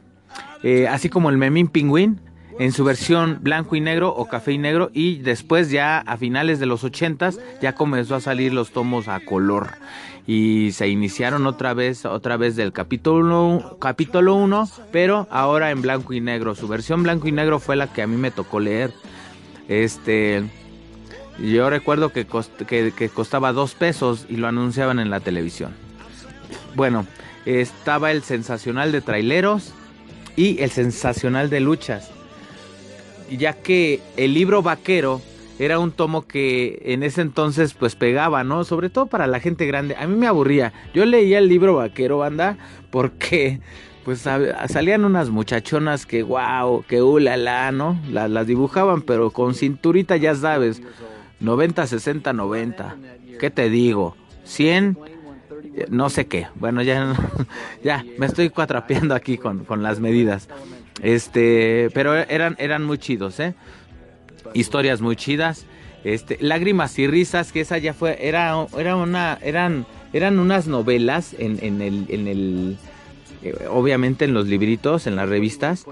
Eh, 0.64 0.88
así 0.88 1.10
como 1.10 1.30
el 1.30 1.38
Memín 1.38 1.68
Pingüín, 1.68 2.20
en 2.60 2.72
su 2.72 2.84
versión 2.84 3.40
blanco 3.42 3.76
y 3.76 3.82
negro 3.82 4.10
o 4.10 4.28
café 4.28 4.52
y 4.52 4.58
negro 4.58 4.90
y 4.94 5.18
después 5.18 5.70
ya 5.70 6.00
a 6.00 6.18
finales 6.18 6.60
de 6.60 6.66
los 6.66 6.84
ochentas 6.84 7.40
ya 7.62 7.74
comenzó 7.74 8.16
a 8.16 8.22
salir 8.22 8.54
los 8.54 8.72
tomos 8.72 9.08
a 9.08 9.20
color. 9.20 9.72
Y 10.26 10.72
se 10.72 10.88
iniciaron 10.88 11.46
otra 11.48 11.74
vez 11.74 12.06
otra 12.06 12.38
vez 12.38 12.56
del 12.56 12.72
capítulo 12.72 13.78
capítulo 13.82 14.36
1 14.36 14.70
pero 14.92 15.28
ahora 15.30 15.72
en 15.72 15.82
blanco 15.82 16.14
y 16.14 16.22
negro. 16.22 16.56
Su 16.56 16.68
versión 16.68 17.04
blanco 17.04 17.28
y 17.28 17.32
negro 17.32 17.60
fue 17.60 17.76
la 17.76 17.88
que 17.88 18.02
a 18.02 18.08
mí 18.08 18.16
me 18.16 18.32
tocó 18.32 18.60
leer. 18.60 18.94
Este 19.68 20.44
yo 21.40 21.70
recuerdo 21.70 22.10
que, 22.10 22.28
que, 22.68 23.10
costaba 23.10 23.54
dos 23.54 23.74
pesos 23.74 24.28
y 24.30 24.38
lo 24.38 24.48
anunciaban 24.48 25.00
en 25.00 25.10
la 25.10 25.20
televisión. 25.20 25.74
Bueno 26.76 27.06
estaba 27.46 28.12
el 28.12 28.24
sensacional 28.24 28.94
de 28.94 29.02
traileros 29.02 29.74
y 30.38 30.62
el 30.62 30.70
sensacional 30.70 31.50
de 31.50 31.60
luchas 31.60 32.10
ya 33.30 33.54
que 33.54 34.00
el 34.18 34.34
libro 34.34 34.62
vaquero 34.62 35.22
era 35.60 35.80
un 35.80 35.92
tomo 35.92 36.28
que 36.28 36.82
en 36.86 37.04
ese 37.04 37.22
entonces 37.22 37.74
pues 37.74 37.96
pegaba, 37.96 38.44
¿no? 38.44 38.64
Sobre 38.64 38.90
todo 38.90 39.06
para 39.06 39.28
la 39.28 39.40
gente 39.40 39.66
grande. 39.66 39.96
A 39.96 40.08
mí 40.08 40.16
me 40.16 40.28
aburría. 40.28 40.74
Yo 40.94 41.06
leía 41.06 41.38
el 41.38 41.48
libro 41.48 41.76
vaquero, 41.76 42.18
banda, 42.18 42.58
porque 42.92 43.60
pues 44.04 44.20
salían 44.20 45.06
unas 45.06 45.30
muchachonas 45.30 46.06
que 46.06 46.24
wow, 46.24 46.84
que 46.88 47.02
ulala, 47.02 47.72
¿no? 47.72 48.00
Las, 48.10 48.48
dibujaban, 48.48 49.02
pero 49.02 49.32
con 49.32 49.54
cinturita, 49.54 50.18
ya 50.18 50.36
sabes, 50.36 50.82
90, 51.40 51.88
60, 51.88 52.34
90. 52.34 52.96
¿Qué 53.40 53.50
te 53.50 53.70
digo? 53.70 54.16
100, 54.44 54.98
no 55.90 56.10
sé 56.10 56.28
qué. 56.28 56.48
Bueno, 56.56 56.82
ya, 56.82 57.16
ya 57.84 58.04
me 58.18 58.26
estoy 58.26 58.50
cuatrapeando 58.50 59.16
aquí 59.16 59.38
con, 59.38 59.64
con 59.64 59.84
las 59.84 60.00
medidas. 60.00 60.50
Este, 61.02 61.90
pero 61.94 62.16
eran, 62.16 62.56
eran 62.60 62.84
muy 62.84 62.98
chidos, 62.98 63.40
¿eh? 63.40 63.56
Historias 64.54 65.02
muy 65.02 65.16
chidas. 65.16 65.66
Este, 66.04 66.38
lágrimas 66.42 67.00
y 67.00 67.08
risas, 67.08 67.52
que 67.52 67.62
esa 67.62 67.78
ya 67.78 67.94
fue, 67.94 68.18
era, 68.28 68.54
era 68.78 68.96
una, 68.98 69.40
eran, 69.42 69.86
eran 70.12 70.38
unas 70.38 70.68
novelas 70.68 71.34
en, 71.40 71.60
en 71.62 71.82
el, 71.82 72.06
en 72.10 72.28
el, 72.28 72.78
eh, 73.42 73.56
obviamente 73.70 74.26
en 74.26 74.34
los 74.34 74.48
libritos, 74.48 75.08
en 75.08 75.16
las 75.16 75.30
revistas. 75.30 75.86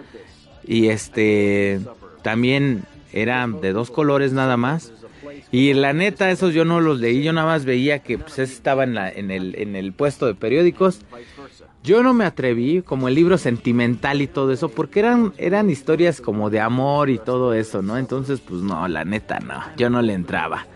Y 0.68 0.89
este, 0.89 1.80
también 2.24 2.84
eran 3.14 3.62
de 3.62 3.72
dos 3.72 3.89
colores 3.89 4.34
nada 4.34 4.58
más. 4.58 4.91
Y 5.52 5.74
la 5.74 5.93
neta, 5.93 6.30
esos 6.30 6.54
yo 6.54 6.66
no 6.66 6.82
los 6.82 6.99
leí, 6.99 7.24
yo 7.24 7.32
nada 7.32 7.47
más 7.47 7.66
veía 7.66 7.99
que 7.99 8.18
pues, 8.18 8.39
estaba 8.39 8.84
en, 8.84 8.95
la, 8.95 9.10
en, 9.10 9.32
el, 9.32 9.56
en 9.58 9.76
el 9.76 9.93
puesto 9.93 10.26
de 10.26 10.36
periódicos 10.36 10.99
yo 11.84 12.03
no 12.03 12.13
me 12.13 12.25
atreví, 12.25 12.82
como 12.84 13.07
el 13.07 13.15
libro 13.15 13.38
sentimental 13.38 14.21
y 14.21 14.27
todo 14.27 14.51
eso, 14.51 14.69
porque 14.69 14.99
eran, 14.99 15.34
eran 15.38 15.69
historias 15.69 16.21
como 16.21 16.49
de 16.49 16.59
amor 16.59 17.09
y 17.09 17.17
todo 17.17 17.53
eso, 17.53 17.82
¿no? 17.82 17.97
Entonces, 17.97 18.39
pues 18.39 18.61
no, 18.61 18.88
la 18.88 19.03
neta 19.03 19.39
no, 19.39 19.61
yo 19.77 19.89
no 19.89 20.01
le 20.01 20.13
entraba. 20.13 20.67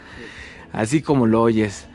Así 0.71 1.01
como 1.01 1.27
lo 1.27 1.41
oyes. 1.41 1.87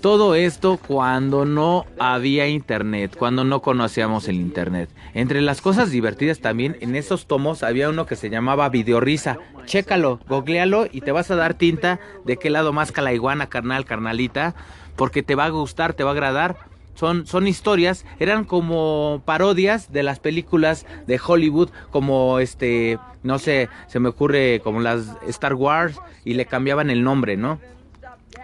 Todo 0.00 0.34
esto 0.34 0.78
cuando 0.86 1.44
no 1.44 1.84
había 1.98 2.48
internet, 2.48 3.16
cuando 3.18 3.44
no 3.44 3.60
conocíamos 3.60 4.28
el 4.28 4.36
internet. 4.36 4.88
Entre 5.14 5.40
las 5.40 5.60
cosas 5.60 5.90
divertidas 5.90 6.40
también, 6.40 6.76
en 6.80 6.96
esos 6.96 7.26
tomos 7.26 7.62
había 7.62 7.88
uno 7.88 8.06
que 8.06 8.14
se 8.14 8.30
llamaba 8.30 8.68
Videorisa. 8.68 9.38
Chécalo, 9.64 10.20
googlealo 10.28 10.86
y 10.90 11.00
te 11.00 11.12
vas 11.12 11.30
a 11.30 11.36
dar 11.36 11.54
tinta 11.54 11.98
de 12.24 12.36
qué 12.36 12.50
lado 12.50 12.72
más 12.72 12.92
iguana, 13.12 13.48
carnal, 13.48 13.84
carnalita, 13.84 14.54
porque 14.96 15.22
te 15.22 15.34
va 15.34 15.46
a 15.46 15.50
gustar, 15.50 15.94
te 15.94 16.04
va 16.04 16.10
a 16.10 16.12
agradar 16.12 16.56
son, 16.96 17.26
son 17.26 17.46
historias, 17.46 18.04
eran 18.18 18.44
como 18.44 19.22
parodias 19.24 19.92
de 19.92 20.02
las 20.02 20.18
películas 20.18 20.86
de 21.06 21.20
Hollywood, 21.24 21.70
como 21.90 22.40
este, 22.40 22.98
no 23.22 23.38
sé, 23.38 23.68
se 23.86 24.00
me 24.00 24.08
ocurre 24.08 24.60
como 24.64 24.80
las 24.80 25.16
Star 25.28 25.54
Wars 25.54 26.00
y 26.24 26.34
le 26.34 26.46
cambiaban 26.46 26.90
el 26.90 27.04
nombre, 27.04 27.36
¿no? 27.36 27.60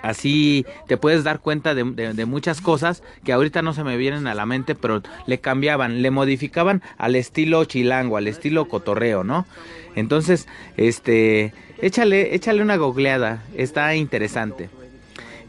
Así 0.03 0.65
te 0.87 0.97
puedes 0.97 1.23
dar 1.23 1.41
cuenta 1.41 1.75
de, 1.75 1.85
de, 1.85 2.27
muchas 2.27 2.61
cosas 2.61 3.03
que 3.25 3.33
ahorita 3.33 3.63
no 3.63 3.73
se 3.73 3.85
me 3.85 3.97
vienen 3.97 4.27
a 4.27 4.35
la 4.35 4.47
mente, 4.47 4.75
pero 4.75 5.03
le 5.27 5.39
cambiaban, 5.39 6.03
le 6.03 6.11
modificaban 6.11 6.83
al 6.99 7.15
estilo 7.15 7.65
chilango, 7.65 8.17
al 8.17 8.27
estilo 8.27 8.69
cotorreo, 8.69 9.23
¿no? 9.23 9.47
Entonces, 9.95 10.49
este, 10.77 11.53
échale, 11.81 12.35
échale 12.35 12.63
una 12.63 12.77
googleada, 12.77 13.43
está 13.55 13.95
interesante. 13.95 14.71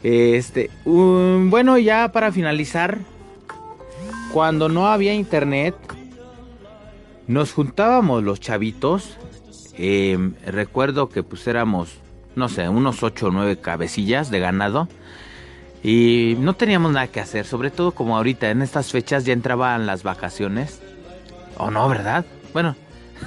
Este, 0.04 0.70
bueno, 0.84 1.78
ya 1.78 2.12
para 2.12 2.30
finalizar, 2.30 2.98
cuando 4.34 4.68
no 4.68 4.88
había 4.88 5.14
internet, 5.14 5.74
nos 7.26 7.54
juntábamos 7.54 8.22
los 8.22 8.38
chavitos. 8.38 9.16
Em, 9.78 10.34
recuerdo 10.44 11.08
que 11.08 11.22
pues 11.22 11.46
éramos, 11.46 11.94
no 12.36 12.50
sé, 12.50 12.68
unos 12.68 13.02
8 13.02 13.28
o 13.28 13.30
9 13.30 13.56
cabecillas 13.56 14.30
de 14.30 14.40
ganado. 14.40 14.88
Y 15.82 16.36
no 16.38 16.52
teníamos 16.52 16.92
nada 16.92 17.06
que 17.06 17.20
hacer, 17.20 17.46
sobre 17.46 17.70
todo 17.70 17.92
como 17.92 18.18
ahorita, 18.18 18.50
en 18.50 18.60
estas 18.60 18.92
fechas 18.92 19.24
ya 19.24 19.32
entraban 19.32 19.86
las 19.86 20.02
vacaciones. 20.02 20.82
¿O 21.56 21.70
no, 21.70 21.88
verdad? 21.88 22.26
Bueno, 22.52 22.76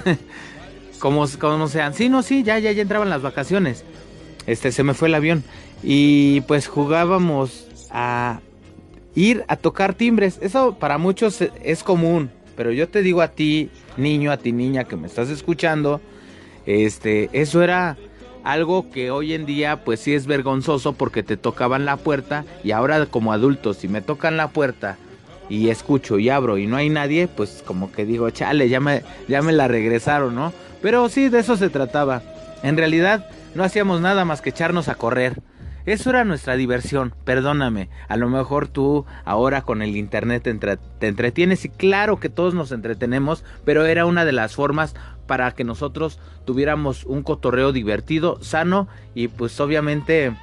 como, 1.00 1.26
como 1.40 1.66
sean. 1.66 1.92
Sí, 1.94 2.08
no, 2.08 2.22
sí, 2.22 2.44
ya, 2.44 2.60
ya, 2.60 2.70
ya 2.70 2.82
entraban 2.82 3.10
las 3.10 3.22
vacaciones. 3.22 3.84
Este, 4.46 4.70
se 4.70 4.84
me 4.84 4.94
fue 4.94 5.08
el 5.08 5.14
avión. 5.16 5.42
Y 5.82 6.40
pues 6.42 6.66
jugábamos 6.66 7.66
a 7.90 8.40
ir 9.14 9.44
a 9.48 9.56
tocar 9.56 9.94
timbres. 9.94 10.38
Eso 10.40 10.78
para 10.78 10.98
muchos 10.98 11.40
es 11.62 11.82
común, 11.82 12.30
pero 12.56 12.72
yo 12.72 12.88
te 12.88 13.02
digo 13.02 13.22
a 13.22 13.28
ti, 13.28 13.70
niño, 13.96 14.32
a 14.32 14.36
ti 14.36 14.52
niña 14.52 14.84
que 14.84 14.96
me 14.96 15.06
estás 15.06 15.30
escuchando, 15.30 16.00
este, 16.66 17.30
eso 17.32 17.62
era 17.62 17.96
algo 18.44 18.90
que 18.90 19.10
hoy 19.10 19.34
en 19.34 19.46
día 19.46 19.84
pues 19.84 20.00
sí 20.00 20.14
es 20.14 20.26
vergonzoso 20.26 20.92
porque 20.92 21.22
te 21.22 21.36
tocaban 21.36 21.84
la 21.84 21.96
puerta 21.96 22.44
y 22.64 22.70
ahora 22.70 23.06
como 23.06 23.32
adultos 23.32 23.78
si 23.78 23.88
me 23.88 24.00
tocan 24.00 24.36
la 24.36 24.48
puerta 24.48 24.96
y 25.48 25.70
escucho 25.70 26.18
y 26.18 26.28
abro 26.28 26.58
y 26.58 26.66
no 26.66 26.76
hay 26.76 26.88
nadie, 26.88 27.26
pues 27.28 27.62
como 27.64 27.90
que 27.90 28.04
digo, 28.04 28.30
chale, 28.30 28.68
ya 28.68 28.80
me, 28.80 29.02
ya 29.28 29.42
me 29.42 29.52
la 29.52 29.68
regresaron, 29.68 30.34
¿no? 30.34 30.52
Pero 30.82 31.08
sí, 31.08 31.28
de 31.28 31.40
eso 31.40 31.56
se 31.56 31.70
trataba. 31.70 32.22
En 32.62 32.76
realidad 32.76 33.28
no 33.54 33.64
hacíamos 33.64 34.00
nada 34.00 34.24
más 34.24 34.40
que 34.40 34.50
echarnos 34.50 34.88
a 34.88 34.94
correr. 34.94 35.40
Eso 35.88 36.10
era 36.10 36.22
nuestra 36.22 36.56
diversión, 36.56 37.14
perdóname. 37.24 37.88
A 38.08 38.18
lo 38.18 38.28
mejor 38.28 38.68
tú 38.68 39.06
ahora 39.24 39.62
con 39.62 39.80
el 39.80 39.96
internet 39.96 40.42
te, 40.42 41.06
entretienes 41.06 41.64
y 41.64 41.70
claro 41.70 42.20
que 42.20 42.28
todos 42.28 42.52
nos 42.52 42.72
entretenemos, 42.72 43.42
pero 43.64 43.86
era 43.86 44.04
una 44.04 44.26
de 44.26 44.32
las 44.32 44.54
formas 44.54 44.94
para 45.26 45.50
que 45.52 45.64
nosotros 45.64 46.20
tuviéramos 46.44 47.06
un 47.06 47.22
cotorreo 47.22 47.72
divertido, 47.72 48.36
sano 48.42 48.86
y 49.14 49.28
pues 49.28 49.58
obviamente 49.60 50.36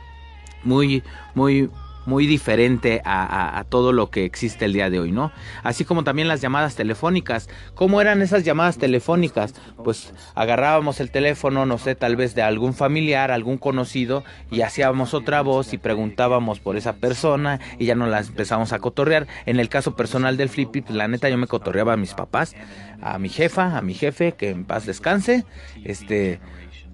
muy, 0.63 1.03
muy, 1.35 1.69
muy 2.05 2.27
diferente 2.27 3.01
a, 3.05 3.63
todo 3.69 3.91
lo 3.91 4.09
que 4.09 4.25
existe 4.25 4.65
el 4.65 4.73
día 4.73 4.89
de 4.89 4.99
hoy, 4.99 5.11
¿no? 5.11 5.31
Así 5.63 5.85
como 5.85 6.03
también 6.03 6.27
las 6.27 6.41
llamadas 6.41 6.75
telefónicas. 6.75 7.49
¿Cómo 7.73 8.01
eran 8.01 8.21
esas 8.21 8.43
llamadas 8.43 8.77
telefónicas? 8.77 9.53
Pues 9.83 10.13
agarrábamos 10.35 10.99
el 10.99 11.11
teléfono, 11.11 11.65
no 11.65 11.77
sé, 11.77 11.95
tal 11.95 12.15
vez 12.15 12.35
de 12.35 12.41
algún 12.41 12.73
familiar, 12.73 13.31
algún 13.31 13.57
conocido, 13.57 14.23
y 14.51 14.61
hacíamos 14.61 15.13
otra 15.13 15.41
voz 15.41 15.73
y 15.73 15.77
preguntábamos 15.77 16.59
por 16.59 16.77
esa 16.77 16.93
persona 16.93 17.59
y 17.79 17.85
ya 17.85 17.95
nos 17.95 18.09
la 18.09 18.19
empezamos 18.19 18.73
a 18.73 18.79
cotorrear. 18.79 19.27
En 19.45 19.59
el 19.59 19.69
caso 19.69 19.95
personal 19.95 20.37
del 20.37 20.49
Flippy, 20.49 20.81
pues, 20.81 20.95
la 20.95 21.07
neta 21.07 21.29
yo 21.29 21.37
me 21.37 21.47
cotorreaba 21.47 21.93
a 21.93 21.97
mis 21.97 22.13
papás, 22.13 22.55
a 23.01 23.17
mi 23.17 23.29
jefa, 23.29 23.77
a 23.77 23.81
mi 23.81 23.93
jefe, 23.93 24.33
que 24.33 24.49
en 24.49 24.65
paz 24.65 24.85
descanse. 24.85 25.45
Este, 25.83 26.39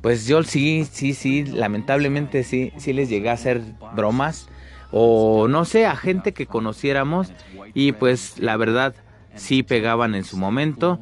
pues 0.02 0.26
yo 0.26 0.42
sí, 0.44 0.88
sí, 0.90 1.14
sí, 1.14 1.44
lamentablemente 1.44 2.44
sí, 2.44 2.72
sí 2.78 2.94
les 2.94 3.10
llegué 3.10 3.30
a 3.30 3.34
hacer 3.34 3.62
bromas 3.96 4.48
o 4.92 5.48
no 5.48 5.66
sé, 5.66 5.86
a 5.86 5.96
gente 5.96 6.34
que 6.34 6.48
conociéramos 6.48 7.32
y 7.74 7.92
pues 7.94 8.40
la 8.40 8.58
verdad 8.58 8.96
sí 9.36 9.64
pegaban 9.64 10.14
en 10.16 10.24
su 10.24 10.38
momento. 10.38 11.00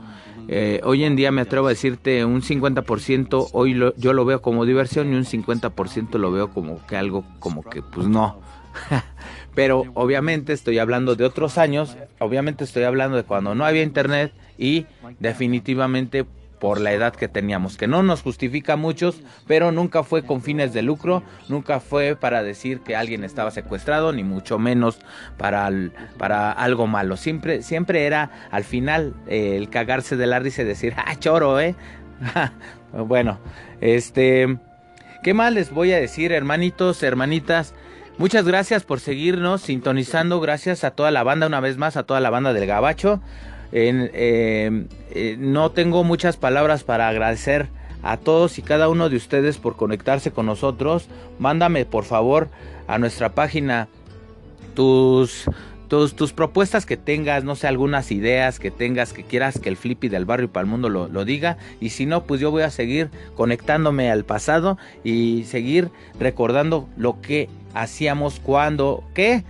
Eh, 0.51 0.81
hoy 0.83 1.03
en 1.03 1.15
día 1.15 1.31
me 1.31 1.41
atrevo 1.41 1.67
a 1.67 1.69
decirte 1.71 2.25
un 2.25 2.41
50% 2.41 3.49
hoy 3.53 3.73
lo- 3.73 3.95
yo 3.97 4.13
lo 4.13 4.25
veo 4.25 4.41
como 4.41 4.65
diversión 4.65 5.11
y 5.13 5.15
un 5.15 5.25
50% 5.25 6.17
lo 6.17 6.31
veo 6.31 6.49
como 6.51 6.85
que 6.87 6.95
algo 6.97 7.23
como 7.39 7.63
que 7.63 7.81
pues 7.83 8.07
no. 8.07 8.39
Pero 9.55 9.85
obviamente 9.93 10.53
estoy 10.53 10.79
hablando 10.79 11.15
de 11.15 11.25
otros 11.25 11.57
años, 11.57 11.97
obviamente 12.19 12.63
estoy 12.63 12.83
hablando 12.83 13.17
de 13.17 13.23
cuando 13.23 13.53
no 13.55 13.65
había 13.65 13.83
internet 13.83 14.33
y 14.57 14.85
definitivamente 15.19 16.25
por 16.59 16.81
la 16.81 16.91
edad 16.91 17.13
que 17.15 17.27
teníamos, 17.27 17.77
que 17.77 17.87
no 17.87 18.03
nos 18.03 18.21
justifica 18.21 18.75
muchos, 18.75 19.21
pero 19.47 19.71
nunca 19.71 20.03
fue 20.03 20.23
con 20.23 20.41
fines 20.41 20.73
de 20.73 20.81
lucro, 20.81 21.23
nunca 21.47 21.79
fue 21.79 22.15
para 22.15 22.43
decir 22.43 22.81
que 22.81 22.95
alguien 22.95 23.23
estaba 23.23 23.51
secuestrado, 23.51 24.11
ni 24.11 24.23
mucho 24.23 24.59
menos 24.59 24.99
para, 25.37 25.71
para 26.17 26.51
algo 26.51 26.87
malo. 26.87 27.17
Siempre, 27.17 27.61
siempre 27.61 28.05
era 28.05 28.31
al 28.51 28.63
final 28.63 29.13
eh, 29.27 29.55
el 29.55 29.69
cagarse 29.69 30.17
de 30.17 30.27
la 30.27 30.39
risa 30.39 30.61
y 30.61 30.65
decir, 30.65 30.93
ah, 30.97 31.15
choro, 31.15 31.59
eh. 31.59 31.75
bueno, 32.93 33.39
este, 33.81 34.57
¿qué 35.23 35.33
más 35.33 35.53
les 35.53 35.71
voy 35.71 35.93
a 35.93 35.99
decir, 35.99 36.31
hermanitos, 36.31 37.01
hermanitas? 37.03 37.73
Muchas 38.19 38.45
gracias 38.45 38.83
por 38.83 38.99
seguirnos 38.99 39.61
sintonizando. 39.61 40.41
Gracias 40.41 40.83
a 40.83 40.91
toda 40.91 41.09
la 41.09 41.23
banda, 41.23 41.47
una 41.47 41.61
vez 41.61 41.77
más, 41.77 41.95
a 41.95 42.03
toda 42.03 42.19
la 42.19 42.29
banda 42.29 42.51
del 42.51 42.65
Gabacho. 42.67 43.21
Eh, 43.71 44.85
eh, 45.11 45.35
no 45.39 45.71
tengo 45.71 46.03
muchas 46.03 46.37
palabras 46.37 46.83
para 46.83 47.07
agradecer 47.07 47.67
a 48.01 48.17
todos 48.17 48.57
y 48.57 48.61
cada 48.61 48.89
uno 48.89 49.09
de 49.09 49.17
ustedes 49.17 49.57
por 49.57 49.75
conectarse 49.75 50.31
con 50.31 50.45
nosotros. 50.45 51.07
Mándame, 51.37 51.85
por 51.85 52.05
favor, 52.05 52.49
a 52.87 52.97
nuestra 52.97 53.33
página 53.35 53.87
tus, 54.73 55.45
tus, 55.87 56.15
tus 56.15 56.33
propuestas 56.33 56.85
que 56.85 56.97
tengas, 56.97 57.43
no 57.43 57.55
sé, 57.55 57.67
algunas 57.67 58.11
ideas 58.11 58.59
que 58.59 58.71
tengas, 58.71 59.13
que 59.13 59.23
quieras 59.23 59.59
que 59.59 59.69
el 59.69 59.77
Flippy 59.77 60.07
del 60.09 60.25
barrio 60.25 60.51
para 60.51 60.63
el 60.63 60.69
mundo 60.69 60.89
lo, 60.89 61.07
lo 61.07 61.25
diga. 61.25 61.57
Y 61.79 61.89
si 61.89 62.05
no, 62.05 62.23
pues 62.23 62.39
yo 62.39 62.51
voy 62.51 62.63
a 62.63 62.71
seguir 62.71 63.09
conectándome 63.35 64.09
al 64.09 64.23
pasado 64.23 64.77
y 65.03 65.43
seguir 65.45 65.89
recordando 66.19 66.87
lo 66.95 67.21
que 67.21 67.49
hacíamos 67.73 68.39
cuando, 68.39 69.03
¿qué? 69.13 69.43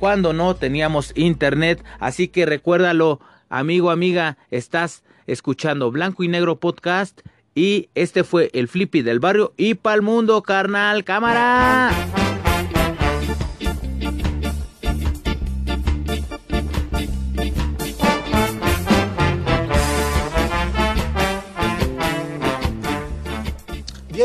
Cuando 0.00 0.32
no 0.32 0.56
teníamos 0.56 1.12
internet. 1.14 1.84
Así 2.00 2.26
que 2.26 2.44
recuérdalo, 2.44 3.20
amigo, 3.52 3.90
amiga, 3.90 4.38
estás 4.50 5.04
escuchando 5.26 5.90
Blanco 5.90 6.24
y 6.24 6.28
Negro 6.28 6.56
Podcast. 6.56 7.20
Y 7.54 7.90
este 7.94 8.24
fue 8.24 8.50
el 8.54 8.66
Flippy 8.66 9.02
del 9.02 9.20
barrio 9.20 9.52
y 9.58 9.74
pa'l 9.74 10.00
mundo, 10.00 10.42
carnal, 10.42 11.04
cámara. 11.04 11.90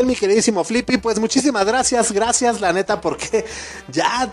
Mi 0.04 0.14
queridísimo 0.16 0.64
Flippy, 0.64 0.98
pues 0.98 1.18
muchísimas 1.18 1.66
gracias, 1.66 2.12
gracias, 2.12 2.60
la 2.60 2.72
neta, 2.72 3.00
porque 3.00 3.44
ya 3.90 4.30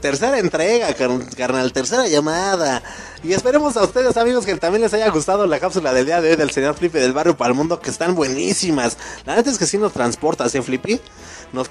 tercera 0.00 0.38
entrega, 0.38 0.92
car- 0.94 1.28
carnal, 1.36 1.72
tercera 1.72 2.06
llamada. 2.06 2.82
Y 3.22 3.32
esperemos 3.32 3.76
a 3.76 3.82
ustedes, 3.84 4.16
amigos, 4.16 4.46
que 4.46 4.54
también 4.56 4.82
les 4.82 4.94
haya 4.94 5.08
gustado 5.10 5.46
la 5.46 5.58
cápsula 5.58 5.92
del 5.92 6.06
día 6.06 6.20
de 6.20 6.30
hoy 6.30 6.36
del 6.36 6.50
señor 6.50 6.74
Flippy 6.76 6.98
del 6.98 7.12
barrio 7.12 7.36
para 7.36 7.50
el 7.50 7.56
mundo, 7.56 7.80
que 7.80 7.90
están 7.90 8.14
buenísimas. 8.14 8.96
La 9.26 9.34
neta 9.36 9.50
es 9.50 9.58
que 9.58 9.66
sí 9.66 9.76
nos 9.78 9.92
transportas, 9.92 10.54
¿eh, 10.54 10.62
Flippy? 10.62 11.00
Nos, 11.52 11.68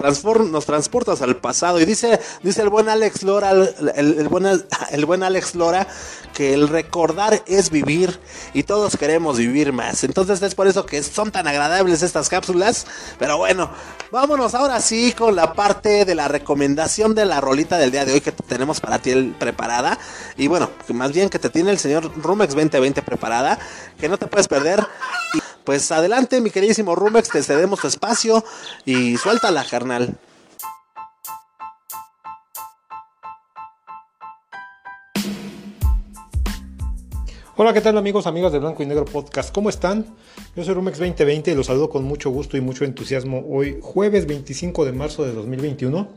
transportas 0.65 1.21
al 1.21 1.37
pasado. 1.37 1.79
Y 1.79 1.85
dice, 1.85 2.19
dice 2.43 2.61
el 2.61 2.69
buen 2.69 2.89
Alex 2.89 3.23
Lora, 3.23 3.51
el, 3.51 4.27
buen, 4.29 4.45
el 4.45 5.05
buen 5.05 5.23
Alex 5.23 5.55
Lora, 5.55 5.87
que 6.33 6.53
el 6.53 6.67
recordar 6.67 7.43
es 7.47 7.69
vivir 7.69 8.19
y 8.53 8.63
todos 8.63 8.97
queremos 8.97 9.37
vivir 9.37 9.73
más. 9.73 10.03
Entonces 10.03 10.41
es 10.41 10.55
por 10.55 10.67
eso 10.67 10.85
que 10.85 11.01
son 11.03 11.31
tan 11.31 11.47
agradables 11.47 12.01
estas 12.01 12.29
cápsulas. 12.29 12.85
Pero 13.19 13.37
bueno, 13.37 13.69
vámonos 14.11 14.55
ahora 14.55 14.81
sí 14.81 15.13
con 15.13 15.35
la 15.35 15.53
parte 15.53 16.05
de 16.05 16.15
la 16.15 16.27
recomendación 16.27 17.15
de 17.15 17.25
la 17.25 17.41
rolita 17.41 17.77
del 17.77 17.91
día 17.91 18.05
de 18.05 18.13
hoy 18.13 18.21
que 18.21 18.31
tenemos 18.31 18.79
para 18.79 18.99
ti 18.99 19.35
preparada. 19.39 19.97
Y 20.37 20.47
bueno, 20.47 20.69
más 20.89 21.11
bien 21.11 21.29
que 21.29 21.39
te 21.39 21.49
tiene 21.49 21.71
el 21.71 21.79
señor 21.79 22.11
Rumex 22.17 22.53
2020 22.53 23.01
preparada, 23.01 23.59
que 23.99 24.09
no 24.09 24.17
te 24.17 24.27
puedes 24.27 24.47
perder. 24.47 24.85
Pues 25.67 25.91
adelante, 25.91 26.39
mi 26.39 26.49
queridísimo 26.49 26.95
Rumex, 26.95 27.27
te 27.27 27.43
cedemos 27.43 27.81
tu 27.81 27.87
espacio 27.87 28.41
y 28.85 29.17
suéltala, 29.17 29.65
carnal. 29.69 30.15
Hola, 37.57 37.73
¿qué 37.73 37.81
tal 37.81 37.97
amigos, 37.97 38.27
amigas 38.27 38.53
de 38.53 38.59
Blanco 38.59 38.81
y 38.81 38.85
Negro 38.85 39.03
Podcast? 39.03 39.53
¿Cómo 39.53 39.67
están? 39.67 40.05
Yo 40.55 40.63
soy 40.63 40.73
Rumex 40.73 40.99
2020 40.99 41.51
y 41.51 41.55
los 41.55 41.65
saludo 41.65 41.89
con 41.89 42.05
mucho 42.05 42.29
gusto 42.29 42.55
y 42.55 42.61
mucho 42.61 42.85
entusiasmo 42.85 43.45
hoy, 43.49 43.79
jueves 43.81 44.25
25 44.25 44.85
de 44.85 44.93
marzo 44.93 45.25
de 45.25 45.33
2021. 45.33 46.07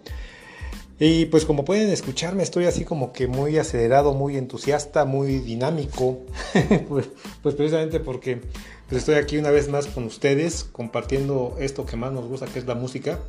Y 1.03 1.25
pues 1.25 1.47
como 1.47 1.65
pueden 1.65 1.89
escucharme, 1.89 2.43
estoy 2.45 2.67
así 2.67 2.85
como 2.85 3.13
que 3.13 3.27
muy 3.27 3.57
acelerado, 3.59 4.13
muy 4.13 4.37
entusiasta, 4.37 5.07
muy 5.07 5.39
dinámico. 5.39 6.21
pues, 6.89 7.09
pues 7.43 7.55
precisamente 7.57 7.99
porque 7.99 8.43
pues, 8.91 9.03
estoy 9.03 9.15
aquí 9.15 9.39
una 9.39 9.51
vez 9.51 9.69
más 9.69 9.87
con 9.87 10.05
ustedes, 10.05 10.65
compartiendo 10.65 11.57
esto 11.61 11.87
que 11.87 11.97
más 11.97 12.13
nos 12.13 12.27
gusta, 12.27 12.47
que 12.47 12.59
es 12.59 12.67
la 12.67 12.75
música. 12.75 13.21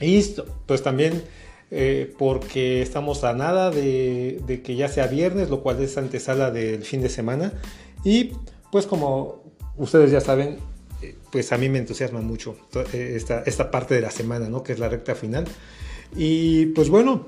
Y 0.00 0.24
pues 0.66 0.82
también 0.82 1.22
eh, 1.70 2.14
porque 2.18 2.82
estamos 2.82 3.24
a 3.24 3.32
nada 3.32 3.72
de, 3.72 4.62
que 4.64 4.76
ya 4.76 4.88
sea 4.88 5.08
viernes, 5.08 5.50
lo 5.50 5.60
cual 5.60 5.82
es 5.82 5.98
antesala 5.98 6.52
del 6.52 6.84
fin 6.84 7.02
de 7.02 7.08
semana. 7.08 7.52
Y 8.04 8.32
pues 8.70 8.86
como 8.86 9.42
ustedes 9.76 10.12
ya 10.12 10.20
saben, 10.20 10.58
eh, 11.02 11.16
pues 11.32 11.50
a 11.50 11.58
mí 11.58 11.68
me 11.68 11.78
entusiasma 11.78 12.20
mucho 12.20 12.56
eh, 12.92 13.14
esta, 13.16 13.42
esta 13.46 13.72
parte 13.72 13.94
de 13.94 14.02
la 14.02 14.12
semana, 14.12 14.48
¿no? 14.48 14.62
Que 14.62 14.72
es 14.72 14.78
la 14.78 14.88
recta 14.88 15.16
final. 15.16 15.46
Y 16.14 16.66
pues 16.66 16.88
bueno, 16.88 17.26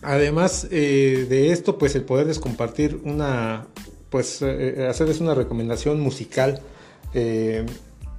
además 0.00 0.70
de 0.70 1.52
esto, 1.52 1.76
pues 1.76 1.94
el 1.94 2.04
poderles 2.04 2.38
compartir 2.38 2.98
una, 3.04 3.66
pues 4.12 4.40
eh, 4.42 4.86
hacerles 4.88 5.20
una 5.20 5.34
recomendación 5.34 5.98
musical, 5.98 6.60
eh, 7.14 7.66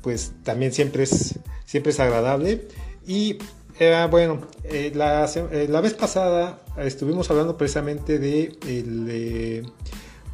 pues 0.02 0.34
también 0.44 0.74
siempre 0.74 1.04
es, 1.04 1.39
siempre 1.66 1.91
es 1.94 2.00
agradable. 2.02 2.68
Y 3.08 3.38
eh, 3.80 4.08
bueno, 4.10 4.41
eh, 4.64 4.91
la, 4.94 5.26
eh, 5.26 5.68
la 5.70 5.82
vez 5.82 5.94
pasada 5.94 6.60
eh, 6.78 6.84
estuvimos 6.86 7.30
hablando 7.32 7.58
precisamente 7.58 8.20
de 8.20 8.56
el, 8.68 9.08
eh, 9.10 9.64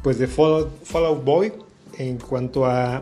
pues 0.02 0.18
de 0.18 0.26
Fallout, 0.26 0.84
Fallout 0.84 1.24
Boy 1.24 1.52
en 1.98 2.18
cuanto 2.18 2.66
a, 2.66 3.00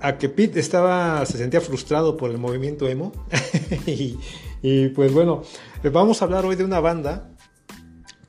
a 0.00 0.18
que 0.18 0.28
Pete 0.28 0.60
estaba 0.60 1.24
se 1.26 1.38
sentía 1.38 1.60
frustrado 1.60 2.16
por 2.16 2.30
el 2.30 2.38
movimiento 2.38 2.88
emo 2.88 3.12
y, 3.86 4.18
y, 4.62 4.88
pues 4.88 5.12
bueno 5.12 5.42
eh, 5.82 5.90
vamos 5.90 6.20
a 6.20 6.24
hablar 6.24 6.44
hoy 6.46 6.56
de 6.56 6.64
una 6.64 6.80
banda 6.80 7.30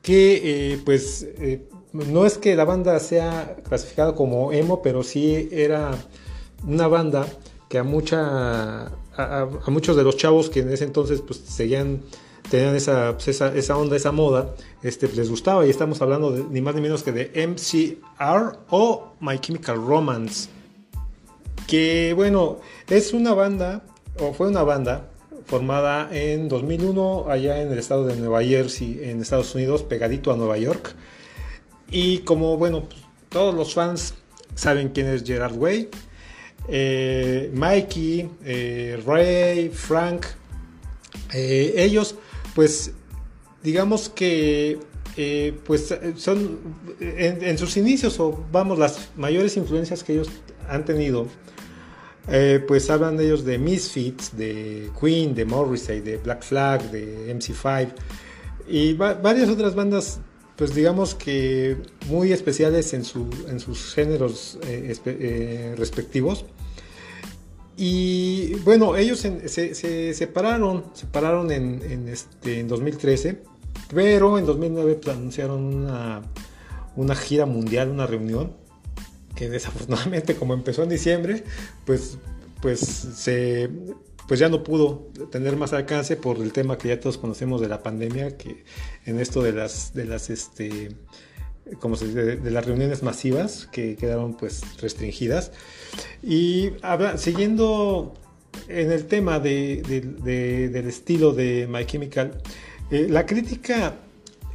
que 0.01 0.73
eh, 0.73 0.81
pues 0.83 1.27
eh, 1.37 1.67
no 1.93 2.25
es 2.25 2.37
que 2.37 2.55
la 2.55 2.65
banda 2.65 2.99
sea 2.99 3.57
clasificada 3.67 4.15
como 4.15 4.51
emo 4.51 4.81
pero 4.81 5.03
sí 5.03 5.49
era 5.51 5.91
una 6.65 6.87
banda 6.87 7.25
que 7.69 7.77
a 7.77 7.83
mucha 7.83 8.87
a, 9.17 9.47
muchos 9.67 9.95
de 9.95 10.03
los 10.03 10.17
chavos 10.17 10.49
que 10.49 10.59
en 10.59 10.71
ese 10.71 10.83
entonces 10.83 11.21
pues 11.21 11.43
tenían 11.43 12.01
esa, 12.75 13.13
pues, 13.13 13.27
esa, 13.27 13.53
esa 13.55 13.75
onda, 13.75 13.97
esa 13.97 14.11
moda, 14.11 14.53
este, 14.81 15.09
les 15.09 15.29
gustaba 15.29 15.65
y 15.65 15.69
estamos 15.69 16.01
hablando 16.01 16.31
de, 16.31 16.43
ni 16.43 16.61
más 16.61 16.75
ni 16.75 16.81
menos 16.81 17.03
que 17.03 17.11
de 17.11 17.47
MCR 17.47 18.59
o 18.69 19.13
My 19.19 19.37
Chemical 19.39 19.75
Romance 19.75 20.49
que 21.67 22.13
bueno, 22.15 22.59
es 22.87 23.13
una 23.13 23.33
banda, 23.33 23.83
o 24.19 24.33
fue 24.33 24.47
una 24.47 24.63
banda 24.63 25.09
formada 25.45 26.09
en 26.11 26.47
2001 26.47 27.25
allá 27.29 27.61
en 27.61 27.71
el 27.71 27.77
estado 27.77 28.05
de 28.05 28.15
Nueva 28.15 28.43
Jersey, 28.43 28.99
en 29.03 29.21
Estados 29.21 29.53
Unidos, 29.53 29.83
pegadito 29.83 30.31
a 30.31 30.37
Nueva 30.37 30.57
York. 30.57 30.95
Y 31.89 32.19
como 32.19 32.57
bueno, 32.57 32.83
pues, 32.83 33.01
todos 33.29 33.55
los 33.55 33.73
fans 33.73 34.13
saben 34.55 34.89
quién 34.89 35.07
es 35.07 35.23
Gerard 35.23 35.55
Way, 35.55 35.89
eh, 36.67 37.51
Mikey, 37.53 38.29
eh, 38.43 39.01
Ray, 39.05 39.69
Frank, 39.69 40.25
eh, 41.33 41.73
ellos 41.77 42.15
pues 42.55 42.91
digamos 43.63 44.09
que 44.09 44.79
eh, 45.17 45.57
pues 45.65 45.93
son 46.15 46.59
en, 46.99 47.43
en, 47.43 47.57
sus 47.57 47.75
inicios 47.75 48.19
o 48.19 48.45
vamos 48.51 48.79
las 48.79 49.09
mayores 49.15 49.57
influencias 49.57 50.03
que 50.03 50.13
ellos 50.13 50.29
han 50.69 50.85
tenido 50.85 51.27
eh, 52.29 52.63
pues 52.67 52.89
hablan 52.89 53.19
ellos 53.19 53.45
de 53.45 53.57
Misfits, 53.57 54.35
de 54.37 54.89
Queen, 54.99 55.33
de 55.33 55.45
Morrissey, 55.45 56.01
de 56.01 56.17
Black 56.17 56.43
Flag, 56.43 56.91
de 56.91 57.33
MC5 57.33 57.89
y 58.67 58.93
varias 58.93 59.49
otras 59.49 59.75
bandas 59.75 60.19
pues 60.57 60.73
digamos 60.73 61.13
que 61.13 61.77
muy 62.07 62.31
especiales 62.31 62.93
en, 62.93 63.03
su, 63.05 63.29
en 63.47 63.59
sus 63.59 63.93
géneros 63.93 64.57
eh, 64.63 64.95
eh, 65.05 65.75
respectivos. 65.77 66.45
Y 67.77 68.55
bueno, 68.65 68.95
ellos 68.95 69.19
se, 69.19 69.47
se, 69.47 70.13
separaron, 70.15 70.85
separaron 70.93 71.51
en, 71.51 71.83
en, 71.83 72.07
este, 72.07 72.59
en 72.59 72.67
2013, 72.67 73.43
pero 73.93 74.39
en 74.39 74.47
2009 74.47 74.95
pues, 74.95 75.15
anunciaron 75.15 75.63
una, 75.63 76.23
una 76.95 77.15
gira 77.15 77.45
mundial, 77.45 77.89
una 77.89 78.07
reunión, 78.07 78.51
que 79.35 79.49
desafortunadamente 79.49 80.35
como 80.35 80.55
empezó 80.55 80.81
en 80.81 80.89
diciembre, 80.89 81.43
pues, 81.85 82.17
pues 82.63 82.79
se 82.79 83.69
pues 84.27 84.39
ya 84.39 84.49
no 84.49 84.63
pudo 84.63 85.09
tener 85.31 85.55
más 85.55 85.73
alcance 85.73 86.17
por 86.17 86.37
el 86.37 86.51
tema 86.51 86.77
que 86.77 86.89
ya 86.89 86.99
todos 86.99 87.17
conocemos 87.17 87.61
de 87.61 87.67
la 87.67 87.81
pandemia, 87.81 88.37
que 88.37 88.63
en 89.05 89.19
esto 89.19 89.41
de 89.41 89.53
las, 89.53 89.93
de 89.93 90.05
las, 90.05 90.29
este, 90.29 90.95
como 91.79 91.95
se 91.95 92.07
dice, 92.07 92.37
de, 92.37 92.51
las 92.51 92.65
reuniones 92.65 93.03
masivas 93.03 93.67
que 93.71 93.95
quedaron 93.95 94.35
pues 94.35 94.81
restringidas. 94.81 95.51
Y 96.21 96.71
siguiendo 97.17 98.13
en 98.67 98.91
el 98.91 99.05
tema 99.05 99.39
de, 99.39 99.81
del 100.71 100.87
estilo 100.87 101.33
de 101.33 101.67
My 101.69 101.85
Chemical, 101.85 102.41
eh, 102.91 103.07
la 103.09 103.25
crítica 103.25 103.95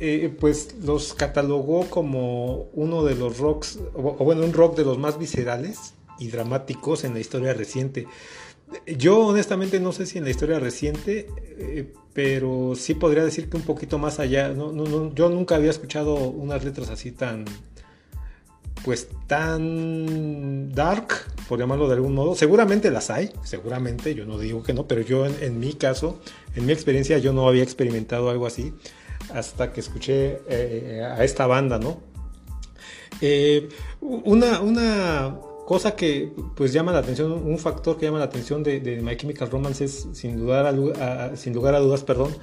eh, 0.01 0.35
pues 0.41 0.75
los 0.83 1.15
catalogó 1.15 1.89
como 1.89 2.69
uno 2.73 3.05
de 3.05 3.15
los 3.15 3.39
rocks, 3.39 3.79
o, 3.95 4.17
bueno, 4.25 4.45
un 4.45 4.53
rock 4.53 4.77
de 4.77 4.85
los 4.85 4.99
más 4.99 5.19
viscerales 5.19 5.95
y 6.19 6.29
dramáticos 6.29 7.05
en 7.05 7.15
la 7.15 7.21
historia 7.21 7.55
reciente. 7.55 8.07
Yo 8.87 9.27
honestamente 9.27 9.81
no 9.81 9.93
sé 9.93 10.07
si 10.07 10.19
en 10.19 10.25
la 10.25 10.31
historia 10.31 10.59
reciente, 10.59 11.29
eh, 11.59 11.93
pero 12.13 12.75
sí 12.77 12.95
podría 12.95 13.25
decir 13.25 13.49
que 13.49 13.57
un 13.57 13.63
poquito 13.63 13.99
más 13.99 14.19
allá. 14.19 14.53
yo 14.53 15.29
nunca 15.29 15.57
había 15.57 15.71
escuchado 15.71 16.15
unas 16.15 16.65
letras 16.65 16.91
así 16.91 17.13
tan, 17.13 17.45
pues 18.85 19.09
tan 19.27 20.73
dark, 20.73 21.09
por 21.49 21.59
llamarlo 21.59 21.89
de 21.89 21.95
algún 21.95 22.15
modo. 22.15 22.35
Seguramente 22.35 22.91
las 22.91 23.11
hay, 23.11 23.31
seguramente, 23.45 24.15
yo 24.15 24.27
no 24.27 24.39
digo 24.39 24.63
que 24.63 24.73
no, 24.73 24.87
pero 24.87 25.01
yo 25.03 25.27
en, 25.27 25.59
mi 25.59 25.75
caso, 25.75 26.21
en 26.55 26.67
mi 26.67 26.73
experiencia, 26.73 27.19
yo 27.19 27.33
no 27.33 27.49
había 27.49 27.63
experimentado 27.63 28.31
algo 28.31 28.47
así 28.47 28.75
hasta 29.33 29.73
que 29.73 29.81
escuché 29.81 30.41
eh, 30.49 31.03
a 31.05 31.23
esta 31.25 31.47
banda, 31.47 31.79
¿no? 31.79 32.01
Eh, 33.21 33.69
una, 34.01 34.61
una 34.61 35.39
Cosa 35.67 35.95
que 35.95 36.33
pues 36.57 36.73
llama 36.73 36.93
la 36.93 36.99
atención, 36.99 37.33
un 37.33 37.59
factor 37.59 37.97
que 37.97 38.07
llama 38.07 38.19
la 38.19 38.25
atención 38.25 38.63
de, 38.63 39.01
My 39.03 39.17
Chemical 39.17 39.51
Romance 39.51 39.85
es 39.85 40.09
sin, 40.13 40.37
dudar 40.37 40.67
a, 40.67 41.37
sin 41.37 41.55
lugar 41.55 41.75
a 41.75 41.79
dudas, 41.79 42.03
perdón, 42.03 42.37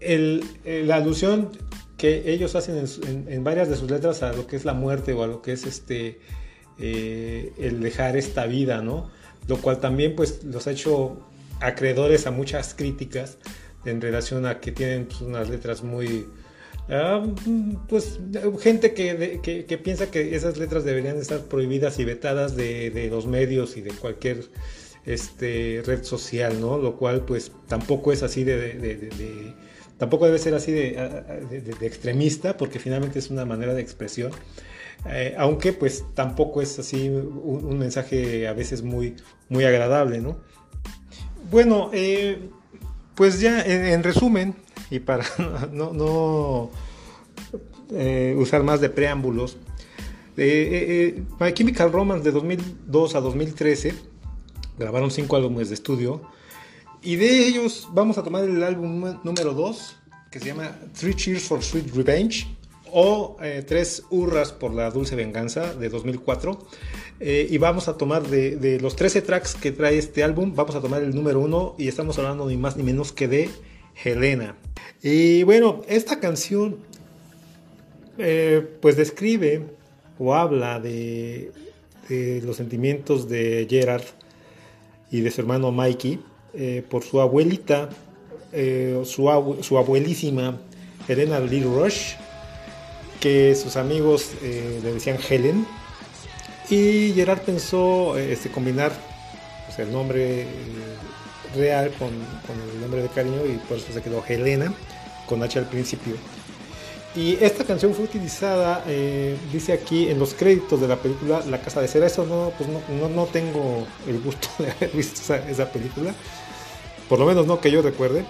el, 0.00 0.44
la 0.64 0.96
alusión 0.96 1.50
que 1.98 2.32
ellos 2.32 2.54
hacen 2.54 2.84
en, 3.28 3.44
varias 3.44 3.68
de 3.68 3.76
sus 3.76 3.90
letras 3.90 4.22
a 4.22 4.32
lo 4.32 4.46
que 4.46 4.56
es 4.56 4.64
la 4.64 4.72
muerte 4.72 5.12
o 5.12 5.22
a 5.24 5.26
lo 5.26 5.42
que 5.42 5.52
es 5.52 5.66
este 5.66 6.20
eh, 6.78 7.52
el 7.58 7.80
dejar 7.80 8.16
esta 8.16 8.46
vida, 8.46 8.80
¿no? 8.80 9.10
Lo 9.48 9.58
cual 9.58 9.80
también 9.80 10.14
pues 10.14 10.44
los 10.44 10.66
ha 10.68 10.70
hecho 10.70 11.18
acreedores 11.60 12.26
a 12.26 12.30
muchas 12.30 12.74
críticas 12.74 13.38
en 13.84 14.00
relación 14.00 14.46
a 14.46 14.60
que 14.60 14.72
tienen 14.72 15.06
pues, 15.06 15.20
unas 15.20 15.48
letras 15.48 15.82
muy 15.82 16.28
Ah, 16.90 17.22
pues 17.86 18.18
gente 18.60 18.94
que, 18.94 19.80
piensa 19.82 20.10
que 20.10 20.34
esas 20.34 20.56
letras 20.56 20.84
deberían 20.84 21.18
estar 21.18 21.40
prohibidas 21.42 21.98
y 21.98 22.04
vetadas 22.04 22.56
de, 22.56 23.08
los 23.10 23.26
medios 23.26 23.76
y 23.76 23.82
de 23.82 23.90
cualquier 23.90 24.44
este, 25.04 25.82
red 25.84 26.02
social, 26.04 26.60
¿no? 26.60 26.78
Lo 26.78 26.96
cual 26.96 27.24
pues 27.26 27.52
tampoco 27.66 28.10
es 28.10 28.22
así 28.22 28.42
de, 28.42 29.54
tampoco 29.98 30.24
debe 30.24 30.38
ser 30.38 30.54
así 30.54 30.72
de, 30.72 30.92
extremista 31.82 32.56
porque 32.56 32.78
finalmente 32.78 33.18
es 33.18 33.28
una 33.28 33.44
manera 33.44 33.74
de 33.74 33.82
expresión. 33.82 34.32
Eh, 35.10 35.34
aunque 35.38 35.74
pues 35.74 36.04
tampoco 36.14 36.62
es 36.62 36.78
así 36.78 37.08
un, 37.10 37.78
mensaje 37.78 38.48
a 38.48 38.54
veces 38.54 38.82
muy, 38.82 39.14
muy 39.50 39.64
agradable, 39.64 40.20
¿no? 40.20 40.38
Bueno, 41.50 41.90
eh, 41.92 42.48
pues 43.14 43.40
ya 43.40 43.62
en 43.62 44.02
resumen, 44.02 44.54
y 44.90 45.00
para 45.00 45.24
no, 45.72 46.70
eh, 47.92 48.34
usar 48.38 48.62
más 48.62 48.80
de 48.80 48.90
preámbulos, 48.90 49.56
eh, 50.36 51.14
eh, 51.16 51.22
My 51.40 51.52
Chemical 51.52 51.92
Romance 51.92 52.24
de 52.24 52.30
2002 52.30 53.14
a 53.16 53.20
2013 53.20 53.94
grabaron 54.78 55.10
cinco 55.10 55.34
álbumes 55.34 55.68
de 55.68 55.74
estudio 55.74 56.22
y 57.02 57.16
de 57.16 57.48
ellos 57.48 57.88
vamos 57.92 58.18
a 58.18 58.22
tomar 58.22 58.44
el 58.44 58.62
álbum 58.62 59.18
número 59.24 59.52
2 59.52 59.96
que 60.30 60.38
se 60.38 60.46
llama 60.46 60.78
Three 60.96 61.14
Cheers 61.14 61.42
for 61.42 61.62
Sweet 61.62 61.92
Revenge 61.92 62.46
o 62.92 63.36
Tres 63.66 64.04
Hurras 64.10 64.52
por 64.52 64.72
la 64.72 64.90
Dulce 64.92 65.16
Venganza 65.16 65.74
de 65.74 65.88
2004 65.88 66.66
y 67.20 67.58
vamos 67.58 67.88
a 67.88 67.96
tomar 67.96 68.22
de, 68.22 68.54
de, 68.56 68.80
los 68.80 68.94
13 68.94 69.22
tracks 69.22 69.56
que 69.56 69.72
trae 69.72 69.98
este 69.98 70.22
álbum 70.22 70.54
vamos 70.54 70.76
a 70.76 70.80
tomar 70.80 71.02
el 71.02 71.16
número 71.16 71.40
1 71.40 71.74
y 71.78 71.88
estamos 71.88 72.16
hablando 72.18 72.46
ni 72.46 72.56
más 72.56 72.76
ni 72.76 72.84
menos 72.84 73.10
que 73.10 73.26
de 73.26 73.50
Helena. 74.04 74.56
Y 75.02 75.42
bueno, 75.42 75.82
esta 75.88 76.20
canción 76.20 76.78
eh, 78.18 78.66
pues 78.80 78.96
describe 78.96 79.62
o 80.18 80.34
habla 80.34 80.80
de, 80.80 81.52
los 82.08 82.56
sentimientos 82.56 83.28
de 83.28 83.66
Gerard 83.68 84.02
y 85.10 85.20
de 85.20 85.30
su 85.30 85.42
hermano 85.42 85.70
Mikey 85.70 86.18
eh, 86.54 86.82
por 86.88 87.04
su 87.04 87.20
abuelita, 87.20 87.90
eh, 88.52 89.00
su, 89.04 89.58
su, 89.60 89.78
abuelísima 89.78 90.58
Helena 91.06 91.38
Lee 91.38 91.62
Rush, 91.62 92.14
que 93.20 93.54
sus 93.54 93.76
amigos 93.76 94.32
le 94.42 94.92
decían 94.94 95.18
Helen. 95.28 95.66
Y 96.70 97.12
Gerard 97.14 97.42
pensó 97.42 98.16
este, 98.18 98.50
combinar 98.50 98.92
pues, 99.66 99.78
el 99.78 99.92
nombre 99.92 100.46
real 101.54 101.92
con, 101.98 102.08
el 102.08 102.80
nombre 102.80 103.02
de 103.02 103.08
cariño 103.08 103.46
y 103.46 103.56
por 103.68 103.78
eso 103.78 103.92
se 103.92 104.02
quedó 104.02 104.24
Helena 104.26 104.72
con 105.26 105.42
H 105.42 105.58
al 105.58 105.66
principio. 105.66 106.14
Y 107.14 107.36
esta 107.42 107.64
canción 107.64 107.94
fue 107.94 108.04
utilizada, 108.04 108.84
eh, 108.86 109.36
dice 109.52 109.72
aquí, 109.72 110.08
en 110.08 110.18
los 110.18 110.34
créditos 110.34 110.80
de 110.80 110.88
la 110.88 110.96
película 110.96 111.42
La 111.48 111.60
Casa 111.60 111.80
de 111.80 111.88
Cera. 111.88 112.06
Eso 112.06 112.24
no, 112.26 112.52
pues 112.56 112.68
no, 112.68 113.08
no, 113.08 113.26
tengo 113.26 113.86
el 114.06 114.20
gusto 114.20 114.48
de 114.58 114.70
haber 114.70 114.90
visto 114.94 115.34
esa, 115.34 115.72
película. 115.72 116.14
Por 117.08 117.18
lo 117.18 117.26
menos 117.26 117.46
no 117.46 117.60
que 117.60 117.70
yo 117.70 117.82
recuerde. 117.82 118.24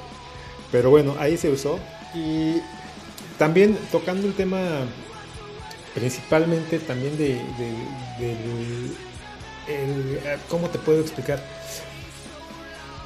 Pero 0.71 0.91
bueno, 0.91 1.17
ahí 1.19 1.37
se 1.37 1.51
usó. 1.51 1.79
Y 2.15 2.63
también 3.37 3.77
tocando 3.91 4.27
el 4.27 4.35
tema 4.35 4.59
principalmente 5.95 6.79
también 6.79 7.17
de, 7.19 7.35
de, 8.19 8.37
¿cómo 10.49 10.69
te 10.69 10.79
puedo 10.79 11.01
explicar? 11.01 11.43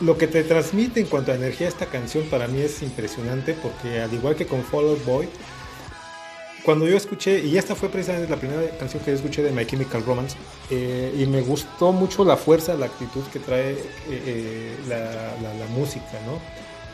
Lo 0.02 0.18
que 0.18 0.26
te 0.26 0.42
transmite 0.42 1.00
en 1.00 1.06
cuanto 1.06 1.32
a 1.32 1.36
energía 1.36 1.68
esta 1.68 1.86
canción 1.86 2.24
para 2.24 2.48
mí 2.48 2.60
es 2.60 2.82
impresionante 2.82 3.54
porque 3.54 4.00
al 4.00 4.12
igual 4.12 4.34
que 4.34 4.46
con 4.46 4.62
Fall 4.64 4.86
Out 4.86 5.04
Boy, 5.04 5.28
cuando 6.64 6.86
yo 6.86 6.96
escuché, 6.96 7.40
y 7.40 7.58
esta 7.58 7.74
fue 7.74 7.88
precisamente 7.88 8.30
la 8.30 8.36
primera 8.36 8.62
canción 8.78 9.02
que 9.02 9.12
escuché 9.12 9.42
de 9.42 9.50
My 9.50 9.66
Chemical 9.66 10.04
Romance, 10.04 10.36
eh, 10.70 11.12
y 11.18 11.26
me 11.26 11.40
gustó 11.40 11.92
mucho 11.92 12.24
la 12.24 12.36
fuerza, 12.36 12.74
la 12.74 12.86
actitud 12.86 13.22
que 13.32 13.40
trae 13.40 13.72
eh, 13.72 13.76
eh, 14.08 14.76
la, 14.88 15.66
música, 15.74 16.20
¿no? 16.24 16.38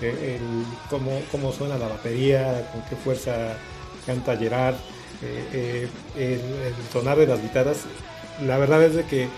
El, 0.00 0.40
cómo, 0.88 1.20
cómo, 1.30 1.52
suena 1.52 1.76
la 1.76 1.88
batería, 1.88 2.70
con 2.72 2.82
qué 2.88 2.96
fuerza 2.96 3.58
canta 4.06 4.36
Gerard, 4.36 4.76
el, 5.20 5.90
el, 6.16 6.40
de 7.18 7.26
las 7.26 7.42
guitarras. 7.42 7.78
La 8.46 8.56
verdad 8.56 8.82
es 8.84 8.94
de 8.94 9.04
que 9.04 9.28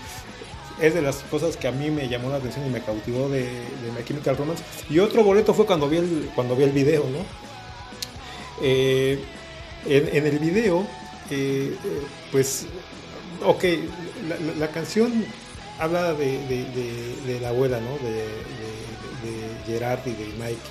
es 0.81 0.93
de 0.95 1.01
las 1.01 1.17
cosas 1.17 1.55
que 1.57 1.67
a 1.67 1.71
mí 1.71 1.91
me 1.91 2.09
llamó 2.09 2.29
la 2.29 2.37
atención 2.37 2.65
y 2.65 2.69
me 2.69 2.81
cautivó 2.81 3.29
de, 3.29 3.43
de 3.43 3.91
My 3.95 4.35
Romance. 4.35 4.63
Y 4.89 4.99
otro 4.99 5.23
boleto 5.23 5.53
fue 5.53 5.65
cuando 5.65 5.87
vi 5.87 5.97
el, 5.97 6.31
cuando 6.35 6.55
vi 6.55 6.63
el 6.63 6.71
video, 6.71 7.03
¿no? 7.03 7.23
Eh, 8.61 9.19
en, 9.85 10.25
el 10.25 10.39
video, 10.39 10.85
eh, 11.29 11.75
eh, 11.83 12.01
pues, 12.31 12.65
ok, 13.43 13.63
la, 14.59 14.67
canción 14.69 15.25
habla 15.79 16.13
de, 16.13 17.39
la 17.41 17.49
abuela, 17.49 17.79
¿no? 17.79 17.93
De, 18.07 18.25
Gerard 19.67 19.99
y 20.07 20.11
de 20.11 20.25
Mike. 20.39 20.61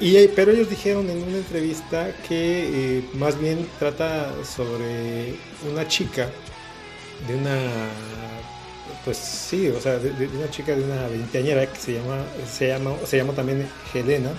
Y, 0.00 0.28
pero 0.28 0.52
ellos 0.52 0.70
dijeron 0.70 1.10
en 1.10 1.22
una 1.22 1.36
entrevista 1.36 2.10
que 2.26 3.02
más 3.14 3.38
bien 3.38 3.68
trata 3.78 4.32
sobre 4.42 5.34
una 5.70 5.86
chica 5.86 6.30
de 7.26 7.34
una 7.34 7.58
pues 9.06 9.18
sí, 9.18 9.68
o 9.68 9.80
sea, 9.80 9.98
de, 9.98 10.26
una 10.26 10.50
chica 10.50 10.74
de 10.74 10.82
una 10.82 11.06
veinteañera 11.06 11.64
que 11.66 11.78
se 11.78 11.92
llama, 11.94 12.24
se 12.44 12.66
llama, 12.66 12.96
se 13.04 13.16
llama 13.16 13.34
también 13.34 13.68
Helena. 13.94 14.32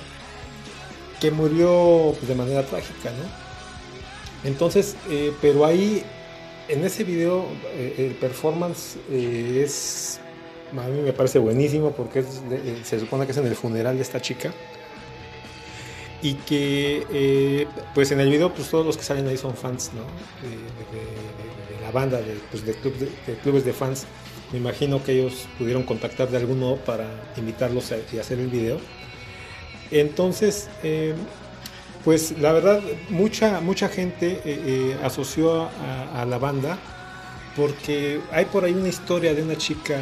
que 1.21 1.31
murió 1.31 2.13
pues, 2.17 2.27
de 2.27 2.35
manera 2.35 2.63
trágica, 2.63 3.11
¿no? 3.11 3.47
Entonces, 4.43 4.97
eh, 5.09 5.33
pero 5.41 5.65
ahí, 5.65 6.03
en 6.67 6.83
ese 6.83 7.05
video, 7.05 7.45
eh, 7.75 7.95
el 8.09 8.15
performance 8.15 8.97
eh, 9.09 9.63
es, 9.65 10.19
a 10.77 10.87
mí 10.89 11.01
me 11.01 11.13
parece 11.13 11.39
buenísimo 11.39 11.91
porque 11.93 12.25
se 12.83 12.99
supone 12.99 13.25
que 13.25 13.31
es 13.31 13.37
en 13.37 13.47
el 13.47 13.55
funeral 13.55 13.95
de 13.95 14.01
esta 14.01 14.21
chica. 14.21 14.53
Y 16.21 16.33
que, 16.33 17.67
pues 17.93 18.11
en 18.11 18.19
el 18.19 18.29
video, 18.29 18.53
pues 18.53 18.69
todos 18.69 18.85
los 18.85 18.97
que 18.97 19.03
salen 19.03 19.27
ahí 19.27 19.37
son 19.37 19.55
fans, 19.55 19.91
¿no? 19.93 20.01
De 20.01 21.56
la 21.87 21.91
banda, 21.91 22.17
de, 22.19 22.33
pues, 22.51 22.65
de, 22.65 22.73
club- 22.75 22.97
de- 23.27 23.35
clubes 23.43 23.63
de 23.65 23.73
fans. 23.73 24.05
Me 24.51 24.59
imagino 24.59 25.03
que 25.03 25.13
ellos 25.13 25.47
pudieron 25.57 25.83
contactar 25.83 26.29
de 26.29 26.37
algún 26.37 26.59
modo 26.59 26.77
para 26.77 27.05
invitarlos 27.37 27.91
a, 27.91 27.97
y 28.13 28.17
hacer 28.19 28.39
el 28.39 28.47
video. 28.47 28.79
Entonces, 29.91 30.69
eh, 30.83 31.13
pues 32.03 32.37
la 32.39 32.53
verdad, 32.53 32.81
mucha, 33.09 33.59
mucha 33.61 33.89
gente 33.89 34.27
eh, 34.33 34.41
eh, 34.45 34.97
asoció 35.03 35.63
a, 35.63 36.21
a 36.21 36.25
la 36.25 36.37
banda 36.37 36.77
porque 37.55 38.21
hay 38.31 38.45
por 38.45 38.63
ahí 38.65 38.73
una 38.73 38.87
historia 38.89 39.33
de 39.33 39.41
una 39.41 39.57
chica 39.57 39.99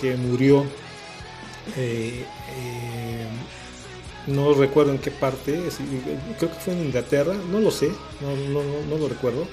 que 0.00 0.16
murió, 0.16 0.64
no 4.26 4.54
recuerdo 4.54 4.92
en 4.92 4.98
qué 4.98 5.10
parte, 5.10 5.60
creo 6.38 6.50
que 6.50 6.58
fue 6.58 6.72
en 6.74 6.86
Inglaterra, 6.86 7.34
no 7.50 7.60
lo 7.60 7.70
sé, 7.70 7.88
no, 8.20 8.36
no, 8.36 8.62
no, 8.62 8.86
no 8.88 8.96
lo 8.96 9.08
recuerdo, 9.08 9.46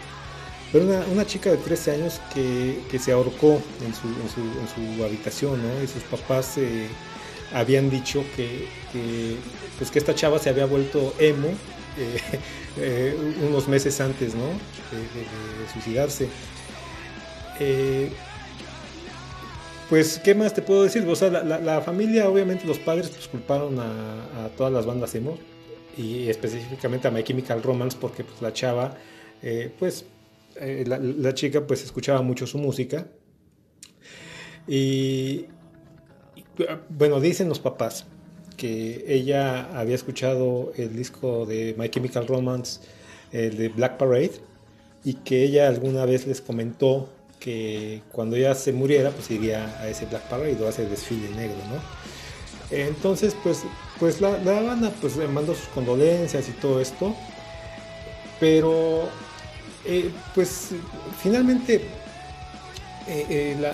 pero 0.71 0.85
una, 0.85 1.25
chica 1.25 1.49
de 1.49 1.57
13 1.57 1.91
años 1.91 2.21
que, 2.33 2.99
se 2.99 3.11
ahorcó 3.11 3.61
en 3.85 3.93
su, 3.93 4.07
en 4.07 4.29
su, 4.29 4.41
en 4.41 4.97
su 4.97 5.03
habitación, 5.03 5.61
¿no? 5.61 5.83
Y 5.83 5.87
sus 5.87 6.03
papás 6.03 6.57
eh, 6.57 6.87
habían 7.53 7.89
dicho 7.89 8.23
que, 8.35 8.67
que, 8.91 9.37
pues 9.77 9.91
que 9.91 9.99
esta 9.99 10.13
chava 10.13 10.39
se 10.39 10.49
había 10.49 10.65
vuelto 10.65 11.13
emo 11.19 11.49
eh, 11.97 12.19
eh, 12.77 13.33
unos 13.47 13.67
meses 13.67 13.99
antes, 14.01 14.35
¿no? 14.35 14.45
De, 14.45 15.71
suicidarse. 15.73 16.29
Eh, 17.59 18.09
pues, 19.89 20.19
¿qué 20.19 20.35
más 20.35 20.53
te 20.53 20.61
puedo 20.61 20.83
decir? 20.83 21.07
O 21.07 21.15
sea, 21.15 21.29
la, 21.29 21.81
familia, 21.81 22.29
obviamente, 22.29 22.65
los 22.65 22.79
padres 22.79 23.09
pues, 23.09 23.27
culparon 23.27 23.79
a, 23.79 24.49
todas 24.55 24.71
las 24.71 24.85
bandas 24.85 25.13
emo 25.15 25.37
y 25.97 26.29
específicamente 26.29 27.07
a 27.07 27.11
My 27.11 27.23
Chemical 27.23 27.63
Romance 27.63 27.97
porque 27.99 28.23
pues, 28.23 28.41
la 28.41 28.53
chava, 28.53 28.95
pues, 29.79 30.05
eh, 30.59 30.83
la, 30.85 31.33
chica, 31.33 31.65
pues, 31.65 31.83
escuchaba 31.83 32.21
mucho 32.21 32.47
su 32.47 32.57
música. 32.57 33.07
Y, 34.67 35.45
bueno, 36.89 37.19
dicen 37.19 37.49
los 37.49 37.59
papás 37.59 38.05
que 38.57 39.05
ella 39.07 39.69
había 39.77 39.95
escuchado 39.95 40.73
el 40.75 40.95
disco 40.95 41.45
de 41.45 41.75
My 41.77 41.89
Chemical 41.89 42.27
Romance, 42.27 42.81
el 43.31 43.57
de 43.57 43.69
Black 43.69 43.97
Parade, 43.97 44.31
y 45.03 45.13
que 45.13 45.43
ella 45.43 45.67
alguna 45.67 46.05
vez 46.05 46.25
les 46.25 46.41
comentó 46.41 47.09
que 47.39 48.01
cuando 48.11 48.35
ella 48.35 48.55
se 48.55 48.73
muriera, 48.73 49.11
pues 49.11 49.29
iría 49.29 49.79
a 49.79 49.87
ese 49.87 50.05
Black 50.07 50.23
Parade 50.23 50.57
o 50.61 50.65
a 50.65 50.69
ese 50.69 50.87
desfile 50.87 51.29
negro, 51.35 51.57
¿no? 51.69 52.75
Entonces, 52.75 53.35
pues, 53.43 53.63
pues 53.99 54.19
la, 54.19 54.37
la 54.39 54.61
banda 54.61 54.91
pues, 54.99 55.15
mandó 55.29 55.55
sus 55.55 55.67
condolencias 55.69 56.49
y 56.49 56.51
todo 56.53 56.81
esto, 56.81 57.15
pero 58.39 59.07
eh, 59.85 60.11
pues 60.35 60.69
finalmente 61.21 61.75
eh, 63.07 63.25
eh, 63.29 63.57
la, 63.59 63.73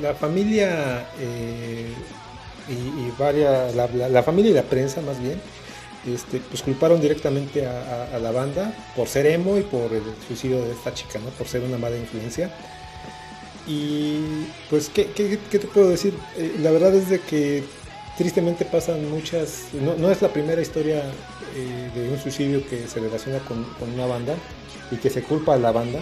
la, 0.00 0.14
familia 0.14 1.06
eh, 1.18 1.92
y, 2.68 3.10
varias, 3.18 3.74
la, 3.74 4.22
familia 4.22 4.50
y 4.50 4.54
la 4.54 4.62
prensa 4.62 5.00
más 5.00 5.20
bien, 5.20 5.40
este, 6.06 6.38
pues 6.40 6.62
culparon 6.62 7.00
directamente 7.00 7.66
a, 7.66 8.18
la 8.20 8.30
banda 8.30 8.72
por 8.94 9.08
ser 9.08 9.26
emo 9.26 9.56
y 9.58 9.62
por 9.62 9.92
el 9.92 10.02
suicidio 10.26 10.62
de 10.64 10.72
esta 10.72 10.92
chica, 10.94 11.18
¿no? 11.18 11.30
Por 11.30 11.48
ser 11.48 11.62
una 11.62 11.78
mala 11.78 11.96
influencia. 11.96 12.50
Y 13.66 14.46
pues, 14.68 14.88
¿qué, 14.88 15.06
qué- 15.12 15.36
te 15.58 15.66
puedo 15.66 15.88
decir? 15.90 16.14
La 16.60 16.70
verdad 16.70 16.94
es 16.94 17.08
de 17.08 17.20
que 17.20 17.64
tristemente 18.16 18.64
pasan 18.64 19.10
muchas, 19.10 19.68
no, 19.72 20.10
es 20.10 20.22
la 20.22 20.28
primera 20.28 20.60
historia 20.60 21.02
eh, 21.56 21.90
de 21.94 22.10
un 22.10 22.18
suicidio 22.18 22.66
que 22.68 22.86
se 22.86 23.00
relaciona 23.00 23.38
con, 23.40 23.64
una 23.92 24.06
banda 24.06 24.34
y 24.90 24.96
que 24.96 25.10
se 25.10 25.22
culpa 25.22 25.54
a 25.54 25.58
la 25.58 25.72
banda. 25.72 26.00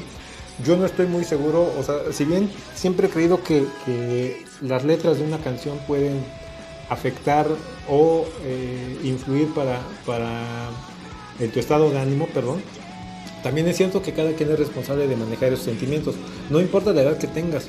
Yo 0.65 0.77
no 0.77 0.87
estoy 0.87 1.07
muy 1.07 1.25
seguro, 1.25 1.73
o 1.79 1.83
sea, 1.83 2.13
si 2.13 2.25
bien 2.25 2.51
siempre 2.75 3.07
he 3.07 3.11
creído 3.11 3.43
que, 3.43 3.65
que 3.85 4.45
las 4.61 4.85
letras 4.85 5.19
de 5.19 5.25
una 5.25 5.39
canción 5.39 5.79
pueden 5.87 6.25
afectar 6.89 7.47
o 7.89 8.27
eh, 8.45 8.99
influir 9.05 9.53
para, 9.55 9.81
para 10.05 10.71
en 11.39 11.51
tu 11.51 11.61
estado 11.61 11.91
de 11.91 11.99
ánimo, 11.99 12.27
perdón, 12.35 12.63
también 13.43 13.69
es 13.69 13.77
cierto 13.77 14.03
que 14.03 14.13
cada 14.13 14.33
quien 14.33 14.51
es 14.51 14.59
responsable 14.59 15.07
de 15.07 15.17
manejar 15.17 15.53
esos 15.53 15.65
sentimientos, 15.65 16.17
no 16.51 16.61
importa 16.61 16.93
la 16.93 17.03
edad 17.03 17.19
que 17.19 17.29
tengas. 17.29 17.67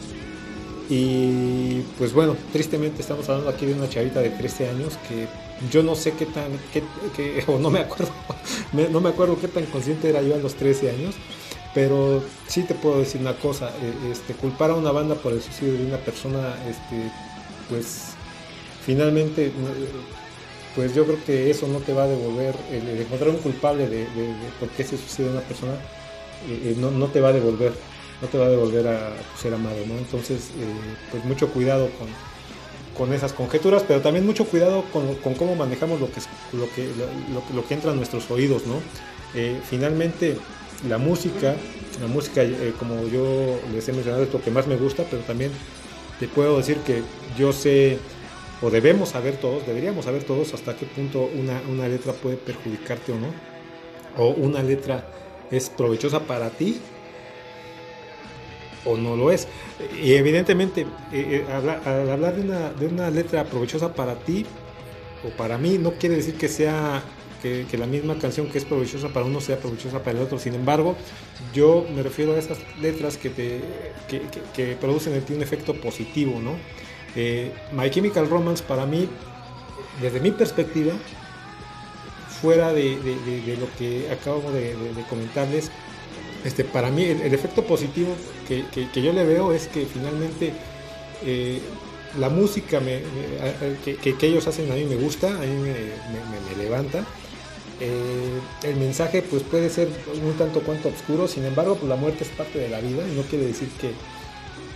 Y 0.89 1.81
pues 1.99 2.13
bueno, 2.13 2.35
tristemente 2.51 3.01
estamos 3.01 3.29
hablando 3.29 3.51
aquí 3.51 3.65
de 3.67 3.73
una 3.75 3.87
chavita 3.89 4.21
de 4.21 4.31
13 4.31 4.69
años 4.69 4.97
que 5.07 5.27
yo 5.71 5.83
no 5.83 5.95
sé 5.95 6.13
qué 6.13 6.25
tan, 6.25 6.51
qué, 6.73 6.83
qué- 7.15 7.43
o 7.47 7.59
no 7.59 7.69
me 7.69 7.79
acuerdo, 7.79 8.11
no 8.91 8.99
me 9.01 9.09
acuerdo 9.09 9.39
qué 9.39 9.47
tan 9.47 9.65
consciente 9.67 10.09
era 10.09 10.21
yo 10.23 10.33
a 10.35 10.39
los 10.39 10.55
13 10.55 10.89
años, 10.89 11.15
pero 11.75 12.23
sí 12.47 12.63
te 12.63 12.73
puedo 12.75 12.99
decir 12.99 13.21
una 13.21 13.37
cosa, 13.37 13.69
eh, 13.69 14.11
este, 14.11 14.33
culpar 14.33 14.71
a 14.71 14.75
una 14.75 14.91
banda 14.91 15.15
por 15.15 15.33
el 15.33 15.41
suicidio 15.43 15.73
de 15.75 15.85
una 15.85 15.97
persona, 15.97 16.55
este, 16.67 17.11
pues 17.69 18.17
finalmente, 18.85 19.47
eh, 19.47 19.51
pues 20.75 20.93
yo 20.93 21.05
creo 21.05 21.23
que 21.23 21.49
eso 21.51 21.67
no 21.67 21.79
te 21.79 21.93
va 21.93 22.03
a 22.03 22.07
devolver, 22.07 22.55
el, 22.71 22.87
encontrar 23.01 23.29
un 23.31 23.37
culpable 23.37 23.87
de, 23.89 24.09
de- 24.09 24.51
por 24.59 24.69
qué 24.69 24.83
se 24.83 24.97
suicida 24.97 25.31
una 25.31 25.41
persona, 25.41 25.73
eh, 26.47 26.75
no, 26.77 26.91
no 26.91 27.07
te 27.07 27.21
va 27.21 27.29
a 27.29 27.33
devolver, 27.33 27.73
no 28.21 28.27
te 28.27 28.37
va 28.37 28.45
a 28.45 28.49
devolver 28.49 28.87
a 28.87 29.11
ser 29.41 29.53
amado, 29.53 29.77
¿no? 29.87 29.97
Entonces, 29.97 30.49
eh, 30.59 30.65
pues 31.11 31.23
mucho 31.25 31.49
cuidado 31.49 31.89
con, 31.97 32.07
con 32.97 33.13
esas 33.13 33.31
conjeturas, 33.33 33.83
pero 33.87 34.01
también 34.01 34.25
mucho 34.25 34.45
cuidado 34.45 34.83
con, 34.91 35.15
con 35.15 35.33
cómo 35.35 35.55
manejamos 35.55 35.99
lo 36.01 36.07
que, 36.11 36.19
lo 36.53 36.69
que- 36.73 36.89
lo 37.55 37.67
que 37.67 37.73
entra 37.73 37.91
a 37.91 37.95
nuestros 37.95 38.29
oídos, 38.31 38.65
¿no? 38.65 38.75
Eh, 39.35 39.59
finalmente, 39.69 40.37
la 40.87 40.97
música, 40.97 41.55
la 42.01 42.07
música, 42.07 42.43
eh, 42.43 42.73
como 42.77 43.07
yo 43.07 43.59
les 43.73 43.87
he 43.87 43.93
mencionado, 43.93 44.23
es 44.23 44.33
lo 44.33 44.41
que 44.41 44.51
más 44.51 44.67
me 44.67 44.75
gusta, 44.75 45.03
pero 45.09 45.21
también 45.23 45.51
te 46.19 46.27
puedo 46.27 46.57
decir 46.57 46.77
que 46.79 47.01
yo 47.37 47.53
sé, 47.53 47.99
o 48.61 48.69
debemos 48.69 49.09
saber 49.09 49.37
todos, 49.37 49.65
deberíamos 49.65 50.05
saber 50.05 50.23
todos 50.23 50.53
hasta 50.53 50.75
qué 50.75 50.85
punto 50.85 51.29
una, 51.37 51.61
una 51.69 51.87
letra 51.87 52.11
puede 52.13 52.35
perjudicarte 52.37 53.13
o 53.13 53.15
no, 53.15 53.27
o 54.17 54.29
una 54.31 54.61
letra 54.63 55.05
es 55.51 55.69
provechosa 55.69 56.21
para 56.21 56.49
ti 56.49 56.79
o 58.85 58.97
no 58.97 59.15
lo 59.15 59.31
es. 59.31 59.47
Y 60.01 60.13
evidentemente, 60.13 60.81
eh, 61.11 61.45
eh, 61.47 61.81
al 61.85 62.09
hablar 62.09 62.35
de 62.35 62.41
una, 62.41 62.71
de 62.71 62.87
una 62.87 63.09
letra 63.09 63.43
provechosa 63.45 63.93
para 63.93 64.15
ti 64.15 64.45
o 65.25 65.29
para 65.29 65.57
mí, 65.57 65.77
no 65.77 65.91
quiere 65.93 66.15
decir 66.15 66.35
que 66.35 66.47
sea 66.47 67.03
que, 67.41 67.77
la 67.77 67.85
misma 67.85 68.17
canción 68.17 68.47
que 68.47 68.57
es 68.57 68.65
provechosa 68.65 69.09
para 69.09 69.25
uno 69.25 69.39
sea 69.41 69.57
provechosa 69.57 69.99
para 69.99 70.17
el 70.17 70.23
otro. 70.23 70.39
Sin 70.39 70.55
embargo, 70.55 70.95
yo 71.53 71.85
me 71.95 72.03
refiero 72.03 72.33
a 72.33 72.37
esas 72.37 72.57
letras 72.81 73.17
que, 73.17 73.29
te, 73.29 73.61
que, 74.53 74.77
producen 74.79 75.13
en 75.13 75.21
ti 75.21 75.33
un 75.33 75.41
efecto 75.41 75.73
positivo, 75.73 76.39
¿no? 76.41 76.55
Eh, 77.15 77.51
My 77.71 77.89
Chemical 77.89 78.29
Romance 78.29 78.63
para 78.63 78.85
mí, 78.85 79.07
desde 80.01 80.19
mi 80.19 80.31
perspectiva, 80.31 80.93
fuera 82.41 82.71
de, 82.71 82.95
lo 83.59 83.67
que 83.77 84.09
acabo 84.11 84.51
de 84.51 84.75
comentarles, 85.09 85.71
este, 86.45 86.63
para 86.63 86.89
mí 86.89 87.03
el, 87.03 87.33
efecto 87.33 87.63
positivo 87.63 88.15
que, 88.47 88.65
que- 88.73 89.01
yo 89.01 89.13
le 89.13 89.23
veo 89.25 89.51
es 89.53 89.67
que 89.67 89.85
finalmente 89.85 90.53
eh, 91.25 91.59
la 92.17 92.29
música 92.29 92.79
que, 93.85 93.97
que- 93.97 94.27
ellos 94.27 94.47
hacen 94.47 94.71
a 94.71 94.75
mí 94.75 94.83
me 94.85 94.95
gusta, 94.95 95.27
a 95.27 95.39
mí 95.39 95.47
me, 95.47 95.71
me- 95.73 96.63
levanta. 96.63 97.05
Eh, 97.81 98.39
el 98.63 98.75
mensaje 98.75 99.21
pues 99.21 99.41
puede 99.43 99.69
ser 99.69 99.87
un 100.21 100.33
tanto 100.33 100.59
cuanto 100.61 100.89
oscuro, 100.89 101.27
sin 101.29 101.45
embargo 101.45 101.75
pues 101.75 101.87
la 101.87 101.95
muerte 101.95 102.23
es 102.25 102.29
parte 102.29 102.59
de 102.59 102.67
la 102.69 102.79
vida 102.81 103.03
y 103.07 103.15
no 103.15 103.21
quiere 103.23 103.45
decir 103.45 103.69
que, 103.79 103.91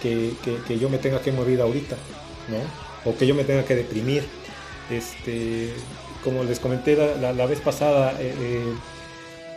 que, 0.02 0.56
que- 0.68 0.80
yo 0.80 0.90
me 0.90 0.98
tenga 1.00 1.22
que 1.22 1.32
morir 1.32 1.60
ahorita, 1.62 1.96
¿no? 2.50 3.10
O 3.10 3.18
que 3.18 3.28
yo 3.28 3.36
me 3.36 3.44
tenga 3.44 3.66
que 3.66 3.76
deprimir. 3.76 4.24
Este, 4.90 5.74
como 6.24 6.44
les 6.44 6.60
comenté 6.60 6.96
la, 6.96 7.34
la- 7.34 7.46
vez 7.46 7.60
pasada, 7.60 8.16
eh, 8.20 8.64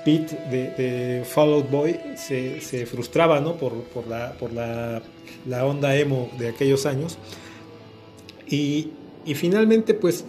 Pete 0.06 0.36
de, 0.50 0.70
de 0.70 1.24
Fall 1.24 1.52
Out 1.52 1.70
Boy 1.70 1.98
se, 2.16 2.86
frustraba 2.86 3.40
¿no? 3.40 3.56
por, 3.56 3.72
por, 3.86 4.06
la, 4.06 4.32
por 4.38 4.52
la, 4.52 5.02
la 5.46 5.66
onda 5.66 5.96
emo 5.96 6.30
de 6.38 6.48
aquellos 6.48 6.86
años. 6.86 7.18
Y, 8.48 8.92
y 9.24 9.34
finalmente, 9.34 9.94
pues, 9.94 10.24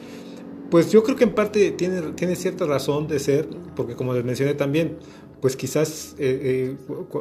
pues 0.71 0.91
yo 0.91 1.03
creo 1.03 1.15
que 1.15 1.25
en 1.25 1.36
parte 1.36 1.69
tiene, 1.71 2.01
tiene 2.13 2.36
cierta 2.36 2.65
razón 2.65 3.07
de 3.07 3.19
ser, 3.19 3.47
porque 3.75 3.95
como 3.95 4.15
les 4.15 4.25
mencioné 4.25 4.55
también, 4.55 4.97
pues 5.41 5.55
quizás 5.55 6.15
eh, 6.17 6.75
eh, 7.13 7.17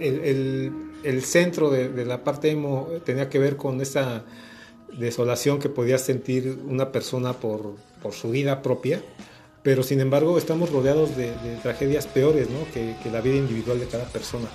el- 0.00 0.72
el 1.04 1.22
centro 1.22 1.68
de, 1.68 1.90
de 1.90 2.06
la 2.06 2.24
parte 2.24 2.50
emo 2.50 2.88
tenía 3.04 3.28
que 3.28 3.38
ver 3.38 3.56
con 3.58 3.82
esa 3.82 4.24
desolación 4.98 5.58
que 5.58 5.68
podía 5.68 5.98
sentir 5.98 6.58
una 6.66 6.92
persona 6.92 7.34
por, 7.34 7.74
por 8.02 8.12
su 8.14 8.30
vida 8.30 8.62
propia, 8.62 9.02
pero 9.64 9.82
sin 9.82 10.00
embargo 10.00 10.36
estamos 10.38 10.70
rodeados 10.70 11.16
de, 11.16 11.32
tragedias 11.62 12.06
peores 12.06 12.48
¿no? 12.50 12.58
que, 12.72 12.94
la 13.10 13.20
vida 13.22 13.36
individual 13.36 13.80
de 13.80 13.86
cada 13.86 14.04
persona. 14.04 14.46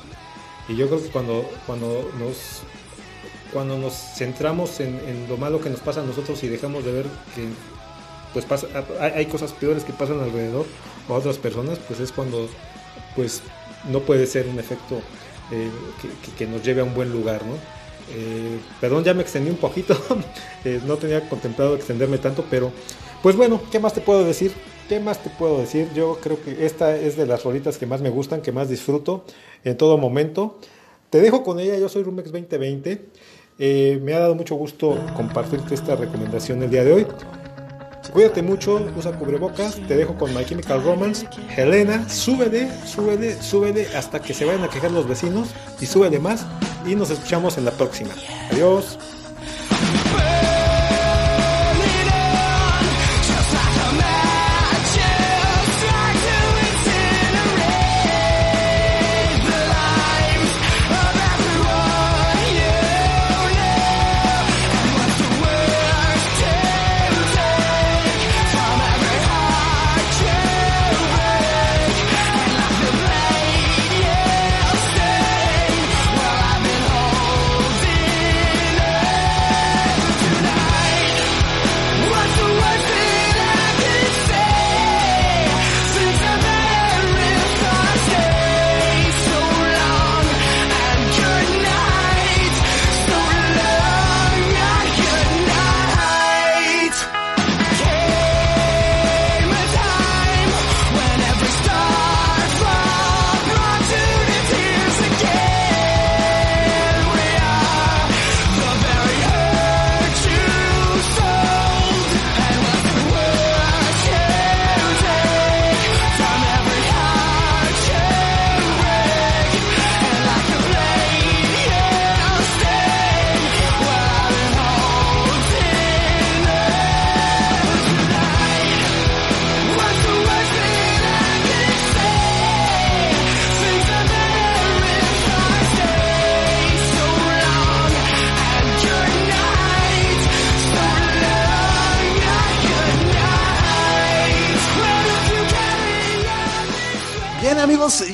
Y 0.70 0.76
yo 0.76 0.88
creo 0.88 1.02
que 1.02 1.10
cuando, 1.10 1.50
cuando, 1.66 2.10
nos, 2.20 2.62
cuando 3.52 3.78
nos 3.78 3.94
centramos 3.94 4.80
en, 4.80 5.28
lo 5.28 5.36
malo 5.36 5.60
que 5.60 5.72
nos 5.72 5.80
pasa 5.80 6.02
a 6.02 6.04
nosotros 6.04 6.42
y 6.44 6.48
dejamos 6.48 6.86
de 6.86 6.92
ver 6.92 7.06
que 7.36 7.48
pues 8.34 8.46
pasa, 8.46 8.68
hay 9.02 9.26
cosas 9.26 9.52
peores 9.52 9.84
que 9.84 9.92
pasan 9.92 10.20
alrededor 10.22 10.68
o 11.08 11.16
a 11.16 11.18
otras 11.18 11.40
personas, 11.40 11.80
pues 11.80 12.00
es 12.00 12.12
cuando 12.12 12.48
pues 13.16 13.42
no 13.90 14.02
puede 14.02 14.28
ser 14.28 14.48
un 14.48 14.60
efecto 14.60 15.02
eh, 15.52 15.72
que, 16.00 16.34
que, 16.34 16.46
nos 16.46 16.64
lleve 16.64 16.82
a 16.82 16.84
un 16.84 16.94
buen 16.94 17.12
lugar, 17.12 17.44
¿no? 17.44 17.56
Eh, 18.16 18.60
perdón, 18.80 19.04
ya 19.04 19.16
me 19.16 19.24
extendí 19.24 19.50
un 19.50 19.58
poquito, 19.58 20.00
eh, 20.66 20.80
no 20.86 20.98
tenía 20.98 21.28
contemplado 21.28 21.76
extenderme 21.76 22.20
tanto, 22.20 22.46
pero 22.48 22.72
pues 23.24 23.36
bueno, 23.36 23.60
¿qué 23.72 23.80
más 23.80 23.96
te 23.96 24.02
puedo 24.02 24.24
decir? 24.24 24.54
¿Qué 24.90 25.00
más 25.00 25.22
te 25.22 25.30
puedo 25.30 25.60
decir? 25.60 25.88
Yo 25.94 26.18
creo 26.20 26.42
que 26.42 26.66
esta 26.66 26.98
es 26.98 27.16
de 27.16 27.28
las 27.28 27.44
rolitas 27.44 27.78
que 27.78 27.86
más 27.86 28.02
me 28.02 28.10
gustan, 28.10 28.42
que 28.42 28.52
más 28.52 28.70
disfruto 28.70 29.24
en 29.64 29.78
todo 29.78 30.00
momento. 30.00 30.58
Te 31.12 31.22
dejo 31.22 31.44
con 31.44 31.60
ella, 31.60 31.78
yo 31.78 31.88
soy 31.90 32.02
Rumex 32.02 32.32
2020. 32.32 33.06
Eh, 33.60 34.00
me 34.02 34.16
ha 34.16 34.20
dado 34.20 34.34
mucho 34.34 34.56
gusto 34.56 34.98
compartirte 35.16 35.76
esta 35.76 35.96
recomendación 35.96 36.64
el 36.64 36.72
día 36.72 36.84
de 36.84 36.94
hoy. 36.94 37.08
Cuídate 38.12 38.42
mucho, 38.42 38.84
usa 38.98 39.12
cubrebocas, 39.12 39.76
te 39.88 39.96
dejo 39.96 40.16
con 40.16 40.34
My 40.34 40.44
Chemical 40.44 40.84
Romance. 40.84 41.28
Helena, 41.56 42.10
súbele, 42.10 42.68
súbele, 42.84 43.40
súbele 43.40 43.96
hasta 43.96 44.20
que 44.20 44.34
se 44.34 44.46
vayan 44.46 44.64
a 44.64 44.70
quejar 44.70 44.90
los 44.90 45.08
vecinos 45.08 45.50
y 45.80 45.86
súbele 45.86 46.18
más 46.18 46.48
y 46.88 46.96
nos 46.96 47.12
escuchamos 47.12 47.60
en 47.60 47.66
la 47.66 47.72
próxima. 47.72 48.16
Adiós. 48.52 48.98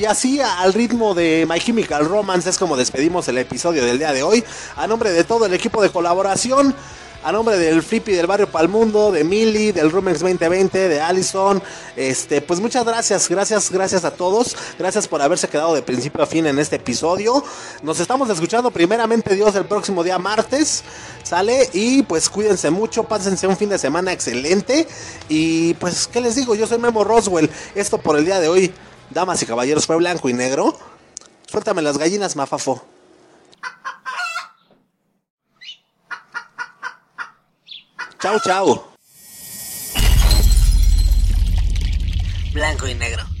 Así 0.06 0.40
al 0.40 0.72
ritmo 0.72 1.14
de 1.14 1.46
My 1.48 1.60
Chemical 1.60 2.06
Romance 2.06 2.48
es 2.48 2.58
como 2.58 2.76
despedimos 2.76 3.28
el 3.28 3.38
episodio 3.38 3.84
del 3.84 3.98
día 3.98 4.12
de 4.12 4.22
hoy. 4.22 4.44
A 4.76 4.86
nombre 4.86 5.10
de 5.10 5.24
todo 5.24 5.46
el 5.46 5.54
equipo 5.54 5.82
de 5.82 5.90
colaboración, 5.90 6.74
a 7.24 7.32
nombre 7.32 7.58
del 7.58 7.82
Flippy 7.82 8.12
del 8.12 8.26
Barrio 8.26 8.48
Palmundo, 8.48 9.10
de 9.10 9.24
Mili, 9.24 9.72
del 9.72 9.90
Rumex 9.90 10.20
2020, 10.20 10.88
de 10.88 11.00
Allison, 11.00 11.60
este, 11.96 12.40
pues 12.40 12.60
muchas 12.60 12.84
gracias, 12.84 13.28
gracias, 13.28 13.70
gracias 13.70 14.04
a 14.04 14.12
todos, 14.12 14.56
gracias 14.78 15.08
por 15.08 15.20
haberse 15.20 15.48
quedado 15.48 15.74
de 15.74 15.82
principio 15.82 16.22
a 16.22 16.26
fin 16.26 16.46
en 16.46 16.58
este 16.58 16.76
episodio. 16.76 17.42
Nos 17.82 17.98
estamos 17.98 18.30
escuchando 18.30 18.70
primeramente 18.70 19.34
Dios 19.34 19.56
el 19.56 19.64
próximo 19.64 20.04
día 20.04 20.18
martes, 20.18 20.84
sale 21.24 21.68
y 21.72 22.02
pues 22.02 22.30
cuídense 22.30 22.70
mucho, 22.70 23.04
pásense 23.04 23.46
un 23.46 23.56
fin 23.56 23.70
de 23.70 23.78
semana 23.78 24.12
excelente 24.12 24.86
y 25.28 25.74
pues 25.74 26.06
qué 26.06 26.20
les 26.20 26.36
digo, 26.36 26.54
yo 26.54 26.66
soy 26.66 26.78
Memo 26.78 27.02
Roswell, 27.02 27.50
esto 27.74 27.98
por 27.98 28.16
el 28.16 28.24
día 28.24 28.38
de 28.38 28.48
hoy. 28.48 28.72
Damas 29.10 29.42
y 29.42 29.46
caballeros, 29.46 29.86
fue 29.86 29.96
blanco 29.96 30.28
y 30.28 30.32
negro. 30.32 30.78
Suéltame 31.46 31.82
las 31.82 31.98
gallinas, 31.98 32.36
mafafo. 32.36 32.84
Chau, 38.20 38.40
chau. 38.40 38.84
Blanco 42.52 42.88
y 42.88 42.94
negro. 42.94 43.35